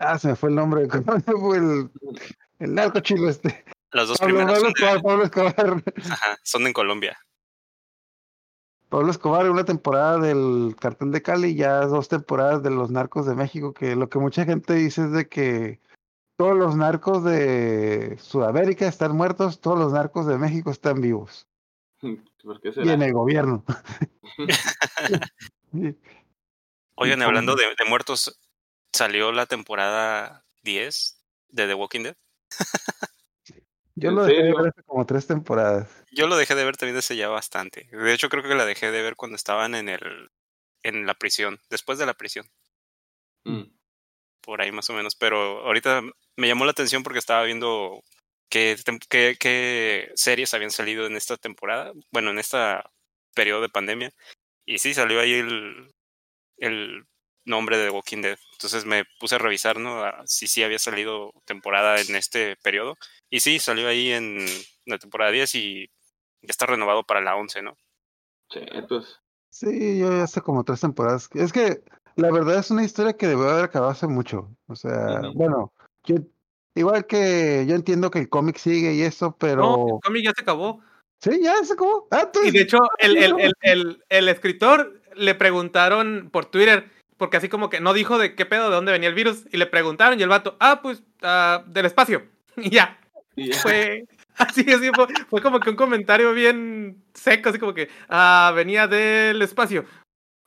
ah, 0.00 0.18
se 0.18 0.28
me 0.28 0.36
fue 0.36 0.48
el 0.50 0.56
nombre. 0.56 0.88
¿Cómo 0.88 1.20
se 1.20 1.32
fue 1.32 1.56
el, 1.58 1.90
el 2.58 2.74
narco 2.74 3.00
chilo 3.00 3.28
este? 3.28 3.64
Las 3.92 4.08
dos 4.08 4.18
Pablo, 4.18 4.36
primeras 4.36 4.60
Pablo 4.60 4.70
son, 4.70 4.72
de- 4.72 4.96
Escobar, 4.98 5.02
Pablo 5.02 5.24
Escobar. 5.24 5.84
ajá, 6.10 6.38
son 6.42 6.66
en 6.66 6.72
Colombia. 6.72 7.18
Pablo 8.88 9.10
Escobar, 9.12 9.48
una 9.50 9.64
temporada 9.64 10.18
del 10.18 10.74
Cartel 10.80 11.12
de 11.12 11.22
Cali, 11.22 11.54
ya 11.54 11.86
dos 11.86 12.08
temporadas 12.08 12.62
de 12.64 12.70
los 12.70 12.90
narcos 12.90 13.24
de 13.26 13.36
México, 13.36 13.72
que 13.72 13.94
lo 13.94 14.08
que 14.08 14.18
mucha 14.18 14.44
gente 14.44 14.74
dice 14.74 15.04
es 15.04 15.12
de 15.12 15.28
que 15.28 15.80
todos 16.36 16.56
los 16.56 16.74
narcos 16.74 17.22
de 17.24 18.16
Sudamérica 18.20 18.88
están 18.88 19.16
muertos, 19.16 19.60
todos 19.60 19.78
los 19.78 19.92
narcos 19.92 20.26
de 20.26 20.38
México 20.38 20.70
están 20.72 21.00
vivos. 21.00 21.46
¿Por 22.42 22.60
qué 22.60 22.70
Y 22.70 22.72
será? 22.72 22.92
en 22.94 23.02
el 23.02 23.12
gobierno. 23.12 23.64
Oigan, 26.96 27.18
Y 27.20 27.22
hablando 27.22 27.54
de 27.56 27.64
muertos, 27.88 28.38
salió 28.92 29.32
la 29.32 29.46
temporada 29.46 30.44
10 30.62 31.22
de 31.48 31.66
The 31.66 31.74
Walking 31.74 32.02
Dead. 32.02 32.16
Yo 33.96 34.10
¿En 34.10 34.14
lo 34.14 34.24
dejé 34.24 34.42
de 34.42 34.52
ver 34.54 34.68
hace 34.68 34.82
como 34.84 35.04
tres 35.04 35.26
temporadas. 35.26 35.88
Yo 36.10 36.26
lo 36.26 36.36
dejé 36.36 36.54
de 36.54 36.64
ver 36.64 36.76
también 36.76 36.96
desde 36.96 37.16
ya 37.16 37.28
bastante. 37.28 37.88
De 37.92 38.12
hecho, 38.14 38.28
creo 38.28 38.42
que 38.42 38.54
la 38.54 38.64
dejé 38.64 38.90
de 38.90 39.02
ver 39.02 39.16
cuando 39.16 39.36
estaban 39.36 39.74
en 39.74 39.88
el 39.88 40.30
en 40.82 41.06
la 41.06 41.14
prisión, 41.14 41.60
después 41.68 41.98
de 41.98 42.06
la 42.06 42.14
prisión, 42.14 42.46
Mm. 43.44 43.64
por 44.40 44.62
ahí 44.62 44.72
más 44.72 44.88
o 44.90 44.94
menos. 44.94 45.14
Pero 45.16 45.60
ahorita 45.66 46.02
me 46.36 46.48
llamó 46.48 46.64
la 46.64 46.70
atención 46.70 47.02
porque 47.02 47.18
estaba 47.18 47.44
viendo 47.44 48.02
qué, 48.48 48.76
qué, 49.08 49.36
qué 49.38 50.10
series 50.14 50.54
habían 50.54 50.70
salido 50.70 51.06
en 51.06 51.16
esta 51.16 51.36
temporada, 51.36 51.92
bueno, 52.10 52.30
en 52.30 52.38
este 52.38 52.56
periodo 53.34 53.60
de 53.62 53.68
pandemia. 53.68 54.12
Y 54.64 54.78
sí, 54.78 54.94
salió 54.94 55.20
ahí 55.20 55.34
el, 55.34 55.92
el 56.58 57.04
nombre 57.44 57.78
de 57.78 57.86
The 57.86 57.90
Walking 57.90 58.22
Dead. 58.22 58.38
Entonces 58.52 58.84
me 58.84 59.04
puse 59.18 59.36
a 59.36 59.38
revisar, 59.38 59.78
¿no? 59.78 60.04
A 60.04 60.22
si 60.26 60.46
sí 60.46 60.62
había 60.62 60.78
salido 60.78 61.32
temporada 61.44 62.00
en 62.00 62.14
este 62.16 62.56
periodo. 62.62 62.96
Y 63.30 63.40
sí, 63.40 63.58
salió 63.58 63.88
ahí 63.88 64.10
en 64.12 64.44
la 64.86 64.98
temporada 64.98 65.30
10 65.30 65.54
y 65.54 65.86
ya 66.42 66.50
está 66.50 66.66
renovado 66.66 67.04
para 67.04 67.20
la 67.20 67.36
11, 67.36 67.62
¿no? 67.62 67.76
Chetos. 68.50 69.20
Sí, 69.50 69.98
yo 69.98 70.10
ya 70.12 70.24
hace 70.24 70.40
como 70.40 70.64
tres 70.64 70.80
temporadas. 70.80 71.28
Es 71.34 71.52
que 71.52 71.82
la 72.16 72.30
verdad 72.30 72.58
es 72.58 72.70
una 72.70 72.84
historia 72.84 73.14
que 73.14 73.26
debió 73.26 73.48
haber 73.48 73.64
acabado 73.64 73.92
hace 73.92 74.06
mucho. 74.06 74.48
O 74.66 74.76
sea, 74.76 75.20
bueno, 75.34 75.72
yo, 76.04 76.16
igual 76.74 77.06
que 77.06 77.64
yo 77.68 77.74
entiendo 77.74 78.10
que 78.10 78.20
el 78.20 78.28
cómic 78.28 78.56
sigue 78.58 78.94
y 78.94 79.02
eso, 79.02 79.36
pero... 79.38 79.62
No, 79.62 79.86
el 79.96 80.00
cómic 80.02 80.24
ya 80.24 80.32
se 80.34 80.42
acabó. 80.42 80.82
Sí, 81.20 81.40
ya 81.42 81.54
se 81.64 81.72
acabó. 81.74 82.08
Ah, 82.10 82.18
Y 82.20 82.26
entonces- 82.26 82.52
de 82.52 82.60
hecho, 82.60 82.78
el, 82.98 83.16
el, 83.16 83.40
el, 83.40 83.52
el, 83.62 84.04
el 84.08 84.28
escritor 84.28 85.00
le 85.14 85.34
preguntaron 85.34 86.30
por 86.32 86.46
Twitter, 86.46 86.90
porque 87.20 87.36
así 87.36 87.50
como 87.50 87.68
que 87.68 87.80
no 87.80 87.92
dijo 87.92 88.16
de 88.18 88.34
qué 88.34 88.46
pedo, 88.46 88.70
de 88.70 88.74
dónde 88.76 88.92
venía 88.92 89.10
el 89.10 89.14
virus, 89.14 89.44
y 89.52 89.58
le 89.58 89.66
preguntaron, 89.66 90.18
y 90.18 90.22
el 90.22 90.30
vato, 90.30 90.56
ah, 90.58 90.80
pues, 90.82 91.02
ah, 91.22 91.62
del 91.66 91.84
espacio. 91.86 92.26
Y 92.56 92.70
ya, 92.70 92.98
Y 93.36 93.52
ya. 93.52 93.58
fue 93.60 94.06
así, 94.36 94.62
así 94.72 94.90
fue, 94.94 95.06
fue 95.28 95.42
como 95.42 95.60
que 95.60 95.68
un 95.70 95.76
comentario 95.76 96.32
bien 96.32 97.04
seco, 97.14 97.50
así 97.50 97.58
como 97.58 97.74
que, 97.74 97.88
ah, 98.08 98.52
venía 98.56 98.86
del 98.88 99.40
espacio. 99.42 99.84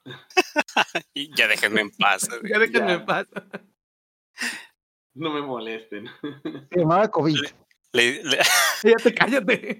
Y 1.13 1.34
ya 1.36 1.47
déjenme 1.47 1.82
en 1.82 1.91
paz. 1.91 2.28
Ya 2.43 2.57
déjenme 2.59 2.88
Ya. 2.88 2.93
en 2.95 3.05
paz. 3.05 3.28
No 5.15 5.32
me 5.32 5.41
molesten. 5.43 6.09
Se 6.71 6.80
llamaba 6.80 7.07
COVID. 7.09 7.38
Le, 7.93 8.24
le, 8.24 8.39
Cállate, 8.82 9.13
cállate. 9.13 9.80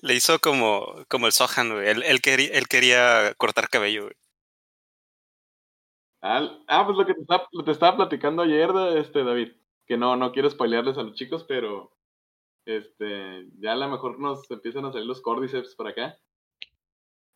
le 0.00 0.14
hizo 0.14 0.40
como, 0.40 1.04
como 1.08 1.26
el 1.28 1.32
Sohan, 1.32 1.70
güey. 1.70 1.88
Él, 1.88 2.02
él, 2.02 2.20
quería, 2.20 2.48
él 2.54 2.66
quería 2.66 3.34
cortar 3.36 3.68
cabello, 3.68 4.02
güey. 4.02 4.14
Ah, 6.22 6.84
pues 6.86 6.96
lo 6.96 7.04
que 7.04 7.14
te 7.14 7.20
estaba, 7.20 7.48
lo 7.50 7.64
te 7.64 7.72
estaba 7.72 7.96
platicando 7.96 8.42
ayer, 8.42 8.70
este, 8.96 9.24
David. 9.24 9.52
Que 9.86 9.96
no, 9.96 10.16
no 10.16 10.30
quiero 10.32 10.48
spoilearles 10.48 10.96
a 10.96 11.02
los 11.02 11.14
chicos, 11.14 11.44
pero 11.44 11.92
este, 12.64 13.48
ya 13.58 13.72
a 13.72 13.76
lo 13.76 13.88
mejor 13.88 14.20
nos 14.20 14.48
empiezan 14.50 14.84
a 14.84 14.92
salir 14.92 15.06
los 15.06 15.20
Cordyceps 15.20 15.74
por 15.74 15.88
acá. 15.88 16.16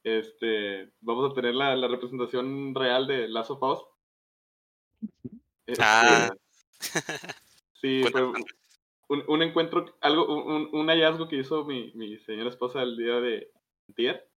Este, 0.05 0.93
vamos 1.01 1.31
a 1.31 1.35
tener 1.35 1.55
la, 1.55 1.75
la 1.75 1.89
representación 1.89 2.75
real 2.77 3.09
de 3.09 3.27
Last 3.29 3.51
of 3.51 3.63
Us. 3.63 3.85
Este, 5.67 5.83
Ah. 5.85 6.31
sí, 7.75 8.05
fue 8.13 8.23
un, 9.09 9.25
un 9.27 9.43
encuentro, 9.43 9.97
algo, 10.01 10.33
un, 10.33 10.69
un 10.73 10.87
hallazgo 10.87 11.27
que 11.27 11.37
hizo 11.37 11.65
mi, 11.65 11.91
mi 11.95 12.19
señora 12.19 12.51
esposa 12.51 12.83
el 12.83 12.97
día 12.97 13.15
de 13.21 13.51
antier. 13.89 14.29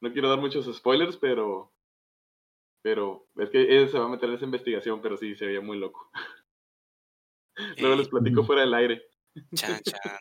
No 0.00 0.10
quiero 0.10 0.30
dar 0.30 0.40
muchos 0.40 0.74
spoilers, 0.74 1.18
pero 1.18 1.70
pero 2.82 3.28
es 3.36 3.50
que 3.50 3.62
ella 3.62 3.88
se 3.88 3.98
va 3.98 4.06
a 4.06 4.08
meter 4.08 4.28
en 4.28 4.36
esa 4.36 4.44
investigación, 4.44 5.00
pero 5.00 5.16
sí, 5.16 5.34
se 5.34 5.46
veía 5.46 5.60
muy 5.60 5.78
loco. 5.78 6.10
Luego 7.78 7.96
les 7.96 8.08
platico 8.08 8.44
fuera 8.44 8.62
del 8.62 8.74
aire. 8.74 9.02
Chan, 9.54 9.80
chan. 9.82 10.18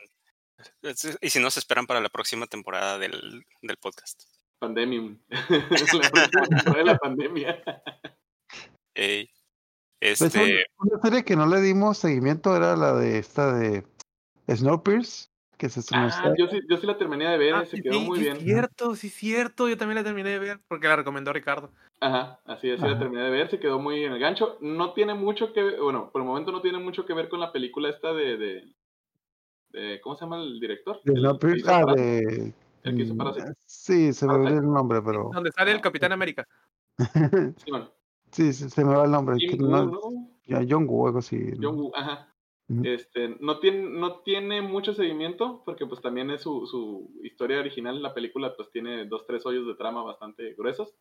Y 1.22 1.30
si 1.30 1.39
no, 1.39 1.49
se 1.49 1.60
esperan 1.60 1.88
para 1.88 2.01
la 2.01 2.10
próxima 2.10 2.45
temporada 2.47 2.97
del, 2.97 3.45
del 3.62 3.78
podcast. 3.78 4.24
Pandemium. 4.60 5.18
la 5.30 5.68
próxima 5.68 6.01
temporada 6.01 6.78
de 6.78 6.84
la 6.84 6.97
pandemia. 6.97 7.64
Ey. 8.93 9.30
Pues, 9.99 10.22
Este, 10.22 10.66
Una 10.78 11.01
serie 11.01 11.24
que 11.24 11.36
no 11.36 11.45
le 11.45 11.62
dimos 11.62 11.97
seguimiento 11.97 12.55
era 12.55 12.76
la 12.76 12.93
de 12.93 13.20
esta 13.20 13.53
de 13.53 13.86
Snowpiercer, 14.47 15.30
que 15.60 15.68
se 15.70 15.82
estrenó 15.82 16.07
Ah, 16.07 16.34
yo 16.38 16.47
sí, 16.47 16.62
yo 16.70 16.78
sí 16.78 16.88
la 16.88 16.97
terminé 16.97 17.28
de 17.30 17.38
ver, 17.38 17.53
Ah, 17.53 17.62
eh, 17.64 17.66
se 17.66 17.78
sí, 17.78 17.84
quedó 17.84 17.99
sí, 17.99 18.05
muy 18.07 18.18
sí 18.20 18.24
bien. 18.24 18.38
es 18.38 18.43
cierto, 18.43 18.95
sí 18.95 19.07
es 19.07 19.14
cierto. 19.14 19.68
Yo 19.68 19.78
también 19.78 19.97
la 19.97 20.03
terminé 20.05 20.30
de 20.30 20.39
ver 20.39 20.62
porque 20.70 20.88
la 20.88 20.95
recomendó 20.95 21.34
Ricardo. 21.34 21.70
Ajá, 21.99 22.39
así 22.45 22.70
es, 22.70 22.80
sí 22.80 22.88
la 22.88 22.97
terminé 22.97 23.24
de 23.24 23.30
ver, 23.30 23.49
se 23.49 23.60
quedó 23.60 23.78
muy 23.78 24.05
en 24.05 24.14
el 24.14 24.20
gancho. 24.20 24.57
No 24.62 24.93
tiene 24.93 25.14
mucho 25.16 25.51
que 25.51 25.62
ver, 25.62 25.82
bueno, 25.82 26.12
por 26.12 26.22
el 26.22 26.28
momento 26.28 26.53
no 26.53 26.62
tiene 26.62 26.80
mucho 26.80 27.05
que 27.05 27.14
ver 27.14 27.28
con 27.28 27.41
la 27.41 27.51
película 27.51 27.89
esta 27.89 28.14
de, 28.14 28.38
de, 28.38 28.74
de- 29.72 29.99
¿cómo 30.01 30.16
se 30.16 30.24
llama 30.24 30.38
el 30.41 30.62
director? 30.62 31.01
de 31.03 31.14
Snowpiercer, 31.20 31.60
hizo 31.60 31.89
ah, 31.89 31.93
de... 31.93 32.53
El 32.84 32.95
que 32.95 33.03
hizo 33.03 33.14
mm, 33.16 33.18
Parasite. 33.18 33.53
Sí, 33.66 34.14
se 34.14 34.28
me 34.28 34.34
olvidó 34.36 34.60
el 34.60 34.72
nombre, 34.72 35.01
pero... 35.01 35.30
Donde 35.34 35.51
sale 35.51 35.74
el 35.74 35.82
Capitán 35.82 36.14
América. 36.14 36.47
Sí, 37.57 37.70
bueno, 37.72 37.91
sí, 38.32 38.53
se, 38.53 38.70
se 38.70 38.86
me 38.86 38.95
va 38.95 39.03
el 39.03 39.12
nombre. 39.12 39.36
Jim 39.38 39.49
que 39.51 39.57
Woo, 39.57 39.70
no- 39.70 39.86
¿no? 39.86 39.99
ya, 40.45 40.66
John 40.68 40.86
Woo, 40.88 41.07
algo 41.07 41.20
así. 41.20 41.51
John 41.62 41.76
Woo, 41.78 41.91
ajá. 41.95 42.28
Este, 42.84 43.30
no 43.39 43.59
tiene, 43.59 43.89
no 43.89 44.20
tiene 44.20 44.61
mucho 44.61 44.93
seguimiento, 44.93 45.63
porque 45.65 45.88
pues 45.88 46.01
también 46.01 46.30
es 46.30 46.43
su, 46.43 46.67
su 46.67 47.11
historia 47.24 47.59
original, 47.59 47.99
la 47.99 48.13
película 48.13 48.55
pues 48.55 48.70
tiene 48.70 49.05
dos, 49.05 49.26
tres 49.26 49.43
hoyos 49.47 49.65
de 49.65 49.74
trama 49.74 50.03
bastante 50.03 50.53
gruesos, 50.53 50.93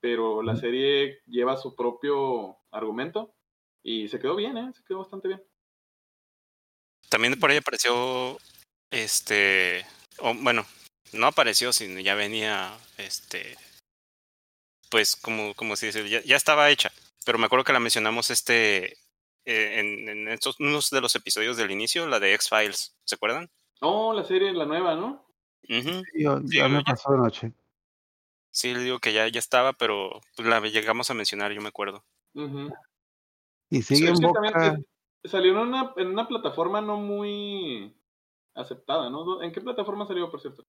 pero 0.00 0.42
la 0.42 0.56
serie 0.56 1.22
lleva 1.26 1.56
su 1.56 1.74
propio 1.74 2.58
argumento 2.70 3.34
y 3.82 4.08
se 4.08 4.18
quedó 4.18 4.36
bien, 4.36 4.58
¿eh? 4.58 4.70
Se 4.74 4.84
quedó 4.84 4.98
bastante 4.98 5.28
bien. 5.28 5.42
también 7.08 7.40
por 7.40 7.50
ahí 7.50 7.56
apareció, 7.56 8.38
este, 8.90 9.86
bueno, 10.42 10.66
no 11.12 11.26
apareció, 11.26 11.72
sino 11.72 11.98
ya 12.00 12.14
venía, 12.14 12.78
este, 12.98 13.56
pues 14.90 15.16
como, 15.16 15.54
como 15.54 15.76
se 15.76 15.86
dice, 15.86 16.08
ya, 16.10 16.22
ya 16.22 16.36
estaba 16.36 16.70
hecha, 16.70 16.92
pero 17.24 17.38
me 17.38 17.46
acuerdo 17.46 17.64
que 17.64 17.72
la 17.72 17.80
mencionamos 17.80 18.30
este, 18.30 18.98
eh, 19.44 19.80
en, 19.80 20.08
en 20.08 20.28
estos, 20.28 20.58
unos 20.60 20.90
de 20.90 21.00
los 21.00 21.14
episodios 21.14 21.56
del 21.56 21.70
inicio, 21.70 22.06
la 22.06 22.20
de 22.20 22.34
X-Files, 22.34 22.96
¿se 23.04 23.14
acuerdan? 23.14 23.50
Oh, 23.80 24.12
la 24.12 24.24
serie, 24.24 24.52
la 24.52 24.66
nueva, 24.66 24.94
¿no? 24.94 25.26
Yo- 25.62 26.40
Sí, 26.46 26.56
ya 26.58 26.68
me 26.68 26.82
pasó 26.82 27.12
de 27.12 27.18
noche. 27.18 27.52
Sí, 28.50 28.74
le 28.74 28.80
digo 28.80 28.98
que 28.98 29.12
ya, 29.12 29.28
ya 29.28 29.38
estaba, 29.38 29.72
pero 29.72 30.20
pues, 30.36 30.48
la 30.48 30.60
llegamos 30.60 31.10
a 31.10 31.14
mencionar, 31.14 31.52
yo 31.52 31.60
me 31.60 31.68
acuerdo. 31.68 32.04
Y 33.70 33.82
Sí, 33.82 33.96
sigue 33.96 34.10
en 34.10 34.16
boca... 34.20 34.74
es- 35.22 35.30
salió 35.30 35.52
en 35.52 35.58
una, 35.58 35.92
en 35.96 36.08
una 36.08 36.26
plataforma 36.26 36.80
no 36.80 36.96
muy 36.96 37.94
aceptada, 38.54 39.10
¿no? 39.10 39.42
¿En 39.42 39.52
qué 39.52 39.60
plataforma 39.60 40.06
salió, 40.06 40.30
por 40.30 40.40
cierto? 40.40 40.62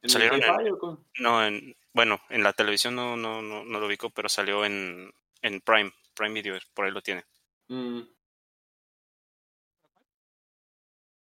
¿En 0.00 0.04
el 0.04 0.10
Salieron 0.10 0.42
en- 0.42 0.44
Sci-Fi 0.44 0.70
o? 0.80 1.04
No, 1.18 1.44
en, 1.44 1.76
bueno, 1.92 2.20
en 2.30 2.42
la 2.44 2.52
televisión 2.52 2.94
no, 2.94 3.16
no, 3.16 3.42
no, 3.42 3.64
no 3.64 3.80
lo 3.80 3.86
ubico, 3.86 4.10
pero 4.10 4.28
salió 4.28 4.64
en, 4.64 5.12
en 5.42 5.60
Prime, 5.60 5.92
Prime 6.14 6.34
Video, 6.34 6.56
por 6.72 6.86
ahí 6.86 6.92
lo 6.92 7.02
tiene. 7.02 7.24
Mm. 7.68 8.00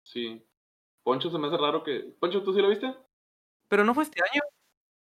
Sí. 0.03 0.41
Poncho 1.03 1.29
se 1.29 1.37
me 1.37 1.47
hace 1.47 1.57
raro 1.57 1.83
que. 1.83 2.15
Poncho, 2.19 2.43
¿tú 2.43 2.53
sí 2.53 2.61
lo 2.61 2.69
viste? 2.69 2.93
Pero 3.69 3.83
no 3.83 3.93
fue 3.93 4.03
este 4.03 4.21
año. 4.21 4.41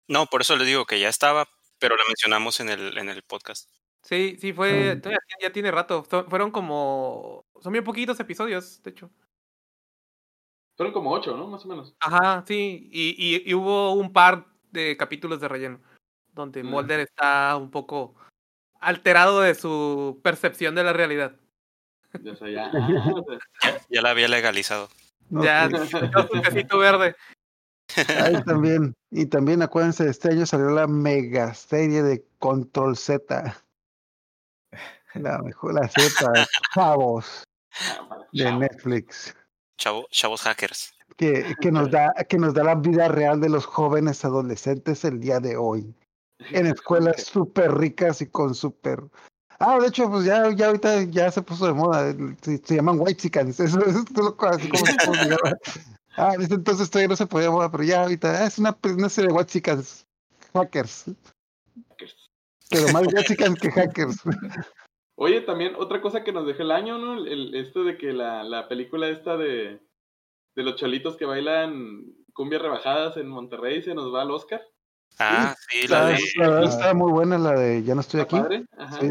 No, 0.09 0.27
por 0.27 0.41
eso 0.41 0.57
le 0.57 0.65
digo 0.65 0.85
que 0.85 1.01
ya 1.01 1.09
estaba, 1.09 1.47
pero 1.79 1.97
la 1.97 2.05
mencionamos 2.07 2.61
en 2.61 2.69
el, 2.69 2.99
en 2.99 3.09
el 3.09 3.23
podcast. 3.23 3.69
Sí, 4.03 4.37
sí, 4.41 4.53
fue. 4.53 4.95
Mm. 4.97 5.01
todavía 5.01 5.19
ya 5.43 5.53
tiene 5.53 5.71
rato. 5.71 6.05
Fueron 6.05 6.51
como. 6.51 7.45
Son 7.61 7.73
bien 7.73 7.85
poquitos 7.85 8.19
episodios, 8.21 8.83
de 8.83 8.91
hecho. 8.91 9.11
Fueron 10.77 10.93
como 10.93 11.11
ocho, 11.13 11.37
¿no? 11.37 11.47
Más 11.47 11.65
o 11.65 11.69
menos. 11.69 11.95
Ajá, 12.01 12.45
sí. 12.47 12.89
Y, 12.93 13.15
y, 13.19 13.51
y 13.51 13.55
hubo 13.55 13.93
un 13.95 14.13
par 14.13 14.47
de 14.71 14.97
capítulos 14.97 15.41
de 15.41 15.49
relleno. 15.49 15.81
Donde 16.35 16.63
Mm. 16.63 16.67
Mulder 16.67 17.01
está 17.01 17.57
un 17.57 17.71
poco 17.71 18.15
alterado 18.81 19.41
de 19.41 19.55
su 19.55 20.21
percepción 20.23 20.75
de 20.75 20.85
la 20.85 20.93
realidad. 20.93 21.37
Ya 22.23 22.35
sé, 22.37 22.53
ya. 22.53 22.71
ah, 22.73 23.79
Ya 23.91 24.03
la 24.03 24.11
había 24.11 24.29
legalizado. 24.29 24.89
No, 25.29 25.45
Ya, 25.45 25.69
pues, 25.71 25.91
casito 26.43 26.79
verde. 26.79 27.15
ahí 28.23 28.43
también. 28.45 28.95
Y 29.11 29.27
también 29.27 29.63
acuérdense, 29.63 30.09
este 30.09 30.31
año 30.31 30.47
salió 30.47 30.71
la 30.71 30.87
mega 30.87 31.55
serie 31.55 32.03
de 32.03 32.25
Control 32.39 32.97
Z. 32.97 33.57
La 35.15 35.39
mejor, 35.39 35.75
la 35.75 35.89
para 36.21 36.47
chavos 36.75 37.45
de. 38.33 38.53
Netflix. 38.53 39.35
Chavo, 39.79 40.07
chavos 40.11 40.43
hackers. 40.43 40.93
Que, 41.17 41.55
que 41.61 41.73
nos 41.73 41.91
da, 41.91 42.13
que 42.29 42.37
nos 42.39 42.53
da 42.53 42.65
la 42.65 42.75
vida 42.75 43.09
real 43.09 43.41
de 43.41 43.49
los 43.49 43.65
jóvenes 43.65 44.25
adolescentes 44.25 45.05
el 45.05 45.21
día 45.21 45.41
de 45.41 45.57
hoy. 45.57 45.95
En 46.39 46.67
escuelas 46.67 47.25
súper 47.33 47.75
ricas 47.75 48.21
y 48.21 48.27
con 48.27 48.55
súper. 48.55 49.03
Ah, 49.59 49.79
de 49.79 49.89
hecho, 49.89 50.11
pues 50.11 50.25
ya, 50.25 50.51
ya 50.55 50.67
ahorita 50.67 51.05
ya 51.05 51.31
se 51.31 51.41
puso 51.43 51.67
de 51.67 51.73
moda. 51.73 52.15
Se, 52.43 52.59
se 52.59 52.77
llaman 52.77 52.97
white 53.01 53.21
chickens. 53.21 53.59
Eso, 53.59 53.79
eso 53.87 54.01
es 54.01 54.11
lo 54.17 54.37
así 54.49 54.69
como 54.69 54.85
se 54.87 55.25
llama. 55.25 55.59
Ah, 56.17 56.35
en 56.35 56.43
ese 56.43 56.55
entonces 56.55 56.91
todavía 56.91 57.09
no 57.09 57.17
se 57.17 57.27
podía 57.27 57.51
moda, 57.51 57.71
pero 57.71 57.85
ya 57.85 58.03
ahorita 58.03 58.43
ah, 58.43 58.47
es 58.47 58.59
una, 58.59 58.77
una 58.85 59.09
serie 59.09 59.29
de 59.31 59.35
white 59.37 59.51
chickens. 59.51 60.07
Hackers. 60.53 61.05
Pero 62.71 62.89
más 62.93 63.07
white 63.07 63.25
chickens 63.25 63.61
que 63.61 63.71
hackers. 63.73 64.23
Oye, 65.19 65.41
también 65.43 65.75
otra 65.77 66.01
cosa 66.03 66.25
que 66.25 66.33
nos 66.33 66.47
dejó 66.47 66.63
el 66.63 66.71
año, 66.71 66.99
¿no? 66.99 67.15
El, 67.15 67.29
el- 67.29 67.55
esto 67.55 67.85
de 67.85 67.97
que 67.97 68.13
la, 68.13 68.45
la 68.45 68.69
película 68.69 69.09
esta 69.09 69.37
de, 69.37 69.81
de 70.55 70.63
los 70.63 70.77
cholitos 70.77 71.17
que 71.17 71.25
bailan 71.25 72.05
cumbias 72.35 72.61
rebajadas 72.61 73.17
en 73.17 73.29
Monterrey 73.29 73.83
se 73.83 73.95
nos 73.95 74.13
va 74.15 74.23
al 74.23 74.31
Oscar. 74.31 74.63
Ah, 75.19 75.55
sí, 75.69 75.89
la 75.89 76.01
La, 76.03 76.07
de. 76.09 76.19
la 76.37 76.49
verdad 76.49 76.65
está 76.65 76.95
muy 76.95 77.11
buena 77.13 77.39
la 77.39 77.53
de 77.53 77.83
Ya 77.83 77.95
no 77.95 78.01
estoy 78.01 78.21
¿Está 78.21 78.39
aquí. 78.39 78.65
Sí, 79.01 79.09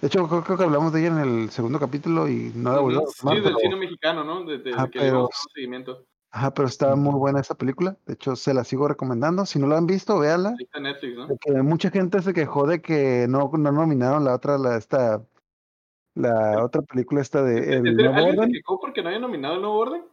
de 0.00 0.06
hecho, 0.06 0.26
creo, 0.28 0.42
creo 0.42 0.56
que 0.56 0.64
hablamos 0.64 0.92
de 0.94 1.00
ella 1.00 1.08
en 1.08 1.18
el 1.18 1.50
segundo 1.50 1.78
capítulo 1.78 2.26
y 2.26 2.52
no 2.54 2.72
la 2.72 2.80
volvimos 2.80 3.10
a 3.24 3.28
Sí, 3.28 3.34
del 3.34 3.42
pero- 3.44 3.58
cine 3.58 3.76
mexicano, 3.76 4.24
¿no? 4.24 4.44
Desde 4.44 4.72
Ajá, 4.72 4.86
que 4.88 4.98
pero- 4.98 5.04
llevamos 5.04 5.30
un 5.46 5.52
seguimiento. 5.54 6.04
Ajá, 6.32 6.54
pero 6.54 6.68
está 6.68 6.94
muy 6.96 7.14
buena 7.14 7.40
esa 7.40 7.56
película. 7.56 7.96
De 8.06 8.14
hecho, 8.14 8.36
se 8.36 8.54
la 8.54 8.62
sigo 8.64 8.86
recomendando. 8.88 9.44
Si 9.46 9.58
no 9.58 9.66
la 9.66 9.76
han 9.78 9.86
visto, 9.86 10.18
véala. 10.20 10.54
Está 10.58 10.78
en 10.78 10.84
Netflix, 10.84 11.16
¿no? 11.16 11.26
De 11.26 11.36
que 11.38 11.52
mucha 11.62 11.90
gente 11.90 12.22
se 12.22 12.32
quejó 12.32 12.66
de 12.68 12.80
que 12.80 13.26
no, 13.28 13.50
no 13.52 13.72
nominaron 13.72 14.24
la 14.24 14.34
otra, 14.36 14.56
la 14.56 14.76
esta, 14.76 15.22
la 16.14 16.64
otra 16.64 16.82
película 16.82 17.20
esta 17.20 17.42
de 17.42 17.76
¿En 17.76 17.86
El? 17.86 17.96
Nuevo 17.96 18.14
¿Alguien 18.14 18.34
se 18.34 18.38
Orden. 18.40 18.52
quejó 18.52 18.80
porque 18.80 19.02
no 19.02 19.18
nominado 19.18 19.56
el 19.56 19.60
nuevo 19.62 19.76
orden? 19.78 20.04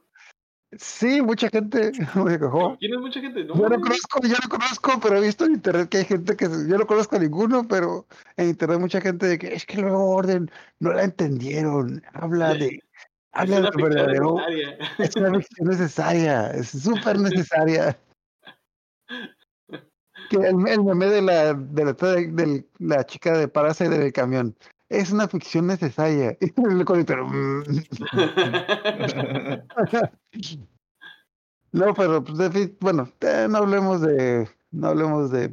Sí, 0.73 1.21
mucha 1.21 1.49
gente 1.49 1.91
quejó. 1.93 2.77
¿Quién 2.77 2.93
es 2.93 2.99
mucha 2.99 3.21
gente? 3.21 3.45
No, 3.45 3.55
Yo 3.55 3.69
no 3.69 3.79
conozco, 3.79 4.19
yo 4.21 4.35
no 4.43 4.49
conozco, 4.49 4.99
pero 5.01 5.17
he 5.17 5.21
visto 5.21 5.45
en 5.45 5.53
internet 5.53 5.87
que 5.87 5.99
hay 5.99 6.05
gente 6.05 6.35
que 6.35 6.45
yo 6.45 6.77
no 6.77 6.85
conozco 6.85 7.15
a 7.15 7.19
ninguno, 7.19 7.65
pero 7.67 8.05
en 8.35 8.49
internet 8.49 8.79
mucha 8.79 8.99
gente 8.99 9.27
de 9.27 9.37
que 9.37 9.53
es 9.53 9.65
que 9.65 9.77
el 9.77 9.83
nuevo 9.83 10.09
orden 10.09 10.51
no 10.79 10.91
la 10.91 11.03
entendieron. 11.03 12.03
Habla 12.13 12.53
de, 12.55 12.83
habla 13.31 13.61
del 13.61 13.65
ficción 13.67 13.89
verdadero, 13.89 14.35
necesaria. 14.35 14.77
es 14.97 15.15
una 15.15 15.39
ficción 15.39 15.67
necesaria, 15.69 16.51
es 16.51 16.69
súper 16.69 17.19
necesaria. 17.19 17.97
Que 20.29 20.35
el, 20.35 20.67
el 20.67 20.83
meme 20.83 21.05
de 21.05 21.21
la, 21.21 21.53
de 21.53 21.85
la, 21.85 21.93
de 21.93 22.65
la 22.79 23.05
chica 23.05 23.37
de 23.37 23.47
Parasite 23.47 23.95
en 23.95 24.01
el 24.01 24.11
camión. 24.11 24.57
Es 24.89 25.11
una 25.11 25.27
ficción 25.27 25.67
necesaria. 25.67 26.37
Y 26.39 26.45
el 26.61 26.85
"Mm". 27.25 27.63
No, 31.73 31.93
pero 31.93 32.23
pues, 32.23 32.79
bueno, 32.79 33.11
eh, 33.19 33.45
no 33.49 33.57
hablemos 33.57 34.01
de, 34.01 34.49
no 34.71 34.87
hablemos 34.87 35.31
de, 35.31 35.49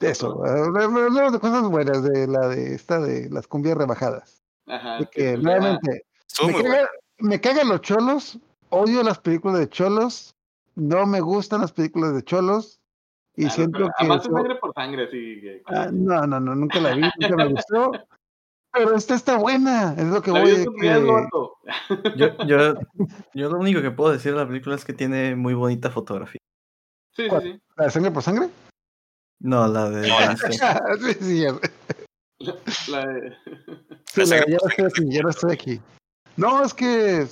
de 0.00 0.10
eso. 0.10 0.42
Hablemos 0.44 1.32
de 1.32 1.38
cosas 1.38 1.62
buenas, 1.68 2.02
de 2.02 2.26
la 2.26 2.48
de 2.48 2.74
esta 2.74 2.98
de 2.98 3.28
las 3.30 3.46
cumbias 3.46 3.76
rebajadas. 3.76 4.42
Ajá, 4.66 4.98
De 4.98 5.06
que 5.10 5.36
pues, 5.38 5.78
Estuvo 6.26 6.48
me, 6.48 6.64
caga- 6.64 6.88
me 7.18 7.40
cagan 7.40 7.68
los 7.68 7.82
cholos, 7.82 8.38
odio 8.70 9.02
las 9.02 9.18
películas 9.18 9.58
de 9.58 9.68
cholos, 9.68 10.34
no 10.76 11.06
me 11.06 11.20
gustan 11.20 11.60
las 11.60 11.72
películas 11.72 12.14
de 12.14 12.22
cholos, 12.24 12.80
Y 13.36 13.42
Claro, 13.42 13.54
siento 13.56 13.78
que. 13.98 14.06
Eso- 14.06 14.22
sangre 14.34 14.54
por 14.56 14.72
sangre, 14.74 15.08
que. 15.10 15.62
Ah, 15.66 15.88
no, 15.92 16.26
no, 16.26 16.40
no, 16.40 16.54
nunca 16.54 16.80
la 16.80 16.94
vi, 16.94 17.02
nunca 17.20 17.36
me 17.36 17.48
gustó. 17.52 17.92
Pero 18.72 18.94
esta 18.96 19.14
está 19.14 19.36
buena, 19.36 19.94
es 19.98 20.06
lo 20.06 20.22
que 20.22 20.30
La 20.30 20.40
voy 20.40 20.50
de 20.50 20.56
riesgo, 20.80 21.58
que. 21.62 21.70
Yo, 22.16 22.28
yo, 22.46 22.74
yo 23.34 23.48
lo 23.50 23.58
único 23.58 23.82
que 23.82 23.90
puedo 23.90 24.12
decir 24.12 24.32
de 24.32 24.38
la 24.38 24.46
película 24.46 24.74
es 24.76 24.84
que 24.84 24.92
tiene 24.92 25.34
muy 25.36 25.54
bonita 25.54 25.90
fotografía. 25.90 26.40
Sí, 27.12 27.22
sí, 27.24 27.28
¿Cuál? 27.28 27.42
sí. 27.42 27.60
¿La 27.76 27.84
de 27.84 27.90
sangre 27.90 28.10
por 28.10 28.22
sangre? 28.22 28.48
No, 29.40 29.66
la 29.66 29.90
de... 29.90 30.08
No, 30.08 30.20
la- 30.20 30.36
sí, 30.98 31.14
sí, 31.20 31.40
ya, 31.40 31.52
La, 32.38 32.54
la 32.88 33.06
de- 33.06 33.36
sí, 34.06 34.20
La 34.20 34.24
la- 34.24 34.26
sangre 34.26 34.52
ya 34.52 34.58
por 34.58 34.70
estoy 34.70 34.84
aquí, 34.86 35.12
ya 35.12 35.22
no 35.22 35.28
estoy 35.30 35.52
aquí. 35.52 35.80
No, 36.36 36.64
es 36.64 36.74
que. 36.74 37.26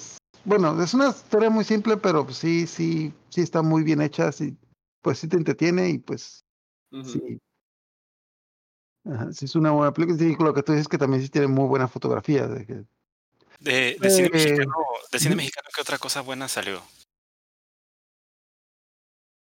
Bueno, 0.44 0.80
es 0.82 0.94
una 0.94 1.08
historia 1.08 1.50
muy 1.50 1.64
simple, 1.64 1.96
pero 1.96 2.24
pues 2.24 2.38
sí, 2.38 2.66
sí, 2.66 3.12
sí 3.28 3.40
está 3.42 3.62
muy 3.62 3.82
bien 3.82 4.00
hecha, 4.00 4.32
sí, 4.32 4.56
pues 5.02 5.18
sí 5.18 5.28
te 5.28 5.36
entretiene 5.36 5.88
y 5.90 5.98
pues 5.98 6.40
Ujú. 6.92 7.04
sí. 7.04 7.38
Ajá, 9.12 9.32
sí 9.32 9.46
es 9.46 9.54
una 9.54 9.70
buena 9.70 9.92
película. 9.92 10.18
Sí, 10.18 10.36
lo 10.38 10.52
que 10.52 10.62
tú 10.62 10.72
dices 10.72 10.82
es 10.82 10.88
que 10.88 10.98
también 10.98 11.22
sí 11.22 11.28
tiene 11.28 11.46
muy 11.46 11.66
buena 11.66 11.88
fotografía. 11.88 12.46
De 12.46 12.66
que, 12.66 12.74
De, 13.60 13.96
de 13.98 14.10
cine 14.10 14.26
Eh, 14.28 14.30
mexicano, 14.32 14.72
de 15.10 15.18
cine 15.18 15.34
mexicano, 15.34 15.68
¿qué 15.74 15.80
otra 15.80 15.98
cosa 15.98 16.20
buena 16.20 16.46
salió? 16.48 16.82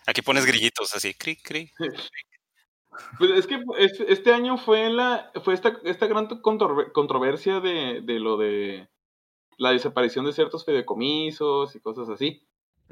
Aquí 0.06 0.22
pones 0.22 0.46
grillitos 0.46 0.94
así, 0.94 1.14
cri, 1.14 1.36
cri. 1.36 1.70
Pues 3.18 3.30
es 3.32 3.46
que 3.46 3.62
es- 3.78 4.00
este 4.00 4.32
año 4.32 4.58
fue 4.58 4.90
la 4.90 5.30
fue 5.44 5.54
esta, 5.54 5.78
esta 5.84 6.06
gran 6.06 6.26
controver- 6.28 6.90
controversia 6.92 7.60
de, 7.60 8.00
de 8.02 8.18
lo 8.18 8.36
de 8.36 8.88
la 9.58 9.70
desaparición 9.72 10.24
de 10.24 10.32
ciertos 10.32 10.64
fideicomisos 10.64 11.76
y 11.76 11.80
cosas 11.80 12.08
así. 12.08 12.46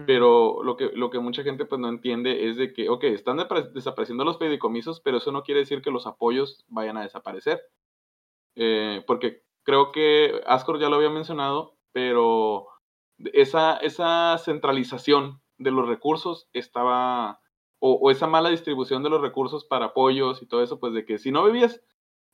Pero 0.07 0.63
lo 0.63 0.77
que, 0.77 0.91
lo 0.95 1.11
que 1.11 1.19
mucha 1.19 1.43
gente 1.43 1.65
pues 1.65 1.81
no 1.81 1.89
entiende 1.89 2.49
es 2.49 2.57
de 2.57 2.73
que, 2.73 2.89
ok, 2.89 3.05
están 3.05 3.39
desapareciendo 3.75 4.25
los 4.25 4.39
fideicomisos, 4.39 5.01
pero 5.01 5.19
eso 5.19 5.33
no 5.33 5.43
quiere 5.43 5.61
decir 5.61 5.83
que 5.83 5.91
los 5.91 6.07
apoyos 6.07 6.65
vayan 6.69 6.97
a 6.97 7.03
desaparecer. 7.03 7.61
Eh, 8.57 9.05
porque 9.07 9.43
creo 9.63 9.93
que 9.93 10.41
Ascor 10.47 10.81
ya 10.81 10.89
lo 10.89 10.97
había 10.97 11.11
mencionado, 11.11 11.77
pero 11.93 12.67
esa, 13.33 13.77
esa 13.79 14.37
centralización 14.39 15.41
de 15.59 15.71
los 15.71 15.87
recursos 15.89 16.49
estaba, 16.53 17.41
o, 17.81 17.95
o 17.95 18.11
esa 18.11 18.27
mala 18.27 18.51
distribución 18.51 19.03
de 19.03 19.11
los 19.11 19.21
recursos 19.21 19.65
para 19.65 19.87
apoyos 19.87 20.43
y 20.43 20.47
todo 20.47 20.63
eso, 20.63 20.81
pues 20.81 20.93
de 20.95 21.05
que 21.05 21.19
si 21.19 21.31
no 21.33 21.45
vivías, 21.45 21.81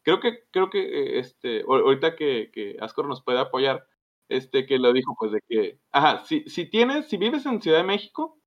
creo 0.03 0.21
que, 0.21 0.41
creo 0.51 0.71
que 0.71 0.81
eh, 0.83 1.19
este, 1.19 1.65
ahor- 1.65 1.83
ahorita 1.85 2.17
que, 2.17 2.51
que 2.53 2.77
Ascor 2.81 3.09
nos 3.09 3.23
puede 3.23 3.41
apoyar, 3.41 3.87
este 4.29 4.67
que 4.67 4.79
lo 4.79 4.93
dijo, 4.93 5.17
pues 5.19 5.33
de 5.33 5.41
que, 5.49 5.79
ajá, 5.93 6.25
si, 6.25 6.45
si 6.49 6.67
tienes, 6.69 7.09
si 7.09 7.17
vives 7.17 7.45
en 7.47 7.61
Ciudad 7.61 7.79
de 7.79 7.85
México, 7.85 8.39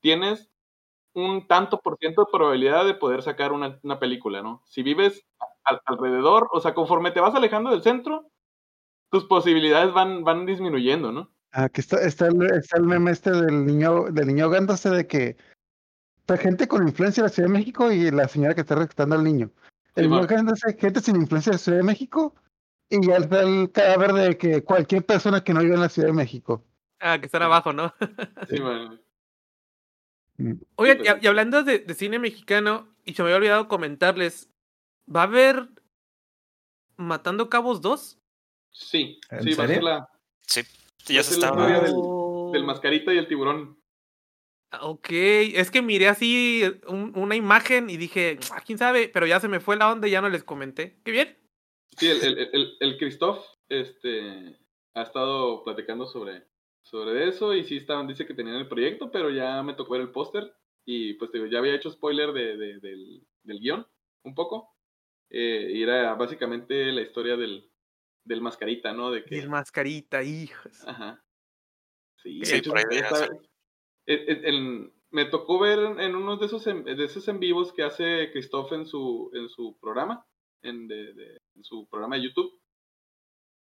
tienes 0.00 0.50
un 1.14 1.46
tanto 1.46 1.80
por 1.80 1.96
ciento 1.98 2.22
de 2.22 2.30
probabilidad 2.32 2.84
de 2.84 2.94
poder 2.94 3.22
sacar 3.22 3.52
una, 3.52 3.78
una 3.82 3.98
película, 3.98 4.42
¿no? 4.42 4.62
Si 4.66 4.82
vives 4.82 5.26
al- 5.64 5.80
alrededor, 5.84 6.48
o 6.52 6.60
sea, 6.60 6.74
conforme 6.74 7.10
te 7.10 7.20
vas 7.20 7.34
alejando 7.34 7.70
del 7.70 7.82
centro, 7.82 8.30
tus 9.10 9.24
posibilidades 9.24 9.92
van, 9.92 10.22
van 10.24 10.46
disminuyendo, 10.46 11.10
¿no? 11.10 11.30
Ah, 11.52 11.68
que 11.68 11.80
está, 11.80 12.00
está, 12.00 12.28
el, 12.28 12.42
está 12.54 12.76
el 12.76 12.84
meme 12.84 13.10
este 13.10 13.32
del 13.32 13.66
niño, 13.66 14.04
del 14.12 14.28
niño 14.28 14.44
ahogándose 14.44 14.88
de 14.90 15.06
que 15.08 15.36
está 16.20 16.36
gente 16.36 16.68
con 16.68 16.86
influencia 16.86 17.24
de 17.24 17.28
la 17.28 17.34
Ciudad 17.34 17.48
de 17.48 17.54
México 17.58 17.90
y 17.90 18.10
la 18.12 18.28
señora 18.28 18.54
que 18.54 18.60
está 18.60 18.76
rescatando 18.76 19.16
al 19.16 19.24
niño. 19.24 19.50
El 19.96 20.04
Sí, 20.04 20.08
niño 20.10 20.20
ahogándose, 20.20 20.74
gente 20.78 21.00
sin 21.00 21.16
influencia 21.16 21.50
de 21.50 21.54
la 21.54 21.58
Ciudad 21.58 21.78
de 21.78 21.84
México 21.84 22.36
y 22.90 23.06
ya 23.06 23.16
está 23.16 23.42
el 23.42 23.70
cadáver 23.72 24.12
de 24.12 24.36
que 24.36 24.62
cualquier 24.64 25.06
persona 25.06 25.42
que 25.44 25.54
no 25.54 25.60
vive 25.60 25.74
en 25.74 25.80
la 25.80 25.88
Ciudad 25.88 26.08
de 26.08 26.14
México. 26.14 26.64
Ah, 26.98 27.18
que 27.18 27.26
están 27.26 27.42
abajo, 27.42 27.72
¿no? 27.72 27.94
Sí, 28.48 28.58
bueno. 28.60 28.98
Oigan, 30.76 30.98
Sí, 31.04 31.12
y, 31.22 31.26
hablando 31.26 31.62
de, 31.62 31.78
de 31.78 31.94
cine 31.94 32.18
mexicano, 32.18 32.88
y 33.04 33.14
se 33.14 33.22
me 33.22 33.28
había 33.28 33.36
olvidado 33.36 33.68
comentarles, 33.68 34.50
¿va 35.08 35.20
a 35.20 35.24
haber 35.24 35.68
Matando 36.96 37.48
Cabos 37.48 37.80
2? 37.80 38.18
Sí, 38.72 39.20
¿En 39.30 39.42
sí, 39.42 39.54
va 39.54 39.64
a 39.64 39.68
ser 39.68 39.82
la 39.82 40.08
Sí, 40.46 40.62
ya 41.08 41.22
se 41.22 41.38
la 41.38 41.46
estaba. 41.46 41.62
historia 41.68 41.80
del- 41.80 42.52
del 42.52 42.64
mascarita 42.64 43.12
y 43.14 43.18
el 43.18 43.28
tiburón. 43.28 43.78
Ok, 44.80 45.08
es 45.10 45.70
que 45.70 45.82
miré 45.82 46.08
así 46.08 46.62
un- 46.86 47.12
una 47.16 47.34
imagen 47.34 47.90
y 47.90 47.96
dije, 47.96 48.38
"Ah, 48.52 48.60
quién 48.64 48.78
sabe, 48.78 49.08
pero 49.08 49.26
ya 49.26 49.40
se 49.40 49.48
me 49.48 49.60
fue 49.60 49.76
la 49.76 49.90
onda 49.90 50.06
y 50.06 50.12
ya 50.12 50.20
no 50.20 50.28
les 50.28 50.44
comenté. 50.44 50.98
Qué 51.04 51.10
bien. 51.10 51.36
Sí, 51.96 52.08
el, 52.08 52.22
el, 52.22 52.38
el, 52.52 52.76
el 52.80 52.98
Christoph 52.98 53.44
este, 53.68 54.58
ha 54.94 55.02
estado 55.02 55.62
platicando 55.64 56.06
sobre, 56.06 56.44
sobre 56.82 57.28
eso 57.28 57.54
y 57.54 57.64
sí 57.64 57.76
estaban, 57.76 58.06
dice 58.06 58.26
que 58.26 58.34
tenían 58.34 58.56
el 58.56 58.68
proyecto, 58.68 59.10
pero 59.10 59.30
ya 59.30 59.62
me 59.62 59.74
tocó 59.74 59.92
ver 59.94 60.02
el 60.02 60.10
póster 60.12 60.54
y 60.84 61.14
pues 61.14 61.30
digo, 61.32 61.46
ya 61.46 61.58
había 61.58 61.74
hecho 61.74 61.90
spoiler 61.90 62.32
de, 62.32 62.56
de- 62.56 62.78
del, 62.80 63.22
del 63.42 63.60
guion 63.60 63.86
un 64.24 64.34
poco. 64.34 64.74
Eh, 65.28 65.72
y 65.74 65.82
era 65.82 66.14
básicamente 66.14 66.90
la 66.90 67.02
historia 67.02 67.36
del, 67.36 67.70
del 68.24 68.40
mascarita, 68.40 68.92
¿no? 68.92 69.10
De 69.10 69.24
que, 69.24 69.38
el 69.38 69.48
mascarita, 69.48 70.22
hijos. 70.24 70.86
Ajá. 70.88 71.22
Sí, 72.16 72.44
Sí, 72.44 72.56
hecho, 72.56 72.72
el- 74.06 74.44
el- 74.44 74.92
me 75.12 75.24
tocó 75.26 75.58
ver 75.58 75.78
en 76.00 76.14
uno 76.14 76.36
de 76.36 76.46
esos 76.46 76.66
en, 76.66 76.84
de 76.84 77.04
esos 77.04 77.26
en 77.28 77.40
vivos 77.40 77.72
que 77.72 77.82
hace 77.82 78.30
Christoph 78.32 78.72
en 78.72 78.86
su 78.86 79.30
en 79.34 79.48
su 79.48 79.76
programa, 79.80 80.24
en, 80.62 80.86
de- 80.88 81.36
su 81.64 81.88
programa 81.88 82.16
de 82.16 82.22
YouTube, 82.22 82.60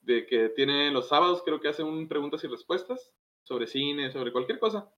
de 0.01 0.27
que 0.27 0.49
tiene 0.51 0.91
los 0.91 1.09
sábados, 1.09 1.43
creo 1.45 1.61
que 1.61 1.69
hace 1.69 1.83
un 1.83 2.09
preguntas 2.09 2.43
y 2.45 2.47
respuestas 2.47 3.15
sobre 3.43 3.67
cine, 3.67 4.11
sobre 4.11 4.33
cualquier 4.33 4.59
cosa. 4.59 4.93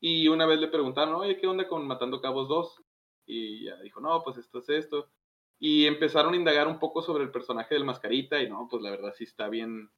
Y 0.00 0.28
una 0.28 0.46
vez 0.46 0.58
le 0.58 0.68
preguntaron, 0.68 1.14
oye, 1.14 1.36
¿qué 1.36 1.46
onda 1.46 1.68
con 1.68 1.86
Matando 1.86 2.20
Cabos 2.20 2.48
2? 2.48 2.82
Y 3.26 3.64
ya 3.66 3.76
dijo, 3.82 4.00
no, 4.00 4.22
pues 4.22 4.38
esto 4.38 4.58
es 4.58 4.68
esto. 4.70 5.10
Y 5.58 5.86
empezaron 5.86 6.32
a 6.32 6.36
indagar 6.36 6.66
un 6.68 6.78
poco 6.78 7.02
sobre 7.02 7.22
el 7.22 7.30
personaje 7.30 7.74
del 7.74 7.84
mascarita 7.84 8.42
y 8.42 8.48
no, 8.48 8.66
pues 8.70 8.82
la 8.82 8.90
verdad 8.90 9.12
sí 9.14 9.24
está 9.24 9.48
bien, 9.48 9.90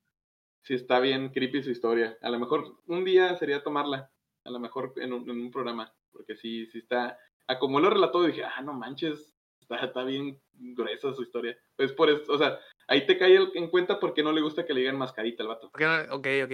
sí 0.63 0.75
está 0.75 0.99
bien 0.99 1.31
creepy 1.31 1.63
su 1.63 1.71
historia. 1.71 2.19
A 2.21 2.31
lo 2.31 2.41
mejor 2.41 2.79
un 2.87 3.05
día 3.05 3.37
sería 3.37 3.63
tomarla, 3.63 4.11
a 4.45 4.51
lo 4.51 4.59
mejor 4.59 4.93
en 4.97 5.13
un, 5.13 5.31
en 5.31 5.41
un 5.41 5.51
programa, 5.53 5.95
porque 6.11 6.35
sí, 6.37 6.67
sí 6.67 6.79
está, 6.79 7.17
a 7.47 7.59
como 7.61 7.79
lo 7.79 7.91
relató, 7.91 8.25
dije, 8.25 8.45
ah, 8.45 8.61
no 8.63 8.73
manches, 8.73 9.37
está, 9.63 9.77
está 9.77 10.05
bien 10.05 10.41
gruesa 10.53 11.13
su 11.15 11.23
historia. 11.23 11.57
Pues 11.77 11.93
por 11.93 12.11
eso, 12.11 12.33
o 12.33 12.39
sea, 12.39 12.59
ahí 12.89 13.07
te 13.07 13.17
cae 13.19 13.37
el- 13.37 13.53
en 13.55 13.69
cuenta 13.71 13.99
por 13.99 14.13
qué 14.15 14.23
no 14.23 14.33
le 14.33 14.41
gusta 14.43 14.65
que 14.67 14.75
le 14.75 14.81
digan 14.81 14.99
mascarita 14.99 15.43
al 15.43 15.49
vato. 15.49 15.69
Ok, 15.69 15.81
ok. 16.11 16.53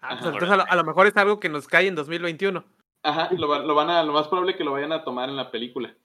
Ah, 0.00 0.10
pues 0.10 0.20
Ajá. 0.20 0.28
entonces 0.28 0.50
a 0.50 0.56
lo, 0.56 0.64
a 0.68 0.76
lo 0.76 0.84
mejor 0.84 1.06
es 1.06 1.16
algo 1.16 1.40
que 1.40 1.48
nos 1.48 1.66
cae 1.66 1.86
en 1.86 1.94
2021. 1.94 2.64
Ajá, 3.02 3.30
lo, 3.32 3.62
lo 3.62 3.74
van 3.74 3.88
a, 3.90 4.02
lo 4.02 4.12
más 4.12 4.28
probable 4.28 4.52
es 4.52 4.58
que 4.58 4.64
lo 4.64 4.72
vayan 4.72 4.92
a 4.92 5.04
tomar 5.04 5.28
en 5.28 5.36
la 5.36 5.50
película. 5.50 5.96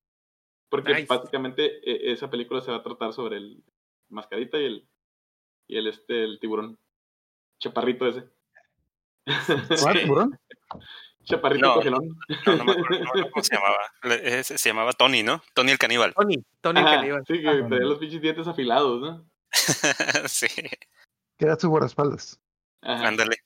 Porque 0.69 0.93
Nice. 0.93 1.07
básicamente 1.07 1.65
eh, 1.84 2.11
esa 2.13 2.30
película 2.30 2.61
se 2.61 2.72
va 2.72 2.78
a 2.78 2.84
tratar 2.84 3.11
sobre 3.11 3.38
el 3.38 3.61
mascarita 4.09 4.57
y 4.59 4.65
el, 4.65 4.88
y 5.67 5.78
el 5.78 5.88
este, 5.88 6.24
el 6.24 6.39
tiburón. 6.39 6.78
Chaparrito 7.59 8.07
ese. 8.07 8.24
¿Cuál, 9.82 9.99
tiburón? 10.01 10.39
Chaparrito 11.24 11.67
No. 11.67 11.74
cogelón. 11.76 12.17
No, 12.45 12.55
no 12.55 12.63
me 12.65 12.72
acuerdo, 12.74 12.99
no 13.03 13.30
cómo 13.32 13.43
se 13.43 13.55
llamaba. 13.55 14.43
Se 14.43 14.69
llamaba 14.69 14.93
Tony, 14.93 15.24
¿no? 15.24 15.43
Tony 15.53 15.72
el 15.72 15.78
caníbal. 15.78 16.13
Tony, 16.13 16.43
Tony 16.61 16.80
el 16.80 16.86
caníbal. 16.86 17.24
sí, 17.28 17.41
que 17.41 17.47
Ah, 17.47 17.51
tenía 17.53 17.80
los 17.80 17.99
pinches 17.99 18.22
dientes 18.22 18.47
afilados, 18.47 19.01
¿no? 19.01 19.26
sí, 20.28 20.47
Que 21.38 21.45
era 21.45 21.57
su 21.59 21.69
guardaespaldas. 21.69 22.39
Ándale. 22.82 23.38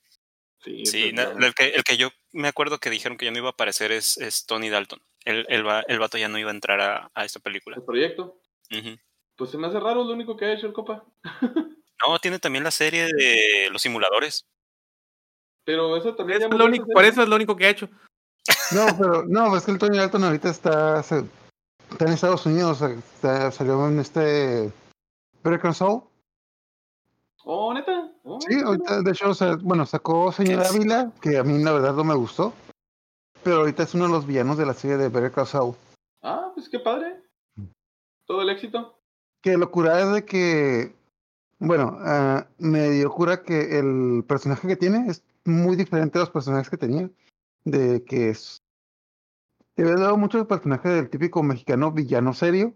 Sí, 0.64 0.84
Sí, 0.86 1.12
pues, 1.14 1.36
no, 1.36 1.46
el, 1.46 1.54
que, 1.54 1.68
el 1.68 1.84
que 1.84 1.96
yo 1.96 2.10
me 2.32 2.48
acuerdo 2.48 2.78
que 2.78 2.90
dijeron 2.90 3.16
que 3.18 3.26
ya 3.26 3.30
no 3.30 3.38
iba 3.38 3.48
a 3.48 3.52
aparecer 3.52 3.92
es, 3.92 4.16
es 4.18 4.46
Tony 4.46 4.68
Dalton. 4.68 5.00
El, 5.24 5.44
el, 5.48 5.66
va- 5.66 5.84
el 5.86 5.98
vato 5.98 6.18
ya 6.18 6.28
no 6.28 6.38
iba 6.38 6.50
a 6.50 6.54
entrar 6.54 6.80
a, 6.80 7.10
a 7.14 7.24
esta 7.24 7.38
película. 7.40 7.76
el 7.76 7.82
proyecto. 7.84 8.40
Pues 9.36 9.50
se 9.50 9.58
me 9.58 9.66
hace 9.66 9.78
raro, 9.78 10.02
lo 10.02 10.12
único 10.12 10.36
que 10.36 10.46
ha 10.46 10.52
hecho 10.54 10.66
el 10.66 10.72
Copa. 10.72 11.04
No, 12.06 12.18
tiene 12.18 12.38
también 12.38 12.62
la 12.62 12.70
serie 12.70 13.06
de 13.06 13.68
los 13.72 13.80
simuladores. 13.80 14.44
Pero 15.66 15.96
eso 15.96 16.14
también 16.14 16.40
es 16.42 16.48
lo 16.50 16.64
único, 16.64 16.86
por 16.86 17.04
eso 17.04 17.22
es 17.22 17.28
lo 17.28 17.36
único 17.36 17.54
que 17.56 17.66
ha 17.66 17.70
hecho. 17.70 17.88
No, 18.72 18.86
pero 18.98 19.24
no, 19.26 19.54
es 19.56 19.64
que 19.64 19.72
el 19.72 19.78
Tony 19.78 19.98
Dalton 19.98 20.22
ahorita 20.24 20.48
está, 20.48 21.02
se- 21.02 21.24
está 21.90 22.04
en 22.06 22.12
Estados 22.12 22.46
Unidos, 22.46 22.80
está- 22.80 23.50
salió 23.50 23.86
en 23.88 23.98
este 23.98 24.72
Call 25.42 25.74
Saul. 25.74 26.02
Oh, 27.44 27.74
neta. 27.74 28.12
Oh, 28.24 28.40
Sí, 28.40 28.54
ahorita, 28.60 29.02
de 29.02 29.10
hecho, 29.10 29.30
o 29.30 29.34
sea, 29.34 29.56
bueno, 29.56 29.84
sacó 29.86 30.30
Señor 30.32 30.64
Ávila, 30.66 31.12
que 31.20 31.36
a 31.38 31.44
mí 31.44 31.62
la 31.62 31.72
verdad 31.72 31.94
no 31.94 32.04
me 32.04 32.14
gustó, 32.14 32.52
pero 33.42 33.56
ahorita 33.58 33.82
es 33.82 33.94
uno 33.94 34.04
de 34.04 34.10
los 34.10 34.26
villanos 34.26 34.56
de 34.58 34.66
la 34.66 34.74
serie 34.74 34.96
de 34.96 35.08
Better 35.08 35.30
Call 35.32 35.46
Saul. 35.46 35.74
Ah, 36.22 36.50
pues 36.54 36.68
qué 36.68 36.78
padre. 36.80 37.22
Todo 38.24 38.42
el 38.42 38.50
éxito. 38.50 38.98
Que 39.42 39.56
locura 39.56 40.00
es 40.00 40.12
de 40.12 40.24
que, 40.24 40.94
bueno, 41.58 41.96
ah, 42.00 42.46
me 42.58 42.90
dio 42.90 43.10
cura 43.10 43.42
que 43.42 43.78
el 43.78 44.24
personaje 44.26 44.66
que 44.66 44.76
tiene 44.76 45.08
es 45.08 45.22
muy 45.46 45.76
diferente 45.76 46.18
a 46.18 46.22
los 46.22 46.30
personajes 46.30 46.70
que 46.70 46.76
tenía, 46.76 47.10
de 47.64 48.04
que 48.04 48.30
es... 48.30 48.62
Te 49.74 49.82
había 49.82 49.96
dado 49.96 50.16
mucho 50.16 50.38
el 50.38 50.46
personaje 50.46 50.88
del 50.88 51.10
típico 51.10 51.42
mexicano 51.42 51.92
villano 51.92 52.32
serio, 52.32 52.74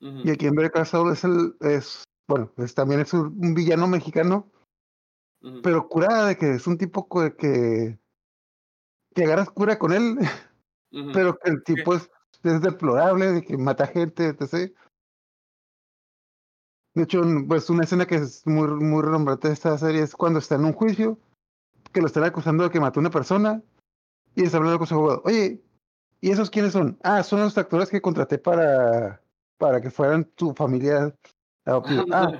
y 0.00 0.30
aquí 0.30 0.46
en 0.46 0.56
Better 0.56 0.72
Call 0.72 1.12
es 1.12 1.22
el, 1.22 1.54
es, 1.60 2.02
bueno, 2.26 2.52
es, 2.56 2.74
también 2.74 3.00
es 3.00 3.12
un, 3.12 3.54
villano 3.54 3.86
mexicano, 3.86 4.50
pero 5.62 5.88
curada 5.88 6.26
de 6.26 6.36
que 6.36 6.54
es 6.54 6.66
un 6.66 6.76
tipo 6.76 7.06
que, 7.08 7.98
que, 9.14 9.24
agarras 9.24 9.50
cura 9.50 9.78
con 9.78 9.92
él, 9.92 10.16
pero 11.12 11.38
que 11.38 11.50
el 11.50 11.62
tipo 11.62 11.94
es 11.94 12.10
es 12.42 12.60
deplorable, 12.60 13.32
de 13.32 13.42
que 13.42 13.56
mata 13.56 13.86
gente, 13.86 14.26
etc. 14.28 14.74
De 16.94 17.02
hecho, 17.02 17.22
pues 17.48 17.70
una 17.70 17.84
escena 17.84 18.06
que 18.06 18.16
es 18.16 18.46
muy, 18.46 18.68
muy 18.68 19.02
renombrante 19.02 19.48
de 19.48 19.54
esta 19.54 19.78
serie 19.78 20.02
es 20.02 20.14
cuando 20.14 20.38
está 20.38 20.56
en 20.56 20.64
un 20.64 20.72
juicio, 20.72 21.18
que 21.92 22.00
lo 22.00 22.06
están 22.06 22.24
acusando 22.24 22.64
de 22.64 22.70
que 22.70 22.80
mató 22.80 23.00
a 23.00 23.02
una 23.02 23.10
persona, 23.10 23.62
y 24.34 24.44
está 24.44 24.56
hablando 24.56 24.78
con 24.78 24.86
su 24.86 24.94
abogado. 24.94 25.22
Oye, 25.24 25.62
¿y 26.20 26.30
esos 26.30 26.50
quiénes 26.50 26.72
son? 26.72 26.98
Ah, 27.02 27.22
son 27.22 27.40
los 27.40 27.56
actores 27.58 27.90
que 27.90 28.00
contraté 28.00 28.38
para, 28.38 29.22
para 29.58 29.80
que 29.80 29.90
fueran 29.90 30.24
tu 30.24 30.54
familia 30.54 31.14
adoptiva. 31.64 32.04
Ah, 32.10 32.32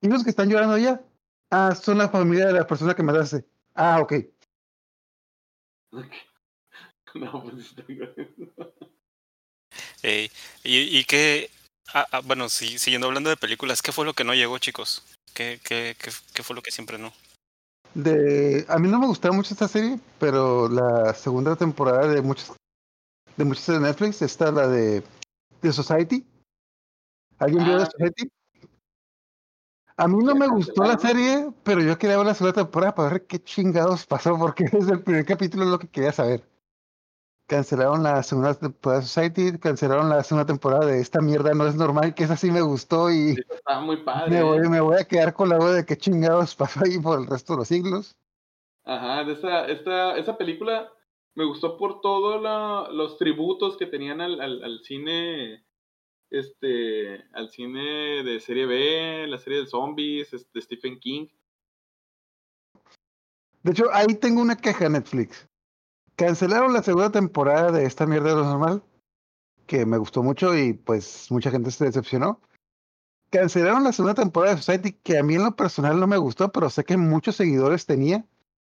¿y 0.00 0.08
los 0.08 0.24
que 0.24 0.30
están 0.30 0.48
llorando 0.48 0.74
allá? 0.74 1.02
Ah, 1.50 1.74
son 1.74 1.98
la 1.98 2.08
familia 2.08 2.46
de 2.46 2.54
la 2.54 2.66
persona 2.66 2.94
que 2.94 3.02
mataste. 3.02 3.44
Ah, 3.74 4.00
ok. 4.00 4.14
No, 7.14 7.42
pues 7.42 7.74
y, 10.62 10.98
y 10.98 11.04
qué, 11.04 11.50
ah, 11.94 12.06
ah, 12.12 12.20
bueno, 12.20 12.50
sí, 12.50 12.78
siguiendo 12.78 13.06
hablando 13.06 13.30
de 13.30 13.36
películas, 13.38 13.80
¿qué 13.80 13.92
fue 13.92 14.04
lo 14.04 14.12
que 14.12 14.24
no 14.24 14.34
llegó, 14.34 14.58
chicos? 14.58 15.02
¿Qué, 15.32 15.58
qué, 15.64 15.96
qué, 15.98 16.10
qué 16.34 16.42
fue 16.42 16.54
lo 16.54 16.60
que 16.60 16.70
siempre 16.70 16.98
no? 16.98 17.12
De, 17.98 18.64
a 18.68 18.78
mí 18.78 18.86
no 18.86 19.00
me 19.00 19.08
gustaba 19.08 19.34
mucho 19.34 19.54
esta 19.54 19.66
serie, 19.66 19.98
pero 20.20 20.68
la 20.68 21.12
segunda 21.14 21.56
temporada 21.56 22.06
de 22.06 22.22
muchas 22.22 22.52
de 23.36 23.44
muchas 23.44 23.66
de 23.66 23.80
Netflix 23.80 24.22
está 24.22 24.52
la 24.52 24.68
de 24.68 25.02
The 25.62 25.72
Society. 25.72 26.24
¿Alguien 27.40 27.64
vio 27.64 27.74
Ah, 27.74 27.78
The 27.78 27.90
Society? 27.90 28.30
A 29.96 30.06
mí 30.06 30.22
no 30.22 30.36
me 30.36 30.46
gustó 30.46 30.84
la 30.84 30.96
serie, 30.96 31.50
pero 31.64 31.82
yo 31.82 31.98
quería 31.98 32.18
ver 32.18 32.26
la 32.26 32.34
segunda 32.34 32.62
temporada 32.62 32.94
para 32.94 33.10
ver 33.10 33.26
qué 33.26 33.42
chingados 33.42 34.06
pasó, 34.06 34.38
porque 34.38 34.64
desde 34.72 34.92
el 34.92 35.02
primer 35.02 35.26
capítulo 35.26 35.64
es 35.64 35.70
lo 35.70 35.80
que 35.80 35.88
quería 35.88 36.12
saber. 36.12 36.47
Cancelaron 37.48 38.02
la 38.02 38.22
segunda 38.22 38.52
temporada 38.52 39.00
de 39.00 39.06
Society, 39.06 39.58
cancelaron 39.58 40.10
la 40.10 40.22
segunda 40.22 40.44
temporada 40.44 40.84
de 40.84 41.00
esta 41.00 41.22
mierda 41.22 41.54
no 41.54 41.66
es 41.66 41.76
normal, 41.76 42.14
que 42.14 42.24
esa 42.24 42.36
sí 42.36 42.50
me 42.50 42.60
gustó 42.60 43.10
y 43.10 43.36
Sí, 43.36 43.42
Está 43.48 43.80
muy 43.80 43.96
padre. 44.04 44.30
me 44.30 44.42
voy, 44.42 44.68
me 44.68 44.80
voy 44.82 44.96
a 45.00 45.04
quedar 45.04 45.32
con 45.32 45.48
la 45.48 45.56
duda 45.56 45.72
de 45.72 45.86
qué 45.86 45.96
chingados 45.96 46.54
pasó 46.54 46.80
ahí 46.84 46.98
por 46.98 47.18
el 47.18 47.26
resto 47.26 47.54
de 47.54 47.58
los 47.60 47.68
siglos. 47.68 48.16
Ajá, 48.84 49.24
de 49.24 49.32
esa, 49.32 49.66
esta, 49.66 50.18
esa 50.18 50.36
película 50.36 50.92
me 51.34 51.46
gustó 51.46 51.78
por 51.78 52.02
todos 52.02 52.42
los 52.92 53.16
tributos 53.16 53.78
que 53.78 53.86
tenían 53.86 54.20
al, 54.20 54.38
al, 54.42 54.62
al 54.62 54.80
cine, 54.84 55.64
este, 56.28 57.24
al 57.32 57.48
cine 57.48 58.24
de 58.24 58.40
serie 58.40 58.66
B, 58.66 59.26
la 59.26 59.38
serie 59.38 59.60
de 59.60 59.66
zombies, 59.66 60.34
este, 60.34 60.60
Stephen 60.60 61.00
King. 61.00 61.28
De 63.62 63.72
hecho, 63.72 63.86
ahí 63.90 64.14
tengo 64.16 64.42
una 64.42 64.56
queja 64.56 64.90
Netflix. 64.90 65.47
Cancelaron 66.18 66.72
la 66.72 66.82
segunda 66.82 67.10
temporada 67.10 67.70
de 67.70 67.84
esta 67.86 68.04
mierda 68.04 68.30
de 68.30 68.34
lo 68.34 68.44
normal, 68.44 68.82
que 69.68 69.86
me 69.86 69.98
gustó 69.98 70.24
mucho 70.24 70.56
y 70.56 70.72
pues 70.72 71.30
mucha 71.30 71.48
gente 71.52 71.70
se 71.70 71.84
decepcionó. 71.84 72.40
Cancelaron 73.30 73.84
la 73.84 73.92
segunda 73.92 74.20
temporada 74.20 74.56
de 74.56 74.60
Society, 74.60 74.92
que 74.94 75.16
a 75.16 75.22
mí 75.22 75.36
en 75.36 75.44
lo 75.44 75.54
personal 75.54 76.00
no 76.00 76.08
me 76.08 76.16
gustó, 76.16 76.50
pero 76.50 76.70
sé 76.70 76.82
que 76.82 76.96
muchos 76.96 77.36
seguidores 77.36 77.86
tenía. 77.86 78.24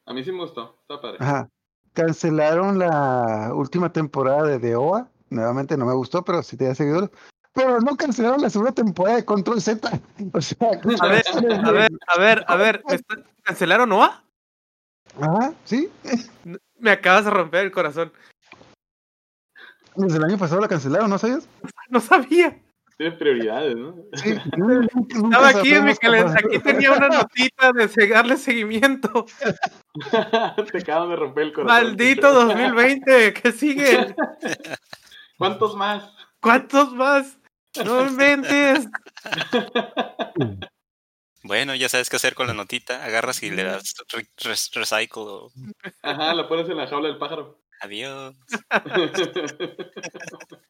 A 0.05 0.12
mí 0.12 0.22
sí 0.22 0.32
me 0.32 0.41
gustó, 0.41 0.76
está 0.82 1.01
padre. 1.01 1.16
Ajá. 1.20 1.49
Cancelaron 1.95 2.78
la 2.78 3.53
última 3.55 3.91
temporada 3.91 4.43
de 4.43 4.59
The 4.59 4.76
OA. 4.76 5.09
Nuevamente 5.30 5.78
no 5.78 5.86
me 5.86 5.95
gustó, 5.95 6.22
pero 6.22 6.43
sí 6.43 6.59
tenía 6.59 6.74
seguidores. 6.74 7.09
Pero 7.55 7.80
no 7.80 7.97
cancelaron 7.97 8.43
la 8.43 8.51
segunda 8.51 8.72
temporada 8.72 9.16
de 9.16 9.24
Control 9.24 9.62
Z. 9.62 9.88
O 10.34 10.41
sea, 10.43 10.68
A 11.01 11.07
ver, 11.09 11.24
a 11.64 11.70
ver, 11.72 11.91
a 12.07 12.18
ver, 12.18 12.45
a 12.47 12.57
ver. 12.57 12.82
¿me 12.86 12.95
está- 12.97 13.16
¿Cancelaron 13.45 13.88
Noah? 13.88 14.24
Ajá, 15.20 15.55
sí. 15.64 15.88
Me 16.80 16.90
acabas 16.90 17.24
de 17.24 17.30
romper 17.30 17.64
el 17.64 17.70
corazón. 17.70 18.12
Desde 19.96 20.18
el 20.18 20.24
año 20.24 20.38
pasado 20.38 20.60
la 20.60 20.68
cancelaron, 20.68 21.10
¿no 21.10 21.18
sabías? 21.18 21.48
No 21.88 22.00
sabía. 22.00 22.58
Tiene 22.96 23.16
prioridades, 23.16 23.76
¿no? 23.76 23.96
Sí. 24.12 24.30
Estaba 25.24 25.48
aquí 25.48 25.72
en 25.72 25.86
mi 25.86 25.94
calendario. 25.96 26.48
Aquí 26.48 26.58
tenía 26.58 26.92
una 26.92 27.08
notita 27.08 27.72
de 27.72 28.08
darle 28.08 28.36
seguimiento. 28.36 29.26
Te 30.70 30.78
acaban 30.78 31.08
de 31.08 31.16
romper 31.16 31.44
el 31.44 31.52
corazón. 31.52 31.82
Maldito 31.82 32.32
2020. 32.32 33.32
¿Qué 33.32 33.52
sigue? 33.52 34.14
¿Cuántos 35.38 35.76
más? 35.76 36.12
¿Cuántos 36.40 36.92
más? 36.92 37.38
No 37.84 38.06
inventes. 38.06 38.88
Bueno, 41.43 41.74
ya 41.74 41.88
sabes 41.88 42.11
qué 42.11 42.16
hacer 42.16 42.34
con 42.34 42.47
la 42.47 42.55
notita, 42.55 43.05
agarras 43.05 43.43
y 43.43 43.51
le 43.51 43.64
das 43.64 43.95
re- 44.12 44.28
res- 44.36 44.70
recycle 44.74 45.22
o 45.22 45.51
Ajá, 46.03 46.34
la 46.34 46.47
pones 46.49 46.68
en 46.68 46.76
la 46.76 46.86
jaula 46.86 47.09
del 47.09 47.18
pájaro. 47.18 47.59
adiós. 47.80 48.34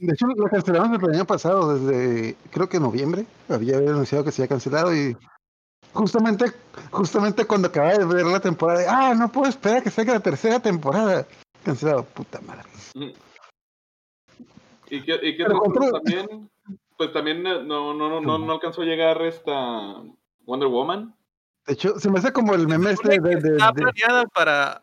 De 0.00 0.12
hecho, 0.14 0.26
la 0.28 0.48
cancelaron 0.48 0.92
desde 0.92 1.06
el 1.08 1.14
año 1.16 1.26
pasado, 1.26 1.76
desde 1.78 2.36
creo 2.50 2.68
que 2.68 2.80
noviembre. 2.80 3.26
Había 3.48 3.76
anunciado 3.78 4.24
que 4.24 4.32
se 4.32 4.42
había 4.42 4.48
cancelado 4.48 4.94
y 4.94 5.16
justamente, 5.92 6.52
justamente 6.90 7.44
cuando 7.44 7.68
acababa 7.68 7.98
de 7.98 8.04
ver 8.06 8.24
la 8.24 8.40
temporada, 8.40 8.80
de, 8.80 8.86
ah, 8.88 9.14
no 9.14 9.30
puedo 9.30 9.48
esperar 9.50 9.78
a 9.78 9.82
que 9.82 9.90
salga 9.90 10.14
la 10.14 10.20
tercera 10.20 10.60
temporada. 10.60 11.26
Cancelado, 11.64 12.04
puta 12.04 12.40
madre. 12.40 12.64
¿Y 14.88 15.02
qué, 15.04 15.14
y 15.22 15.36
qué 15.36 15.44
Pero 15.44 15.58
otro? 15.58 15.72
control- 15.72 15.92
también? 15.92 16.50
Pues 17.00 17.14
también 17.14 17.46
eh, 17.46 17.62
no, 17.62 17.94
no, 17.94 18.10
no, 18.10 18.20
no, 18.20 18.36
no 18.38 18.52
alcanzó 18.52 18.82
a 18.82 18.84
llegar 18.84 19.22
esta 19.22 20.02
Wonder 20.40 20.68
Woman. 20.68 21.16
De 21.66 21.72
hecho, 21.72 21.98
se 21.98 22.10
me 22.10 22.18
hace 22.18 22.30
como 22.30 22.54
el 22.54 22.68
meme 22.68 22.90
este 22.90 23.18
de, 23.18 23.36
de- 23.36 23.52
Está 23.56 23.72
planeada 23.72 24.26
para, 24.26 24.82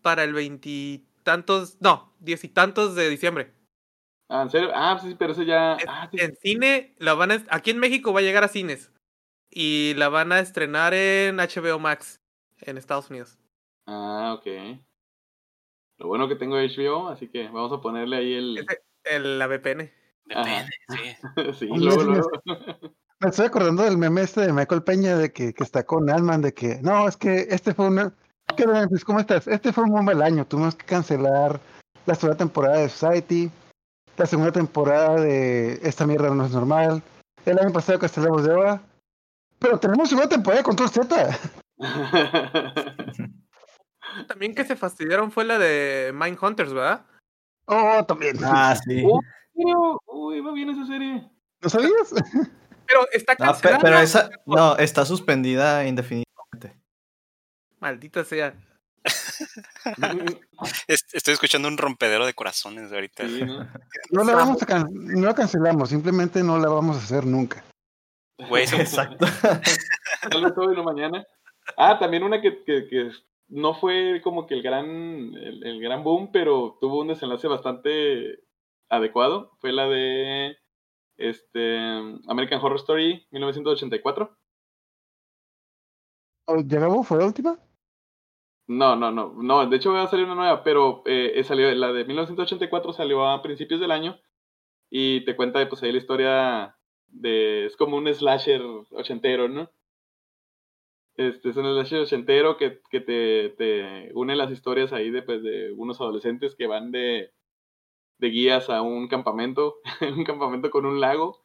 para 0.00 0.24
el 0.24 0.32
veintitantos, 0.32 1.76
no, 1.82 2.14
diez 2.20 2.42
y 2.44 2.48
tantos 2.48 2.94
de 2.94 3.10
diciembre. 3.10 3.52
Ah, 4.30 4.40
¿en 4.44 4.50
serio? 4.50 4.70
Ah, 4.74 4.98
sí, 4.98 5.14
pero 5.18 5.32
ese 5.34 5.44
ya... 5.44 5.74
En, 5.74 5.88
Ah, 5.90 6.08
sí, 6.10 6.18
en 6.18 6.34
cine, 6.36 6.94
la 7.00 7.12
van 7.12 7.32
a, 7.32 7.44
aquí 7.50 7.70
en 7.70 7.80
México 7.80 8.14
va 8.14 8.20
a 8.20 8.22
llegar 8.22 8.44
a 8.44 8.48
cines. 8.48 8.90
Y 9.50 9.92
la 9.98 10.08
van 10.08 10.32
a 10.32 10.40
estrenar 10.40 10.94
en 10.94 11.36
HBO 11.36 11.78
Max 11.78 12.22
en 12.62 12.78
Estados 12.78 13.10
Unidos. 13.10 13.36
Ah, 13.84 14.34
ok. 14.38 14.46
Lo 15.98 16.06
bueno 16.06 16.28
que 16.28 16.36
tengo 16.36 16.56
HBO, 16.56 17.08
así 17.08 17.28
que 17.28 17.44
vamos 17.48 17.74
a 17.74 17.82
ponerle 17.82 18.16
ahí 18.16 18.32
el... 18.32 18.66
El, 19.04 19.38
la 19.38 19.46
VPN. 19.48 19.97
Depende, 20.28 20.70
sí. 20.88 21.16
sí, 21.58 21.66
luego, 21.66 22.02
luego. 22.02 22.30
Me 23.20 23.30
estoy 23.30 23.46
acordando 23.46 23.82
del 23.82 23.98
meme 23.98 24.22
este 24.22 24.42
de 24.42 24.52
Michael 24.52 24.82
Peña 24.82 25.16
de 25.16 25.32
que, 25.32 25.52
que 25.52 25.64
está 25.64 25.84
con 25.84 26.08
Alman, 26.08 26.42
de 26.42 26.54
que 26.54 26.80
no, 26.82 27.08
es 27.08 27.16
que 27.16 27.48
este 27.50 27.74
fue 27.74 27.88
una. 27.88 28.12
¿Qué 28.56 28.64
Memphis? 28.66 29.04
¿Cómo 29.04 29.20
estás? 29.20 29.46
Este 29.48 29.72
fue 29.72 29.84
un 29.84 29.90
buen 29.90 30.04
mal 30.04 30.22
año. 30.22 30.46
Tuvimos 30.46 30.74
que 30.74 30.86
cancelar 30.86 31.60
la 32.06 32.14
segunda 32.14 32.38
temporada 32.38 32.78
de 32.78 32.88
Society, 32.88 33.50
la 34.16 34.26
segunda 34.26 34.52
temporada 34.52 35.20
de 35.20 35.78
Esta 35.82 36.06
mierda 36.06 36.30
no 36.30 36.46
es 36.46 36.52
normal. 36.52 37.02
El 37.44 37.58
año 37.58 37.72
pasado 37.72 37.98
cancelamos 37.98 38.44
de 38.44 38.52
ahora. 38.52 38.80
Pero 39.58 39.78
tenemos 39.78 40.08
segunda 40.08 40.28
temporada 40.28 40.60
de 40.60 40.64
Control 40.64 40.88
Z. 40.88 41.38
También 44.28 44.54
que 44.54 44.64
se 44.64 44.76
fastidiaron 44.76 45.30
fue 45.30 45.44
la 45.44 45.58
de 45.58 46.12
Mindhunters, 46.14 46.72
¿verdad? 46.72 47.04
Oh, 47.66 48.02
también. 48.06 48.38
Ah, 48.42 48.74
sí. 48.82 49.04
Uh, 49.04 49.20
Uy, 50.06 50.40
va 50.40 50.52
bien 50.52 50.70
esa 50.70 50.86
serie. 50.86 51.28
¿Lo 51.60 51.68
sabías? 51.68 52.14
Pero 52.86 53.00
está 53.12 53.34
No, 53.38 53.44
cancelada. 53.46 53.78
pero 53.82 53.98
esa, 53.98 54.30
no, 54.46 54.76
está 54.76 55.04
suspendida 55.04 55.86
indefinidamente. 55.86 56.80
Maldita 57.80 58.24
sea. 58.24 58.54
Es- 60.88 61.04
Estoy 61.12 61.34
escuchando 61.34 61.68
un 61.68 61.76
rompedero 61.76 62.24
de 62.24 62.32
corazones 62.34 62.90
ahorita. 62.92 63.28
Sí, 63.28 63.44
¿no? 63.44 63.68
No 64.10 64.24
la 64.24 64.34
vamos 64.34 64.62
a 64.62 64.66
can- 64.66 64.88
no 64.90 65.26
la 65.26 65.34
cancelamos, 65.34 65.90
simplemente 65.90 66.42
no 66.42 66.58
la 66.58 66.68
vamos 66.68 66.96
a 66.96 67.00
hacer 67.00 67.26
nunca. 67.26 67.62
Güey, 68.48 68.66
son- 68.66 68.80
Exacto. 68.80 69.26
Tal 70.30 70.44
vez 70.44 70.52
hoy 70.56 70.74
o 70.76 70.82
mañana. 70.82 71.26
Ah, 71.76 71.98
también 71.98 72.22
una 72.22 72.40
que, 72.40 72.64
que, 72.64 72.88
que 72.88 73.10
no 73.48 73.74
fue 73.74 74.20
como 74.24 74.46
que 74.46 74.54
el 74.54 74.62
gran, 74.62 74.86
el, 74.86 75.62
el 75.66 75.80
gran 75.82 76.02
boom, 76.02 76.30
pero 76.32 76.78
tuvo 76.80 77.00
un 77.02 77.08
desenlace 77.08 77.48
bastante 77.48 78.44
adecuado. 78.88 79.52
Fue 79.60 79.72
la 79.72 79.88
de 79.88 80.56
este 81.16 81.78
American 82.26 82.60
Horror 82.60 82.76
Story 82.78 83.26
1984. 83.30 84.36
¿O 86.46 86.56
¿Llegamos? 86.56 87.06
¿Fue 87.06 87.18
la 87.18 87.26
última? 87.26 87.58
No, 88.68 88.96
no, 88.96 89.10
no, 89.10 89.32
no, 89.34 89.66
de 89.66 89.76
hecho 89.76 89.92
va 89.92 90.02
a 90.02 90.06
salir 90.08 90.26
una 90.26 90.34
nueva, 90.34 90.62
pero 90.62 91.02
eh, 91.06 91.42
salió, 91.42 91.74
la 91.74 91.90
de 91.90 92.04
1984 92.04 92.92
salió 92.92 93.26
a 93.26 93.40
principios 93.42 93.80
del 93.80 93.90
año 93.90 94.20
y 94.90 95.24
te 95.24 95.36
cuenta 95.36 95.66
pues 95.70 95.82
ahí 95.82 95.90
la 95.90 95.98
historia 95.98 96.76
de, 97.06 97.64
es 97.64 97.76
como 97.78 97.96
un 97.96 98.12
slasher 98.12 98.60
ochentero, 98.90 99.48
¿no? 99.48 99.70
Este 101.16 101.48
es 101.48 101.56
un 101.56 101.64
slasher 101.64 102.00
ochentero 102.02 102.58
que, 102.58 102.80
que 102.90 103.00
te, 103.00 103.48
te 103.56 104.12
une 104.14 104.36
las 104.36 104.50
historias 104.50 104.92
ahí 104.92 105.10
de, 105.10 105.22
pues, 105.22 105.42
de 105.42 105.72
unos 105.72 105.98
adolescentes 106.00 106.54
que 106.54 106.66
van 106.66 106.92
de, 106.92 107.32
de 108.18 108.28
guías 108.28 108.68
a 108.70 108.82
un 108.82 109.08
campamento, 109.08 109.76
un 110.16 110.24
campamento 110.24 110.70
con 110.70 110.86
un 110.86 111.00
lago 111.00 111.40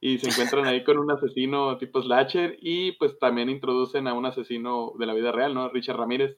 y 0.00 0.18
se 0.18 0.28
encuentran 0.28 0.66
ahí 0.66 0.84
con 0.84 0.98
un 0.98 1.10
asesino 1.10 1.78
tipo 1.78 2.02
slasher 2.02 2.56
y 2.60 2.92
pues 2.92 3.18
también 3.18 3.48
introducen 3.48 4.06
a 4.06 4.14
un 4.14 4.26
asesino 4.26 4.92
de 4.98 5.06
la 5.06 5.14
vida 5.14 5.32
real, 5.32 5.54
¿no? 5.54 5.68
Richard 5.70 5.96
Ramírez. 5.96 6.36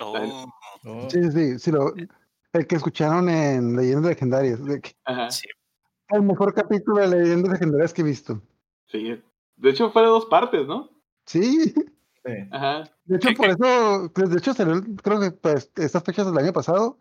Oh, 0.00 0.44
Oh. 0.86 1.08
Sí, 1.08 1.18
sí, 1.32 1.58
sí, 1.58 1.70
lo, 1.70 1.94
el 2.52 2.66
que 2.66 2.76
escucharon 2.76 3.28
en 3.30 3.74
Leyendas 3.76 4.10
Legendarias. 4.10 4.62
de 4.64 4.80
que- 4.82 4.92
Ajá. 5.04 5.30
sí. 5.30 5.48
el 6.10 6.22
mejor 6.22 6.52
capítulo 6.52 6.98
de 7.00 7.08
Leyendas 7.08 7.52
Legendarias 7.52 7.94
que 7.94 8.02
he 8.02 8.04
visto. 8.04 8.42
Sí. 8.88 9.18
De 9.56 9.70
hecho, 9.70 9.90
fue 9.90 10.02
de 10.02 10.08
dos 10.08 10.26
partes, 10.26 10.66
¿no? 10.66 10.90
Sí, 11.26 11.72
Sí. 12.26 12.32
Ajá. 12.52 12.84
de 13.04 13.16
hecho, 13.16 13.28
¿Qué- 13.30 13.34
por 13.34 13.46
eso, 13.48 14.10
pues, 14.14 14.30
de 14.30 14.38
hecho, 14.38 14.52
salió, 14.52 14.82
creo 15.02 15.20
que 15.20 15.30
pues, 15.30 15.70
estas 15.76 16.02
fechas 16.04 16.26
del 16.26 16.36
año 16.38 16.52
pasado, 16.52 16.98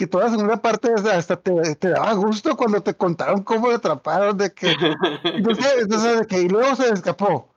que 0.00 0.06
toda 0.06 0.24
la 0.24 0.30
segunda 0.30 0.62
parte 0.62 0.88
hasta 0.94 1.36
te, 1.36 1.74
te 1.76 1.90
daba 1.90 2.14
gusto 2.14 2.56
cuando 2.56 2.82
te 2.82 2.94
contaron 2.94 3.44
cómo 3.44 3.68
lo 3.68 3.76
atraparon, 3.76 4.34
de 4.34 4.50
que, 4.54 4.70
entonces, 5.24 5.74
entonces, 5.78 6.20
de 6.20 6.26
que 6.26 6.40
y 6.40 6.48
luego 6.48 6.74
se 6.74 6.88
escapó. 6.90 7.54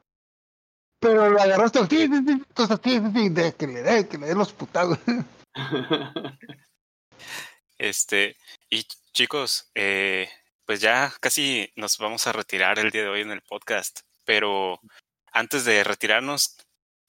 Pero 1.00 1.30
lo 1.30 1.42
agarraste, 1.42 1.80
sí, 1.88 2.08
sí, 2.08 2.08
sí, 2.08 2.32
entonces, 2.32 2.80
sí, 2.84 3.00
sí, 3.00 3.12
sí, 3.16 3.30
de 3.30 3.54
que 3.56 3.68
le 3.68 3.82
dé, 3.82 4.10
que 4.10 4.18
le 4.18 4.28
dé 4.28 4.36
los 4.36 4.52
putados. 4.52 5.00
Este, 7.78 8.38
y 8.70 8.84
chicos, 9.12 9.72
eh, 9.76 10.30
pues 10.66 10.80
ya 10.80 11.12
casi 11.20 11.70
nos 11.76 11.98
vamos 11.98 12.28
a 12.28 12.32
retirar 12.32 12.80
el 12.80 12.92
día 12.92 13.02
de 13.02 13.10
hoy 13.10 13.22
en 13.22 13.32
el 13.32 13.42
podcast, 13.42 14.02
pero 14.26 14.80
antes 15.34 15.66
de 15.66 15.84
retirarnos, 15.84 16.56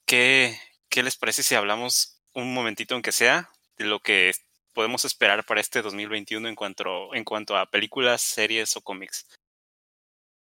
¿qué, 0.05 0.59
qué 0.89 1.01
les 1.01 1.15
parece 1.15 1.43
si 1.43 1.55
hablamos 1.55 2.19
un 2.33 2.53
momentito, 2.53 2.93
aunque 2.93 3.13
sea, 3.13 3.51
de 3.77 3.85
lo 3.85 3.99
que 3.99 4.33
podemos 4.75 5.05
esperar 5.05 5.43
para 5.45 5.61
este 5.61 5.81
2021 5.81 6.47
en 6.47 6.55
cuanto, 6.55 7.15
en 7.15 7.23
cuanto 7.23 7.57
a 7.57 7.65
películas, 7.65 8.21
series 8.21 8.77
o 8.77 8.81
cómics? 8.81 9.25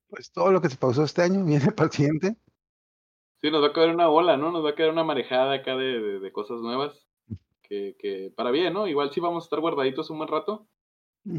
Pues 0.07 0.31
todo 0.31 0.51
lo 0.51 0.61
que 0.61 0.69
se 0.69 0.77
pausó 0.77 1.03
este 1.03 1.21
año 1.21 1.45
viene 1.45 1.71
para 1.71 1.85
el 1.85 1.91
siguiente. 1.91 2.35
Sí, 3.41 3.51
nos 3.51 3.61
va 3.61 3.67
a 3.67 3.73
caer 3.73 3.89
una 3.89 4.09
ola, 4.09 4.37
¿no? 4.37 4.51
Nos 4.51 4.63
va 4.65 4.71
a 4.71 4.75
caer 4.75 4.89
una 4.89 5.03
marejada 5.03 5.53
acá 5.53 5.75
de, 5.75 5.99
de, 5.99 6.19
de 6.19 6.31
cosas 6.31 6.61
nuevas. 6.61 7.07
Que, 7.61 7.95
que 7.99 8.33
para 8.35 8.51
bien, 8.51 8.73
¿no? 8.73 8.87
Igual 8.87 9.11
sí 9.11 9.19
vamos 9.19 9.43
a 9.43 9.45
estar 9.45 9.59
guardaditos 9.59 10.09
un 10.09 10.17
buen 10.17 10.29
rato. 10.29 10.67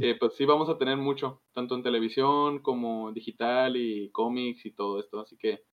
Eh, 0.00 0.16
pues 0.18 0.34
sí 0.34 0.44
vamos 0.44 0.68
a 0.68 0.78
tener 0.78 0.96
mucho, 0.96 1.42
tanto 1.52 1.74
en 1.74 1.82
televisión 1.82 2.60
como 2.60 3.10
digital 3.10 3.76
y 3.76 4.10
cómics 4.10 4.64
y 4.64 4.72
todo 4.72 5.00
esto. 5.00 5.20
Así 5.20 5.36
que 5.36 5.64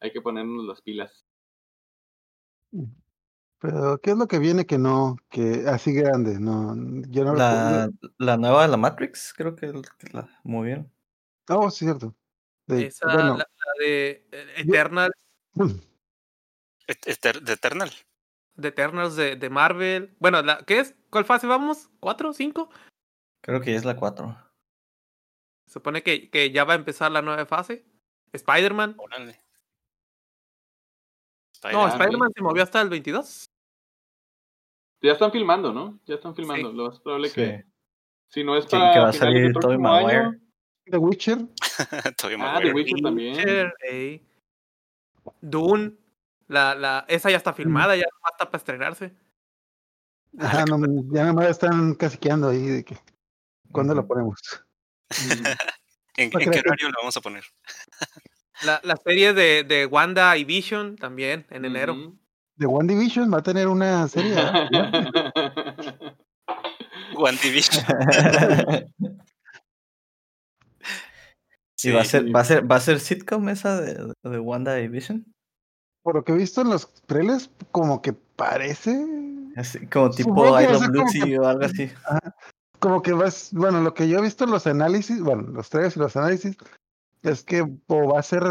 hay 0.00 0.12
que 0.12 0.20
ponernos 0.20 0.66
las 0.66 0.82
pilas. 0.82 1.26
Pero, 3.58 3.98
¿qué 3.98 4.10
es 4.10 4.16
lo 4.16 4.28
que 4.28 4.38
viene 4.38 4.66
que 4.66 4.78
no, 4.78 5.16
que 5.30 5.64
así 5.68 5.92
grande? 5.92 6.38
No, 6.38 6.74
yo 7.08 7.24
no 7.24 7.34
La, 7.34 7.88
la 8.18 8.36
nueva 8.36 8.62
de 8.62 8.68
la 8.68 8.76
Matrix, 8.76 9.32
creo 9.34 9.56
que, 9.56 9.72
que 9.98 10.08
la 10.12 10.28
movieron. 10.44 10.92
Oh, 11.48 11.70
sí, 11.70 11.84
cierto. 11.86 12.14
De- 12.66 12.86
Esa, 12.86 13.06
bueno, 13.12 13.36
la, 13.36 13.48
la 13.48 13.72
de 13.84 14.28
eh, 14.32 14.54
Eternal, 14.58 15.12
Et- 16.86 17.06
Eter- 17.06 17.40
de 17.40 17.52
Eternal. 17.54 17.90
de 18.56 18.68
Eternals 18.68 19.16
de, 19.16 19.36
de 19.36 19.50
Marvel. 19.50 20.14
Bueno, 20.18 20.42
la, 20.42 20.58
¿qué 20.58 20.80
es? 20.80 20.94
¿Cuál 21.10 21.24
fase 21.24 21.46
vamos? 21.46 21.88
¿Cuatro? 22.00 22.32
¿Cinco? 22.32 22.70
Creo 23.42 23.60
que 23.60 23.72
ya 23.72 23.78
es 23.78 23.84
la 23.84 23.96
4. 23.96 24.36
Se 25.66 25.74
supone 25.74 26.02
que, 26.02 26.30
que 26.30 26.50
ya 26.50 26.64
va 26.64 26.74
a 26.74 26.76
empezar 26.76 27.10
la 27.10 27.22
nueva 27.22 27.46
fase. 27.46 27.86
Spider-Man. 28.32 28.94
Órale. 28.98 29.40
No, 31.72 31.84
Ah, 31.86 31.88
Spider-Man 31.90 32.30
se 32.34 32.42
movió 32.42 32.62
hasta 32.62 32.80
el 32.82 32.88
22. 32.88 33.50
Ya 35.02 35.12
están 35.12 35.30
filmando, 35.32 35.72
¿no? 35.72 35.98
Ya 36.06 36.14
están 36.16 36.34
filmando. 36.34 36.70
Sí. 36.70 36.76
Lo 36.76 36.88
más 36.88 37.00
probable 37.00 37.28
Sí. 37.28 37.34
que, 37.34 37.64
si 38.28 38.44
no 38.44 38.56
es 38.56 38.64
Sí, 38.64 38.70
para 38.70 38.92
que 38.92 38.98
va 39.00 39.08
a 39.08 39.12
salir 39.12 39.52
Tobey 39.52 39.52
próximo 39.52 39.82
Maguire. 39.88 40.16
año. 40.18 40.40
The 40.86 40.96
Witcher. 40.98 41.38
Tobey 42.18 42.34
Ah, 42.34 42.38
Maguire. 42.38 42.68
The 42.68 42.74
Witcher 42.74 43.00
también. 43.02 43.36
Witcher, 43.36 43.74
ey. 43.90 44.26
Dune. 45.40 45.92
La, 46.48 46.74
la, 46.76 47.04
esa 47.08 47.28
ya 47.30 47.36
está 47.38 47.52
filmada, 47.52 47.96
ya 47.96 48.04
nomás 48.12 48.32
está 48.32 48.44
para 48.46 48.58
estrenarse. 48.58 49.12
Ajá, 50.38 50.64
no, 50.66 50.78
ya 51.12 51.24
nomás 51.24 51.48
están 51.48 51.94
caciqueando 51.94 52.48
ahí 52.50 52.66
de 52.66 52.84
que. 52.84 52.96
¿Cuándo 53.72 53.94
lo 53.94 54.00
Ujú. 54.02 54.08
ponemos? 54.08 54.40
¿En, 56.16 56.26
en 56.26 56.30
qué 56.30 56.60
horario 56.60 56.88
lo 56.88 56.94
vamos 57.00 57.16
a 57.16 57.20
poner? 57.20 57.44
La, 58.64 58.80
la 58.84 58.96
serie 58.96 59.32
de, 59.34 59.64
de 59.64 59.86
Wanda 59.86 60.36
y 60.36 60.44
Vision 60.44 60.96
también, 60.96 61.46
en 61.50 61.64
enero. 61.64 61.92
Ujú. 61.94 62.18
The 62.58 62.66
One 62.66 62.92
Division 62.94 63.32
va 63.32 63.38
a 63.38 63.42
tener 63.42 63.68
una 63.68 64.08
serie. 64.08 64.34
One 67.14 67.38
Division. 67.42 67.84
¿Y 71.82 71.90
va 71.90 72.00
a 72.00 72.04
Sí. 72.04 72.10
ser, 72.10 72.34
va 72.34 72.40
a 72.40 72.44
ser, 72.44 72.70
va 72.70 72.76
a 72.76 72.80
ser 72.80 73.00
sitcom 73.00 73.48
esa 73.50 73.80
de, 73.80 74.12
de 74.22 74.38
Wanda 74.38 74.80
y 74.80 74.88
Vision? 74.88 75.24
Por 76.02 76.14
lo 76.14 76.24
que 76.24 76.32
he 76.32 76.36
visto 76.36 76.62
en 76.62 76.70
los 76.70 76.92
trailers, 77.06 77.50
como 77.70 78.00
que 78.00 78.12
parece. 78.12 79.04
Así, 79.56 79.86
como 79.86 80.10
tipo 80.10 80.30
Supongo 80.30 80.56
que 80.56 80.64
I 80.64 80.66
Love 80.68 80.88
Lucy 80.88 81.20
que- 81.20 81.38
o 81.38 81.46
algo 81.46 81.64
así. 81.64 81.90
Como 82.78 83.02
que 83.02 83.12
vas. 83.12 83.50
Bueno, 83.52 83.80
lo 83.82 83.94
que 83.94 84.08
yo 84.08 84.18
he 84.18 84.22
visto 84.22 84.44
en 84.44 84.50
los 84.50 84.66
análisis, 84.66 85.20
bueno, 85.20 85.42
los 85.42 85.68
trailers 85.68 85.96
y 85.96 86.00
los 86.00 86.16
análisis, 86.16 86.56
es 87.22 87.44
que 87.44 87.62
o 87.62 88.08
va 88.12 88.18
a 88.18 88.22
ser. 88.22 88.42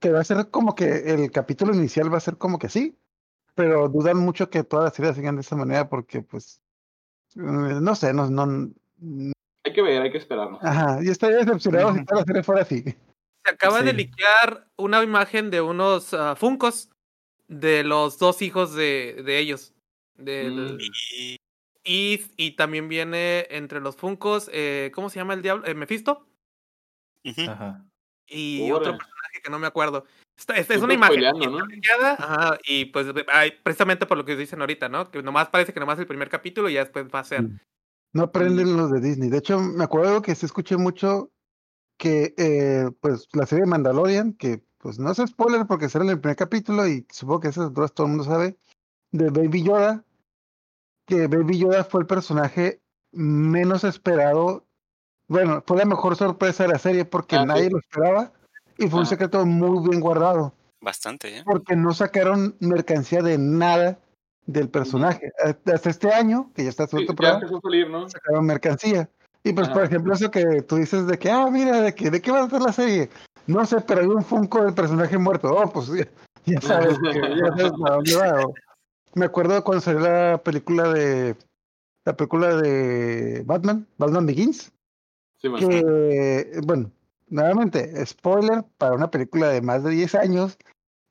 Que 0.00 0.10
va 0.10 0.20
a 0.20 0.24
ser 0.24 0.50
como 0.50 0.74
que 0.74 1.12
el 1.12 1.30
capítulo 1.30 1.74
inicial 1.74 2.12
va 2.12 2.16
a 2.16 2.20
ser 2.20 2.38
como 2.38 2.58
que 2.58 2.70
sí, 2.70 2.96
pero 3.54 3.88
dudan 3.90 4.16
mucho 4.16 4.48
que 4.48 4.64
toda 4.64 4.84
la 4.84 4.90
serie 4.90 5.12
sigan 5.12 5.34
de 5.36 5.42
esa 5.42 5.56
manera 5.56 5.90
porque, 5.90 6.22
pues. 6.22 6.62
eh, 7.36 7.40
No 7.80 7.94
sé, 7.94 8.14
no. 8.14 8.30
no 8.30 8.70
hay 9.64 9.72
que 9.74 9.82
ver, 9.82 10.00
hay 10.00 10.10
que 10.10 10.16
esperarnos. 10.18 10.58
ajá, 10.64 11.00
y 11.02 11.08
estaría 11.10 11.36
decepcionado 11.38 11.92
si 11.92 11.98
Ujú. 11.98 12.06
toda 12.06 12.20
la 12.22 12.26
serie 12.26 12.42
fuera 12.42 12.62
así. 12.62 12.82
Se 12.82 13.50
acaba 13.50 13.82
de 13.82 13.92
liquear 13.92 14.66
una 14.76 15.02
imagen 15.02 15.50
de 15.50 15.60
unos 15.60 16.14
ah, 16.14 16.34
Funcos 16.34 16.90
de 17.46 17.84
los 17.84 18.18
dos 18.18 18.40
hijos 18.40 18.74
de, 18.74 19.22
de 19.24 19.38
ellos. 19.38 19.74
Del, 20.16 20.76
Mm. 20.76 20.78
Y 20.80 21.36
y, 21.84 22.20
y 22.36 22.50
también 22.52 22.88
viene 22.88 23.46
entre 23.50 23.80
los 23.80 23.96
Funcos, 23.96 24.50
eh, 24.52 24.90
¿cómo 24.94 25.08
se 25.08 25.20
llama 25.20 25.34
el 25.34 25.42
diablo? 25.42 25.66
Eh, 25.66 25.74
Mephisto. 25.74 26.26
Ujú. 27.24 27.50
Ajá. 27.50 27.84
Y 28.26 28.70
Órale. 28.70 28.74
otro 28.74 28.98
personaje 28.98 29.40
que 29.42 29.50
no 29.50 29.58
me 29.58 29.66
acuerdo. 29.66 30.04
Esta, 30.36 30.54
esta 30.54 30.74
es 30.74 30.82
una 30.82 30.94
imagen 30.94 31.20
¿no? 31.20 31.66
ajá, 32.16 32.58
y 32.64 32.84
pues 32.86 33.08
ay, 33.32 33.54
precisamente 33.62 34.06
por 34.06 34.16
lo 34.16 34.24
que 34.24 34.36
dicen 34.36 34.60
ahorita, 34.60 34.88
¿no? 34.88 35.10
Que 35.10 35.20
nomás 35.22 35.48
parece 35.48 35.72
que 35.72 35.80
nomás 35.80 35.98
el 35.98 36.06
primer 36.06 36.28
capítulo 36.28 36.68
y 36.68 36.74
ya 36.74 36.84
después 36.84 37.06
va 37.12 37.20
a 37.20 37.24
ser. 37.24 37.44
No 38.12 38.22
aprenden 38.24 38.76
los 38.76 38.90
de 38.92 39.00
Disney. 39.00 39.30
De 39.30 39.38
hecho, 39.38 39.58
me 39.58 39.82
acuerdo 39.82 40.22
que 40.22 40.34
se 40.34 40.46
escuché 40.46 40.76
mucho 40.76 41.30
que, 41.98 42.34
eh, 42.38 42.90
pues, 43.00 43.28
la 43.32 43.46
serie 43.46 43.66
Mandalorian, 43.66 44.32
que, 44.32 44.62
pues, 44.78 44.98
no 44.98 45.10
es 45.10 45.18
spoiler 45.18 45.66
porque 45.66 45.88
será 45.88 46.04
en 46.04 46.10
el 46.10 46.20
primer 46.20 46.36
capítulo 46.36 46.86
y 46.86 47.04
supongo 47.10 47.40
que 47.40 47.48
esas 47.48 47.72
dos 47.74 47.92
todo 47.92 48.06
el 48.06 48.12
mundo 48.12 48.24
sabe, 48.24 48.56
de 49.10 49.30
Baby 49.30 49.64
Yoda, 49.64 50.04
que 51.06 51.26
Baby 51.26 51.58
Yoda 51.58 51.84
fue 51.84 52.02
el 52.02 52.06
personaje 52.06 52.80
menos 53.12 53.82
esperado. 53.82 54.67
Bueno, 55.28 55.62
fue 55.66 55.76
la 55.76 55.84
mejor 55.84 56.16
sorpresa 56.16 56.64
de 56.64 56.70
la 56.70 56.78
serie 56.78 57.04
porque 57.04 57.36
Ah, 57.36 57.40
sí. 57.42 57.46
nadie 57.46 57.70
lo 57.70 57.78
esperaba 57.78 58.32
y 58.78 58.88
fue 58.88 58.98
un 59.00 59.02
Ajá. 59.04 59.10
secreto 59.10 59.44
muy 59.46 59.86
bien 59.88 60.00
guardado 60.00 60.54
Bastante, 60.80 61.38
¿eh? 61.38 61.42
porque 61.44 61.76
no 61.76 61.92
sacaron 61.92 62.56
mercancía 62.60 63.20
de 63.22 63.36
nada 63.36 63.98
del 64.46 64.68
personaje. 64.70 65.30
Hasta 65.44 65.90
este 65.90 66.12
año, 66.12 66.50
que 66.54 66.64
ya 66.64 66.70
está 66.70 66.86
Sí, 66.86 66.96
segunda 66.98 67.14
ya 67.22 67.34
empezó 67.34 67.56
a 67.58 67.60
salir, 67.60 67.90
¿no? 67.90 68.08
sacaron 68.08 68.46
mercancía. 68.46 69.08
Y 69.44 69.52
pues, 69.52 69.66
Ajá. 69.66 69.74
por 69.74 69.84
ejemplo, 69.84 70.14
eso 70.14 70.30
que 70.30 70.62
tú 70.62 70.76
dices 70.76 71.06
de 71.06 71.18
que, 71.18 71.30
ah, 71.30 71.48
mira, 71.50 71.80
de 71.82 71.94
que, 71.94 72.10
¿de 72.10 72.20
qué 72.22 72.30
va 72.32 72.44
a 72.44 72.50
ser 72.50 72.62
la 72.62 72.72
serie? 72.72 73.10
No 73.46 73.64
sé, 73.66 73.80
pero 73.80 74.00
hay 74.00 74.06
un 74.06 74.24
Funko 74.24 74.64
del 74.64 74.74
personaje 74.74 75.18
muerto. 75.18 75.54
Oh, 75.54 75.70
pues 75.70 75.88
ya, 75.88 76.06
ya 76.46 76.60
sabes 76.60 76.98
que 76.98 77.20
ya 77.20 77.46
sabes 77.56 77.72
a 77.86 77.90
dónde 77.94 78.16
va. 78.16 78.44
O- 78.46 78.54
me 79.14 79.24
acuerdo 79.26 79.62
cuando 79.64 79.80
salió 79.80 80.00
la 80.00 80.38
película 80.38 80.92
de 80.92 81.34
la 82.04 82.16
película 82.16 82.56
de 82.56 83.42
Batman, 83.46 83.86
Batman 83.96 84.26
Begins, 84.26 84.70
Sí, 85.40 85.50
que, 85.58 86.60
bueno, 86.66 86.90
nuevamente, 87.28 88.04
spoiler 88.04 88.64
para 88.76 88.94
una 88.94 89.10
película 89.10 89.48
de 89.48 89.62
más 89.62 89.84
de 89.84 89.90
10 89.90 90.14
años, 90.14 90.58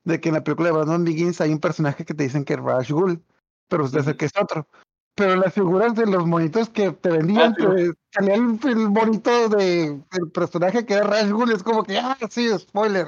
de 0.04 0.20
que 0.20 0.30
en 0.30 0.36
la 0.36 0.44
película 0.44 0.70
de 0.70 0.76
Batman 0.78 1.04
Begins 1.06 1.42
hay 1.42 1.52
un 1.52 1.60
personaje 1.60 2.06
que 2.06 2.14
te 2.14 2.24
dicen 2.24 2.46
que 2.46 2.54
es 2.54 2.60
Ra's 2.60 2.92
Ghul, 2.92 3.22
pero 3.68 3.86
usted 3.86 4.02
sabe 4.02 4.18
que 4.18 4.26
es 4.26 4.32
otro. 4.40 4.68
Pero 5.16 5.36
las 5.36 5.54
figuras 5.54 5.96
de 5.96 6.06
los 6.06 6.26
monitos 6.28 6.70
que 6.70 6.92
te 6.92 7.10
vendían, 7.10 7.54
Ah, 7.54 7.56
sí. 7.58 7.66
te- 7.66 7.94
salía 8.12 8.36
el, 8.36 8.60
el 8.64 8.90
monito 8.90 9.50
de, 9.50 10.00
del 10.12 10.32
personaje 10.34 10.86
que 10.86 10.94
era 10.94 11.08
Ra's 11.08 11.32
Ghul, 11.32 11.52
es 11.52 11.64
como 11.64 11.84
que, 11.84 11.98
ah, 11.98 12.18
sí, 12.30 12.50
spoiler. 12.58 13.08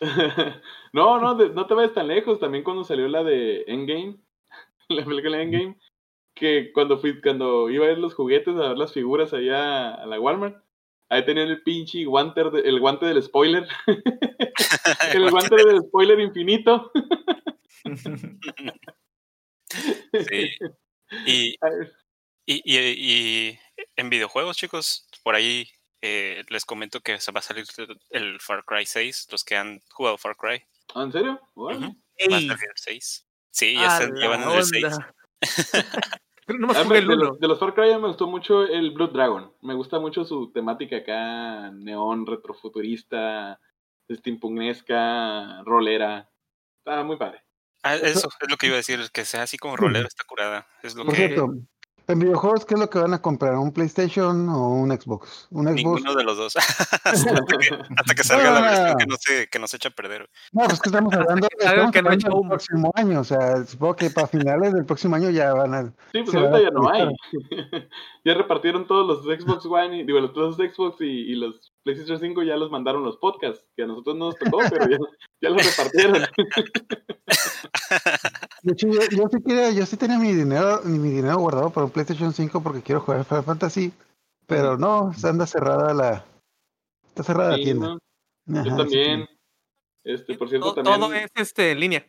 no, 0.92 1.20
no, 1.20 1.34
de- 1.34 1.50
no 1.50 1.66
te 1.66 1.74
vayas 1.74 1.94
tan 1.94 2.08
lejos. 2.08 2.38
También 2.38 2.64
cuando 2.64 2.84
salió 2.84 3.08
la 3.08 3.24
de 3.24 3.64
Endgame, 3.66 4.18
la 4.88 5.04
película 5.04 5.38
de 5.38 5.42
Endgame, 5.44 5.78
que 6.38 6.72
cuando 6.72 6.98
fui, 6.98 7.20
cuando 7.20 7.68
iba 7.70 7.84
a 7.84 7.88
ver 7.88 7.98
los 7.98 8.14
juguetes, 8.14 8.54
a 8.54 8.68
ver 8.68 8.78
las 8.78 8.92
figuras 8.92 9.32
allá 9.32 9.94
a 9.94 10.06
la 10.06 10.20
Walmart, 10.20 10.62
ahí 11.10 11.24
tenían 11.24 11.48
el 11.48 11.62
pinche 11.62 12.04
guante, 12.04 12.42
de- 12.50 12.60
el 12.68 12.80
guante 12.80 13.06
del 13.06 13.22
spoiler, 13.22 13.66
el 15.14 15.30
guante 15.30 15.56
del 15.56 15.80
spoiler 15.82 16.20
infinito. 16.20 16.90
Sí. 20.12 20.50
Y, 21.26 21.54
y, 22.46 22.62
y, 22.64 22.78
y 23.50 23.58
en 23.96 24.10
videojuegos, 24.10 24.56
chicos, 24.56 25.08
por 25.22 25.34
ahí 25.34 25.68
eh, 26.02 26.44
les 26.48 26.64
comento 26.64 27.00
que 27.00 27.20
se 27.20 27.32
va 27.32 27.40
a 27.40 27.42
salir 27.42 27.64
el 28.10 28.40
Far 28.40 28.64
Cry 28.64 28.86
6, 28.86 29.28
los 29.30 29.44
que 29.44 29.56
han 29.56 29.80
jugado 29.90 30.18
Far 30.18 30.36
Cry. 30.36 30.62
¿Ah, 30.94 31.02
¿En 31.02 31.12
serio? 31.12 31.40
Va 31.56 31.72
a 31.72 31.74
salir 32.40 32.50
el 32.50 32.72
6. 32.76 33.26
Sí, 33.50 33.74
ya 33.74 33.96
A 33.96 33.98
se 33.98 34.08
la 34.08 34.20
llevan 34.20 34.42
en 34.42 34.50
el 34.50 34.64
6. 34.64 34.86
Pero 36.48 36.58
nomás 36.60 36.78
A 36.78 36.80
mí 36.80 36.86
jugué 36.86 36.98
el 37.00 37.06
de, 37.08 37.14
1. 37.14 37.24
los, 37.24 37.38
de 37.38 37.46
los 37.46 37.58
Far 37.58 37.74
Cry 37.74 37.90
me 38.00 38.08
gustó 38.08 38.26
mucho 38.26 38.64
el 38.64 38.90
Blood 38.90 39.12
Dragon. 39.12 39.52
Me 39.60 39.74
gusta 39.74 40.00
mucho 40.00 40.24
su 40.24 40.50
temática 40.50 40.96
acá, 40.96 41.70
neón, 41.70 42.26
retrofuturista, 42.26 43.60
steampunesca, 44.10 45.62
rolera. 45.64 46.30
Está 46.78 47.04
muy 47.04 47.16
padre. 47.16 47.44
Ah, 47.82 47.94
eso 47.96 48.28
es 48.40 48.50
lo 48.50 48.56
que 48.56 48.66
iba 48.66 48.74
a 48.74 48.78
decir, 48.78 48.98
que 49.12 49.24
sea 49.24 49.42
así 49.42 49.58
como 49.58 49.76
rolero, 49.76 50.08
está 50.08 50.24
curada. 50.26 50.66
Es 50.82 50.94
lo 50.94 51.04
Por 51.04 51.14
que 51.14 51.28
cierto, 51.28 51.52
en 52.08 52.18
videojuegos, 52.18 52.64
¿qué 52.64 52.74
es 52.74 52.80
lo 52.80 52.88
que 52.88 52.98
van 52.98 53.12
a 53.12 53.20
comprar? 53.20 53.54
¿Un 53.56 53.70
PlayStation 53.70 54.48
o 54.48 54.70
un 54.70 54.90
Xbox? 54.90 55.46
¿Un 55.50 55.66
Xbox? 55.66 55.76
ninguno 55.76 56.14
de 56.14 56.24
los 56.24 56.38
dos. 56.38 56.56
hasta, 57.04 57.34
que, 57.34 57.78
hasta 57.96 58.14
que 58.14 58.24
salga 58.24 58.50
la 58.50 58.60
versión 58.62 58.96
que 58.96 59.06
no 59.06 59.16
se, 59.18 59.46
que 59.48 59.58
no 59.58 59.66
se 59.66 59.76
echa 59.76 59.90
a 59.90 59.92
perder. 59.92 60.28
No, 60.52 60.64
pues 60.64 60.80
que 60.80 60.88
estamos 60.88 61.12
hablando, 61.12 61.48
que 61.48 61.64
salga 61.64 61.84
estamos 61.84 61.92
que 61.92 62.02
no 62.02 62.08
hablando 62.08 62.28
echa 62.28 62.36
del 62.38 62.48
próximo 62.48 62.92
año. 62.94 63.20
O 63.20 63.24
sea, 63.24 63.64
supongo 63.66 63.96
que 63.96 64.10
para 64.10 64.26
finales 64.26 64.72
del 64.72 64.86
próximo 64.86 65.16
año 65.16 65.28
ya 65.28 65.52
van 65.52 65.74
a. 65.74 65.82
Sí, 66.12 66.22
pues 66.22 66.34
ahorita 66.34 66.62
ya 66.62 66.70
no 66.70 66.90
hay. 66.90 67.08
ya 68.24 68.34
repartieron 68.34 68.86
todos 68.86 69.06
los 69.06 69.38
Xbox 69.38 69.66
One, 69.66 69.98
y, 69.98 70.04
digo, 70.04 70.18
los 70.20 70.56
Xbox 70.56 71.00
y, 71.02 71.04
y 71.04 71.34
los 71.34 71.72
PlayStation 71.88 72.20
5 72.20 72.42
ya 72.42 72.54
los 72.56 72.70
mandaron 72.70 73.02
los 73.02 73.16
podcasts, 73.16 73.66
que 73.74 73.84
a 73.84 73.86
nosotros 73.86 74.14
no 74.16 74.26
nos 74.26 74.36
tocó, 74.36 74.58
pero 74.70 74.86
ya, 74.90 74.98
ya 75.40 75.48
los 75.48 75.64
repartieron. 75.64 76.22
De 78.62 78.72
hecho, 78.72 78.88
yo, 78.88 79.00
yo 79.10 79.28
sí 79.30 79.38
quería, 79.42 79.70
yo 79.70 79.86
sí 79.86 79.96
tenía 79.96 80.18
mi 80.18 80.34
dinero, 80.34 80.82
mi 80.84 81.08
dinero 81.08 81.38
guardado 81.38 81.70
para 81.70 81.86
un 81.86 81.90
PlayStation 81.90 82.34
5 82.34 82.62
porque 82.62 82.82
quiero 82.82 83.00
jugar 83.00 83.24
Final 83.24 83.44
Fantasy, 83.44 83.90
pero 84.46 84.76
no, 84.76 85.14
se 85.14 85.28
anda 85.28 85.46
cerrada 85.46 85.94
la, 85.94 86.26
está 87.06 87.22
cerrada 87.22 87.52
la 87.52 87.56
tienda. 87.56 87.96
¿no? 88.44 88.60
Ajá, 88.60 88.68
Yo 88.68 88.72
sí, 88.72 88.76
también. 88.76 89.26
Este, 90.04 90.34
por 90.34 90.50
cierto, 90.50 90.74
Todo, 90.74 90.82
también. 90.82 91.00
todo 91.00 91.14
es 91.14 91.30
este, 91.36 91.70
en 91.70 91.80
línea. 91.80 92.06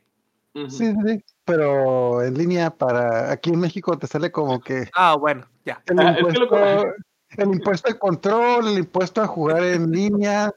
Ujú. 0.55 0.69
Sí, 0.69 0.87
sí, 0.87 0.95
sí, 1.05 1.23
pero 1.45 2.21
en 2.21 2.33
línea 2.33 2.69
para 2.71 3.31
aquí 3.31 3.51
en 3.51 3.59
México 3.59 3.97
te 3.97 4.07
sale 4.07 4.29
como 4.31 4.59
que 4.59 4.89
Ah, 4.93 5.15
bueno, 5.15 5.47
ya. 5.63 5.81
Ah, 5.95 6.17
es 6.19 6.27
que 6.27 6.39
lo 6.39 6.45
impuesto, 6.45 6.83
el 7.37 7.49
impuesto 7.49 7.89
al 7.89 7.99
control, 7.99 8.67
el 8.67 8.79
impuesto 8.79 9.21
a 9.21 9.27
jugar 9.27 9.63
en 9.63 9.91
línea, 9.91 10.51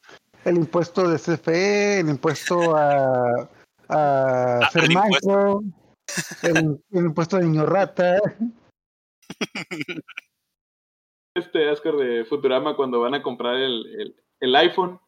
el 0.45 0.57
impuesto 0.57 1.09
de 1.09 1.19
CFE, 1.19 2.01
el 2.01 2.09
impuesto 2.09 2.77
a, 2.77 3.49
a 3.89 4.71
ser 4.73 4.85
al 4.85 4.93
impuesto. 4.93 5.29
manco, 5.29 5.65
el, 6.43 6.81
el 6.91 7.05
impuesto 7.07 7.37
de 7.37 7.45
niño 7.45 7.67
rata. 7.67 8.19
este 11.35 11.71
Ascar 11.71 11.97
de 11.97 12.25
Futurama 12.25 12.77
cuando 12.77 13.01
van 13.01 13.15
a 13.15 13.23
comprar 13.23 13.57
el, 13.57 13.87
el, 13.99 14.17
el 14.41 14.57
iPhone, 14.57 15.01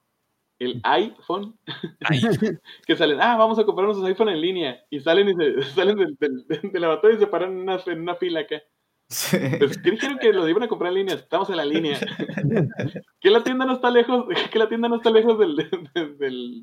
el 0.58 0.80
iPhone, 0.84 1.58
Ay, 2.00 2.20
que 2.86 2.96
salen, 2.96 3.20
ah, 3.20 3.36
vamos 3.36 3.58
a 3.58 3.64
comprar 3.64 3.86
nuestros 3.86 4.08
iPhone 4.08 4.28
en 4.28 4.40
línea, 4.40 4.84
y 4.90 5.00
salen 5.00 5.28
y 5.28 5.34
se, 5.34 5.62
salen 5.74 5.96
del, 5.96 6.16
del, 6.18 6.46
del 6.46 6.82
lavatorio 6.82 7.16
y 7.16 7.20
se 7.20 7.26
paran 7.26 7.52
en 7.52 7.60
una, 7.60 7.80
en 7.86 8.00
una 8.00 8.14
fila 8.14 8.40
acá. 8.40 8.62
Sí. 9.08 9.36
Pues, 9.58 9.78
¿qué 9.78 9.90
dijeron 9.92 10.18
que 10.18 10.32
los 10.32 10.48
iban 10.48 10.62
a 10.62 10.68
comprar 10.68 10.90
en 10.90 10.98
línea? 10.98 11.14
Estamos 11.14 11.48
en 11.50 11.56
la 11.56 11.64
línea. 11.64 11.98
que 13.20 13.30
la 13.30 13.44
tienda 13.44 13.64
no 13.66 13.74
está 13.74 13.90
lejos, 13.90 14.26
que 14.50 14.58
la 14.58 14.68
tienda 14.68 14.88
no 14.88 14.96
está 14.96 15.10
lejos 15.10 15.38
del, 15.38 15.56
del- 15.56 16.18
del- 16.18 16.62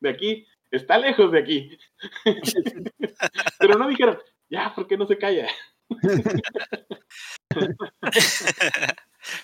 de 0.00 0.08
aquí, 0.10 0.46
está 0.70 0.98
lejos 0.98 1.30
de 1.32 1.38
aquí. 1.38 1.78
Pero 3.58 3.78
no 3.78 3.88
dijeron, 3.88 4.18
ya, 4.48 4.74
¿por 4.74 4.86
qué 4.86 4.96
no 4.96 5.06
se 5.06 5.18
calla? 5.18 5.48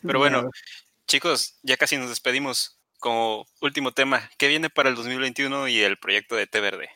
Pero 0.03 0.19
bueno, 0.19 0.51
chicos, 1.07 1.59
ya 1.63 1.77
casi 1.77 1.97
nos 1.97 2.09
despedimos. 2.09 2.75
Como 3.01 3.47
último 3.61 3.93
tema, 3.93 4.29
¿qué 4.39 4.49
viene 4.49 4.71
para 4.71 4.89
el 4.89 4.97
2021 4.97 5.69
y 5.69 5.79
el 5.83 5.99
proyecto 5.99 6.35
de 6.35 6.49
Té 6.49 6.61
Verde? 6.61 6.91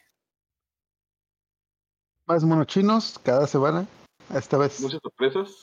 Más 2.27 2.43
monochinos 2.43 3.21
cada 3.23 3.47
semana, 3.47 3.87
esta 4.39 4.59
vez. 4.59 4.81
Muchas 4.81 5.01
sorpresas. 5.03 5.63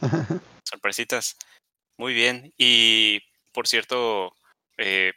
Sorpresitas. 0.64 1.36
Muy 1.96 2.14
bien. 2.14 2.52
Y 2.56 3.20
por 3.52 3.66
cierto, 3.66 4.32
eh, 4.76 5.12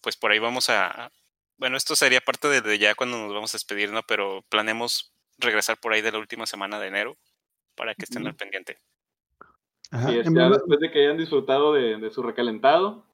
pues 0.00 0.16
por 0.16 0.30
ahí 0.30 0.38
vamos 0.38 0.68
a... 0.70 1.10
Bueno, 1.56 1.76
esto 1.76 1.94
sería 1.94 2.20
parte 2.20 2.48
de, 2.48 2.60
de 2.60 2.78
ya 2.78 2.94
cuando 2.94 3.18
nos 3.18 3.32
vamos 3.32 3.54
a 3.54 3.56
despedir, 3.56 3.92
¿no? 3.92 4.02
Pero 4.02 4.44
planeamos 4.48 5.14
regresar 5.38 5.78
por 5.78 5.92
ahí 5.92 6.02
de 6.02 6.12
la 6.12 6.18
última 6.18 6.46
semana 6.46 6.78
de 6.78 6.88
enero 6.88 7.16
para 7.74 7.94
que 7.94 8.04
estén 8.04 8.26
al 8.26 8.34
pendiente. 8.34 8.78
Ajá, 9.90 10.12
Y 10.12 10.18
es 10.18 10.26
ya 10.32 10.48
después 10.48 10.80
de 10.80 10.90
que 10.90 11.04
hayan 11.04 11.18
disfrutado 11.18 11.72
de, 11.74 11.98
de 11.98 12.10
su 12.10 12.22
recalentado, 12.22 13.06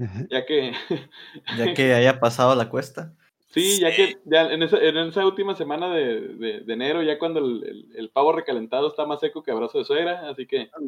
Ajá. 0.00 0.26
ya 0.30 0.46
que 0.46 0.72
Ya 1.58 1.74
que 1.74 1.94
haya 1.94 2.20
pasado 2.20 2.54
la 2.54 2.68
cuesta. 2.68 3.14
Sí, 3.52 3.80
ya 3.80 3.94
que 3.94 4.16
ya 4.26 4.42
en 4.52 4.62
esa, 4.62 4.78
en 4.78 4.96
esa 4.96 5.26
última 5.26 5.56
semana 5.56 5.92
de, 5.92 6.20
de- 6.20 6.60
de 6.60 6.72
enero, 6.72 7.02
ya 7.02 7.18
cuando 7.18 7.40
el, 7.40 7.64
el- 7.64 7.88
el 7.96 8.08
pavo 8.10 8.32
recalentado 8.32 8.88
está 8.88 9.04
más 9.06 9.18
seco 9.20 9.42
que 9.42 9.50
abrazo 9.50 9.78
de 9.78 9.84
suegra, 9.84 10.28
así 10.30 10.46
que 10.46 10.70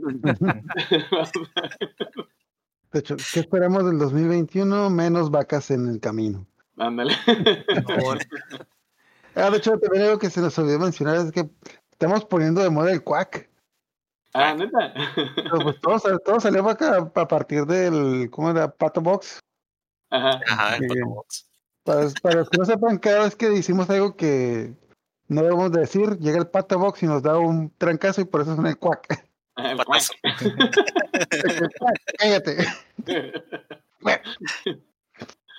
De 2.93 3.01
hecho, 3.01 3.17
¿qué 3.33 3.41
esperamos 3.41 3.85
del 3.87 3.99
2021? 3.99 4.91
Menos 4.91 5.31
vacas 5.31 5.71
en 5.71 5.89
el 5.89 5.99
camino. 6.01 6.47
ándale. 6.77 7.15
Ah, 9.35 9.49
de 9.51 9.57
hecho, 9.57 9.79
también 9.79 10.05
algo 10.05 10.19
que 10.19 10.29
se 10.29 10.43
nos 10.43 10.59
olvidó 10.59 10.79
mencionar 10.79 11.17
es 11.17 11.33
que 11.33 11.49
estamos 11.91 12.23
poniendo 12.27 12.63
de 12.63 12.69
moda 12.69 12.93
el 12.93 13.03
cuac. 13.03 13.49
Ah, 14.35 14.53
neta. 14.55 14.93
Pero 15.35 15.59
pues 15.63 15.81
todo, 15.81 16.19
todo 16.19 16.39
salió 16.39 16.69
acá 16.69 17.11
a 17.15 17.27
partir 17.29 17.65
del, 17.65 18.29
¿cómo 18.31 18.51
era? 18.51 18.71
Pato 18.71 19.01
Box. 19.01 19.41
Ajá. 20.11 20.39
Ajá, 20.51 20.77
el. 20.77 20.87
Para, 21.85 22.09
para 22.23 22.35
los 22.37 22.51
que 22.51 22.59
no 22.59 22.65
sepan, 22.65 22.99
cada 22.99 23.25
vez 23.25 23.35
que 23.37 23.49
decimos 23.49 23.91
algo 23.91 24.17
que 24.17 24.75
no 25.29 25.43
debemos 25.43 25.73
de 25.73 25.81
decir, 25.81 26.19
llega 26.19 26.39
el 26.39 26.47
Pato 26.47 26.79
Box 26.79 27.03
y 27.03 27.07
nos 27.07 27.23
da 27.23 27.39
un 27.39 27.71
trancazo 27.77 28.21
y 28.21 28.25
por 28.25 28.43
eso 28.43 28.55
suena 28.55 28.71
el 28.71 28.79
cuac. 28.79 29.07
Ajá, 29.57 29.73
el 29.73 29.85
cuac, 29.85 30.03
Cállate. 32.19 32.67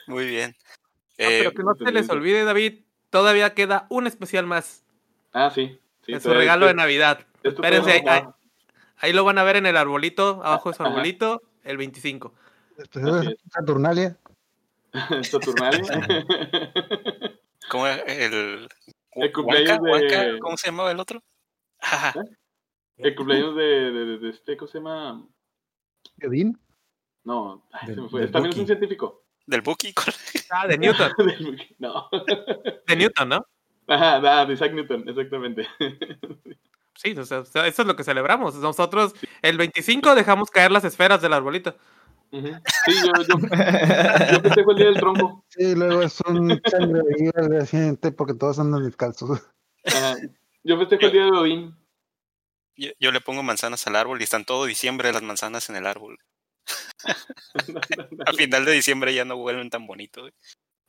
Muy 0.07 0.25
bien. 0.27 0.55
Ah, 0.57 0.63
Eh, 1.17 1.37
pero 1.39 1.51
que 1.53 1.63
no 1.63 1.75
se 1.75 1.91
les 1.91 2.09
olvide, 2.09 2.43
David, 2.43 2.81
todavía 3.09 3.53
queda 3.53 3.85
un 3.89 4.07
especial 4.07 4.45
más 4.45 4.83
Ah, 5.31 5.51
sí. 5.53 5.79
sí 6.05 6.13
de 6.13 6.19
su 6.19 6.33
regalo 6.33 6.67
de 6.67 6.73
Navidad. 6.73 7.19
Espérense, 7.43 7.91
ahí, 7.91 8.01
ahí- 8.07 8.23
ahí 8.97 9.13
lo 9.13 9.23
van 9.23 9.37
a 9.37 9.43
ver 9.43 9.57
en 9.57 9.65
el 9.65 9.77
arbolito, 9.77 10.41
abajo 10.43 10.69
de 10.71 10.75
su 10.77 10.83
arbolito, 10.83 11.41
el 11.63 11.77
25. 11.77 12.33
Después 12.77 13.05
Así 13.05 13.27
de 13.27 13.33
es. 13.33 13.39
Saturnalia. 13.51 14.17
va. 15.11 15.23
Saturnalia. 15.23 15.81
¿Cómo 17.69 17.87
era 17.87 18.01
el... 18.03 18.67
El 19.13 19.31
cumpleaños 19.31 19.79
Huanca? 19.79 19.91
Huanca, 19.91 20.23
de- 20.33 20.39
¿Cómo 20.39 20.57
se 20.57 20.67
llamaba 20.67 20.91
el 20.91 20.99
otro? 20.99 21.23
Ajá, 21.79 22.13
El 22.97 23.15
cumpleaños 23.15 23.55
de, 23.55 23.63
de, 23.63 24.05
de- 24.05 24.17
de 24.19 24.29
este, 24.29 24.57
¿cómo 24.57 24.67
se 24.71 24.77
llama? 24.79 25.25
Godín. 26.17 26.57
No, 27.23 27.65
ay, 27.71 27.87
Del- 27.87 27.95
se 27.95 28.01
me 28.01 28.09
fue. 28.09 28.21
del 28.21 28.31
También 28.31 28.53
es 28.53 28.59
un 28.59 28.65
científico. 28.67 29.23
del 29.45 29.61
Buki. 29.61 29.93
Ah, 30.55 30.67
de 30.67 30.77
Newton. 30.77 31.11
no. 31.79 32.09
De 32.87 32.95
Newton, 32.95 33.29
¿no? 33.29 33.47
Ajá, 33.87 34.21
ah, 34.41 34.45
de 34.45 34.53
Isaac 34.53 34.71
Newton, 34.73 35.09
exactamente. 35.09 35.67
Sí, 36.95 37.17
o 37.17 37.25
sea, 37.25 37.39
o 37.39 37.45
sea, 37.45 37.65
eso 37.65 37.81
es 37.81 37.87
lo 37.87 37.95
que 37.95 38.03
celebramos. 38.03 38.53
Nosotros 38.55 39.15
el 39.41 39.57
25 39.57 40.13
dejamos 40.13 40.51
caer 40.51 40.71
las 40.71 40.83
esferas 40.83 41.21
del 41.23 41.33
arbolito. 41.33 41.75
Sí, 42.33 42.93
yo, 43.05 43.11
yo, 43.27 43.35
yo 44.31 44.41
festejo 44.41 44.71
el 44.71 44.77
día 44.77 44.85
del 44.87 44.95
tronco. 44.95 45.45
Sí, 45.49 45.75
luego 45.75 46.01
es 46.01 46.19
un 46.21 46.59
sangre 46.65 47.01
de 47.03 47.31
al 47.35 47.49
día 47.49 47.65
siguiente 47.65 48.11
porque 48.11 48.33
todos 48.33 48.57
andan 48.59 48.83
descalzos. 48.83 49.39
Ajá. 49.85 50.15
Yo 50.63 50.77
festejo 50.79 51.05
el 51.05 51.11
día 51.11 51.25
de 51.25 51.31
Odín. 51.31 51.77
Yo, 52.75 52.89
yo 52.99 53.11
le 53.11 53.21
pongo 53.21 53.43
manzanas 53.43 53.85
al 53.85 53.95
árbol 53.95 54.19
y 54.19 54.23
están 54.23 54.45
todo 54.45 54.65
diciembre 54.65 55.13
las 55.13 55.21
manzanas 55.21 55.69
en 55.69 55.75
el 55.75 55.85
árbol. 55.85 56.17
A 58.25 58.33
final 58.33 58.65
de 58.65 58.71
diciembre 58.71 59.13
ya 59.13 59.25
no 59.25 59.37
vuelven 59.37 59.69
tan 59.69 59.85
bonitos. 59.85 60.31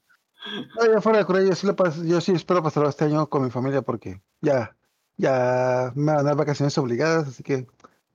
No, 0.76 0.94
ya 0.94 1.00
fuera 1.00 1.20
de 1.20 1.26
cura, 1.26 1.42
yo 1.42 1.56
sí, 1.56 1.66
lo 1.66 1.74
pas- 1.74 2.06
yo 2.06 2.20
sí 2.20 2.34
espero 2.34 2.62
pasarlo 2.62 2.90
este 2.90 3.06
año 3.06 3.30
con 3.30 3.46
mi 3.46 3.50
familia 3.50 3.82
porque 3.82 4.22
ya, 4.42 4.76
ya 5.16 5.94
me 5.96 6.12
van 6.12 6.20
a 6.20 6.24
dar 6.24 6.36
vacaciones 6.36 6.78
obligadas, 6.78 7.30
así 7.30 7.44
que 7.44 7.66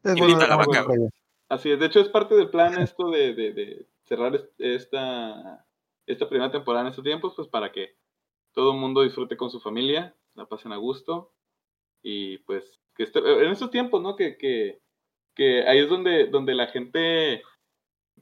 es 0.03 0.15
bueno 0.15 0.47
la 0.47 0.57
vaca. 0.57 0.85
Así 1.49 1.71
es, 1.71 1.79
de 1.81 1.87
hecho 1.87 2.01
es 2.01 2.09
parte 2.09 2.35
del 2.35 2.51
plan 2.51 2.79
esto 2.81 3.11
de, 3.11 3.35
de, 3.35 3.53
de 3.53 3.87
cerrar 4.05 4.35
es- 4.35 4.49
esta, 4.59 5.67
esta 6.07 6.29
primera 6.29 6.51
temporada 6.51 6.83
en 6.85 6.91
estos 6.91 7.05
tiempos, 7.05 7.33
pues 7.37 7.49
para 7.49 7.73
que 7.73 7.97
todo 8.53 8.73
el 8.73 8.79
mundo 8.79 9.03
disfrute 9.03 9.37
con 9.37 9.51
su 9.51 9.61
familia, 9.61 10.15
la 10.35 10.47
pasen 10.47 10.73
a 10.73 10.77
gusto 10.77 11.33
y 12.03 12.39
pues 12.39 12.81
que 12.97 13.05
este- 13.05 13.21
en 13.21 13.51
estos 13.51 13.71
tiempos, 13.71 14.03
¿no? 14.03 14.17
Que, 14.17 14.37
que, 14.39 14.81
que 15.35 15.67
ahí 15.69 15.79
es 15.81 15.89
donde, 15.91 16.27
donde 16.29 16.55
la 16.55 16.69
gente, 16.69 17.43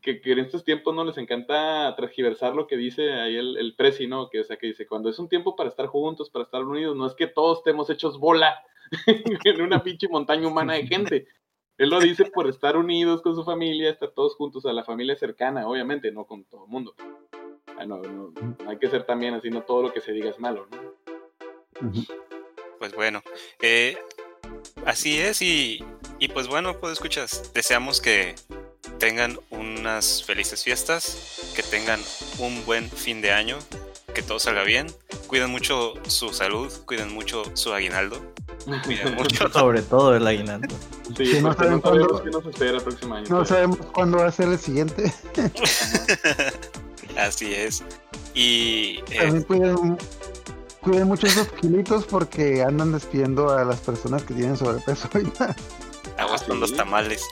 que, 0.02 0.20
que 0.20 0.32
en 0.32 0.40
estos 0.40 0.64
tiempos 0.64 0.94
no 0.94 1.04
les 1.04 1.18
encanta 1.18 1.94
transgiversar 1.96 2.54
lo 2.54 2.66
que 2.66 2.76
dice 2.76 3.12
ahí 3.14 3.36
el, 3.36 3.56
el 3.56 3.74
Prezi, 3.76 4.06
¿no? 4.06 4.28
Que, 4.30 4.40
o 4.40 4.44
sea, 4.44 4.56
que 4.58 4.68
dice, 4.68 4.86
cuando 4.86 5.08
es 5.10 5.18
un 5.18 5.28
tiempo 5.28 5.56
para 5.56 5.68
estar 5.70 5.86
juntos, 5.86 6.30
para 6.30 6.44
estar 6.44 6.62
unidos, 6.64 6.96
no 6.96 7.06
es 7.06 7.14
que 7.14 7.26
todos 7.26 7.58
estemos 7.58 7.90
hechos 7.90 8.18
bola 8.18 8.62
en 9.44 9.62
una 9.62 9.82
pinche 9.82 10.08
montaña 10.08 10.48
humana 10.48 10.74
de 10.74 10.86
gente. 10.86 11.28
Él 11.78 11.90
lo 11.90 12.00
dice 12.00 12.24
por 12.24 12.48
estar 12.48 12.76
unidos 12.76 13.20
con 13.20 13.34
su 13.34 13.44
familia, 13.44 13.90
estar 13.90 14.10
todos 14.10 14.34
juntos, 14.34 14.64
a 14.64 14.72
la 14.72 14.84
familia 14.84 15.16
cercana, 15.16 15.68
obviamente, 15.68 16.10
no 16.10 16.24
con 16.24 16.44
todo 16.44 16.64
el 16.64 16.70
mundo. 16.70 16.94
Ah, 17.78 17.84
no, 17.84 17.98
no, 17.98 18.32
hay 18.66 18.78
que 18.78 18.88
ser 18.88 19.04
también 19.04 19.34
así, 19.34 19.50
no 19.50 19.62
todo 19.62 19.82
lo 19.82 19.92
que 19.92 20.00
se 20.00 20.12
diga 20.12 20.30
es 20.30 20.38
malo, 20.38 20.66
¿no? 20.70 21.92
Pues 22.78 22.94
bueno, 22.94 23.22
eh, 23.60 23.98
así 24.86 25.18
es 25.18 25.42
y, 25.42 25.84
y 26.18 26.28
pues 26.28 26.48
bueno, 26.48 26.78
pues 26.80 26.94
escuchas, 26.94 27.52
deseamos 27.52 28.00
que 28.00 28.34
tengan 28.98 29.38
unas 29.50 30.24
felices 30.24 30.64
fiestas, 30.64 31.52
que 31.54 31.62
tengan 31.62 32.00
un 32.38 32.64
buen 32.64 32.88
fin 32.88 33.20
de 33.20 33.32
año, 33.32 33.58
que 34.14 34.22
todo 34.22 34.38
salga 34.38 34.62
bien, 34.62 34.86
cuiden 35.26 35.50
mucho 35.50 35.92
su 36.08 36.32
salud, 36.32 36.72
cuiden 36.86 37.12
mucho 37.12 37.44
su 37.54 37.74
aguinaldo, 37.74 38.22
cuiden 38.84 39.14
mucho 39.16 39.48
Sobre 39.50 39.82
todo 39.82 40.16
el 40.16 40.26
aguinaldo. 40.26 40.74
Sí, 41.16 41.26
Sí, 41.26 41.40
no 41.40 41.54
cuándo- 41.54 41.80
sabemos 41.82 42.20
qué 42.22 42.30
nos 42.30 42.46
espera 42.46 42.70
el 42.78 42.82
próximo 42.82 43.14
año. 43.14 43.22
No 43.28 43.36
pero- 43.36 43.44
sabemos 43.46 43.78
cuándo 43.92 44.18
va 44.18 44.26
a 44.26 44.32
ser 44.32 44.48
el 44.48 44.58
siguiente. 44.58 45.12
Así 47.18 47.54
es. 47.54 47.82
Y 48.34 49.00
eh, 49.10 49.18
También 49.20 49.42
cuiden, 49.44 49.98
cuiden 50.82 51.08
mucho 51.08 51.26
esos 51.26 51.48
kilitos 51.52 52.04
porque 52.04 52.62
andan 52.62 52.92
despidiendo 52.92 53.50
a 53.50 53.64
las 53.64 53.80
personas 53.80 54.22
que 54.24 54.34
tienen 54.34 54.56
sobrepeso 54.56 55.08
aguas 56.18 56.42
con 56.42 56.60
los 56.60 56.74
tamales. 56.76 57.22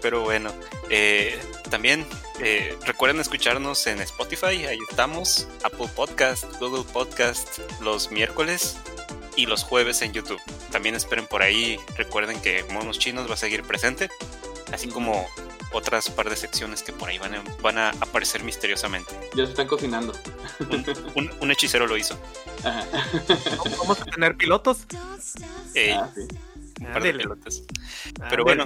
Pero 0.00 0.22
bueno, 0.22 0.50
eh, 0.90 1.38
también 1.70 2.06
eh, 2.40 2.76
recuerden 2.86 3.20
escucharnos 3.20 3.86
en 3.86 4.00
Spotify, 4.00 4.66
ahí 4.66 4.78
estamos, 4.90 5.48
Apple 5.64 5.88
Podcast, 5.94 6.44
Google 6.60 6.84
Podcast 6.92 7.58
los 7.80 8.10
miércoles 8.10 8.76
y 9.36 9.46
los 9.46 9.62
jueves 9.64 10.02
en 10.02 10.12
YouTube. 10.12 10.40
También 10.70 10.94
esperen 10.94 11.26
por 11.26 11.42
ahí, 11.42 11.78
recuerden 11.96 12.40
que 12.40 12.64
Monos 12.70 12.98
Chinos 12.98 13.28
va 13.28 13.34
a 13.34 13.36
seguir 13.36 13.62
presente, 13.62 14.08
así 14.72 14.88
como 14.88 15.26
otras 15.72 16.08
par 16.10 16.30
de 16.30 16.36
secciones 16.36 16.82
que 16.82 16.92
por 16.92 17.08
ahí 17.10 17.18
van 17.18 17.34
a, 17.34 17.42
van 17.60 17.76
a 17.78 17.90
aparecer 17.90 18.42
misteriosamente. 18.42 19.12
Ya 19.34 19.44
se 19.44 19.50
están 19.50 19.66
cocinando. 19.66 20.14
Un, 20.70 20.84
un- 21.14 21.32
un 21.40 21.50
hechicero 21.50 21.86
lo 21.86 21.96
hizo. 21.96 22.18
Ajá. 22.64 22.86
Vamos 23.78 24.00
a 24.00 24.04
tener 24.06 24.34
pilotos. 24.36 24.78
Eh, 25.74 25.92
Ah, 25.94 26.08
sí. 26.14 26.22
un 26.80 26.92
par 26.92 27.02
de 27.02 27.12
pelotas. 27.14 27.62
Pero 28.30 28.44
bueno, 28.44 28.64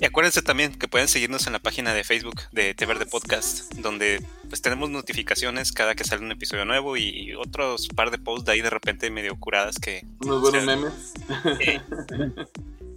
y 0.00 0.04
acuérdense 0.04 0.42
también 0.42 0.74
que 0.74 0.88
pueden 0.88 1.08
seguirnos 1.08 1.46
en 1.46 1.52
la 1.52 1.58
página 1.60 1.94
de 1.94 2.02
Facebook 2.04 2.40
de 2.52 2.74
Te 2.74 2.86
Verde 2.86 3.06
Podcast, 3.06 3.72
donde 3.74 4.24
pues 4.48 4.60
tenemos 4.62 4.90
notificaciones 4.90 5.72
cada 5.72 5.94
que 5.94 6.04
sale 6.04 6.22
un 6.24 6.32
episodio 6.32 6.64
nuevo 6.64 6.96
y 6.96 7.34
otros 7.34 7.88
par 7.88 8.10
de 8.10 8.18
posts 8.18 8.44
de 8.46 8.52
ahí 8.52 8.60
de 8.60 8.70
repente 8.70 9.10
medio 9.10 9.36
curadas 9.36 9.76
que 9.78 10.04
Unos 10.20 10.40
buenos 10.40 10.60
Sí. 10.62 10.66
memes. 10.66 11.12
eh, 11.60 11.80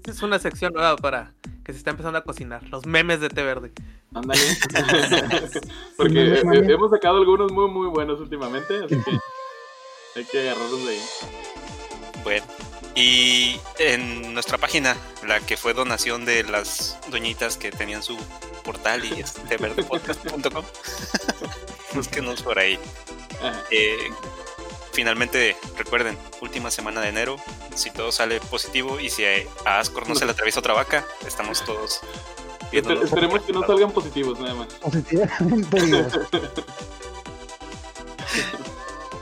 Es 0.05 0.21
una 0.21 0.37
sección 0.39 0.73
nueva 0.73 0.95
para 0.97 1.33
que 1.63 1.71
se 1.73 1.79
está 1.79 1.89
empezando 1.91 2.19
a 2.19 2.23
cocinar. 2.23 2.61
Los 2.69 2.85
memes 2.85 3.19
de 3.21 3.29
té 3.29 3.41
verde. 3.43 3.71
Ándale. 4.13 4.39
Porque 5.97 6.33
eh, 6.33 6.41
hemos 6.43 6.91
sacado 6.91 7.17
algunos 7.17 7.51
muy, 7.51 7.67
muy 7.69 7.87
buenos 7.89 8.19
últimamente, 8.19 8.75
así 8.85 8.95
que 9.03 9.11
hay 10.19 10.25
que 10.25 10.39
agarrarlos 10.49 10.85
de 10.85 10.91
ahí. 10.91 11.01
bueno. 12.23 12.45
Y 12.95 13.59
en 13.77 14.33
nuestra 14.33 14.57
página, 14.57 14.95
la 15.27 15.41
que 15.41 15.57
fue 15.57 15.73
donación 15.73 16.23
de 16.23 16.43
las 16.43 16.97
doñitas 17.09 17.57
que 17.57 17.69
tenían 17.71 18.01
su 18.01 18.17
portal 18.63 19.03
y 19.03 19.19
es 19.19 19.33
teverdepodcast.com, 19.33 20.63
búsquenos 21.93 22.41
por 22.41 22.57
ahí. 22.57 22.79
Eh, 23.69 23.97
finalmente, 24.93 25.57
recuerden, 25.77 26.17
última 26.41 26.71
semana 26.71 27.01
de 27.01 27.09
enero, 27.09 27.35
si 27.75 27.91
todo 27.91 28.13
sale 28.13 28.39
positivo 28.39 28.99
y 28.99 29.09
si 29.09 29.25
a 29.65 29.79
Ascor 29.79 30.07
no 30.07 30.15
se 30.15 30.23
le 30.25 30.31
atraviesa 30.31 30.61
otra 30.61 30.73
vaca, 30.73 31.05
estamos 31.27 31.65
todos 31.65 31.99
Espe- 31.99 32.71
viéndolo. 32.71 33.03
esperemos 33.03 33.41
que 33.41 33.51
no 33.51 33.67
salgan 33.67 33.91
positivos, 33.91 34.39
nada 34.39 34.53
más. 34.55 34.67
Positivamente. 34.75 35.77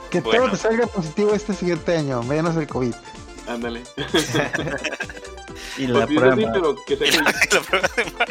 Que 0.09 0.21
Bueno. 0.21 0.43
todo 0.43 0.51
te 0.51 0.57
salga 0.57 0.86
positivo 0.86 1.34
este 1.34 1.53
siguiente 1.55 1.97
año, 1.97 2.21
menos 2.21 2.55
el 2.55 2.67
COVID. 2.67 2.93
Ándale. 3.47 3.83
Y 5.77 5.87
la 5.87 6.05
Pues 6.05 6.19
prueba. 6.19 6.35
sí, 6.35 6.45
pero 6.53 6.75
que 6.85 6.93
Y 6.93 6.97
sea 6.97 7.21
la- 7.23 7.31
la 7.31 7.61
prueba 7.61 7.87
de 7.95 8.05
mar- 8.11 8.27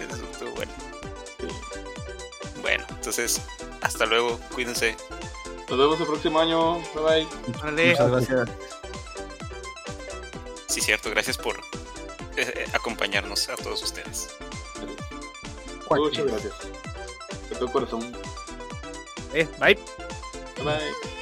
Eso 0.00 0.24
estuvo 0.32 0.50
bueno. 0.50 0.72
Bueno, 2.60 2.84
entonces, 2.90 3.40
hasta 3.80 4.04
luego, 4.06 4.40
cuídense. 4.52 4.96
Nos 5.68 5.78
vemos 5.78 6.00
el 6.00 6.06
próximo 6.06 6.40
año. 6.40 6.74
Bye 6.94 7.02
bye. 7.04 7.26
Muchas 7.92 8.10
gracias. 8.10 8.48
Sí, 10.66 10.80
cierto, 10.80 11.08
gracias 11.10 11.38
por 11.38 11.56
eh, 11.56 11.60
eh, 12.36 12.66
acompañarnos 12.72 13.48
a 13.48 13.56
todos 13.56 13.80
ustedes. 13.82 14.28
Muchas 15.88 16.24
gracias. 16.26 16.54
De 17.48 17.56
todo 17.56 17.70
corazón. 17.70 18.12
Eh, 19.34 19.46
bye. 19.60 19.78
Bye 20.56 20.64
bye. 20.64 21.19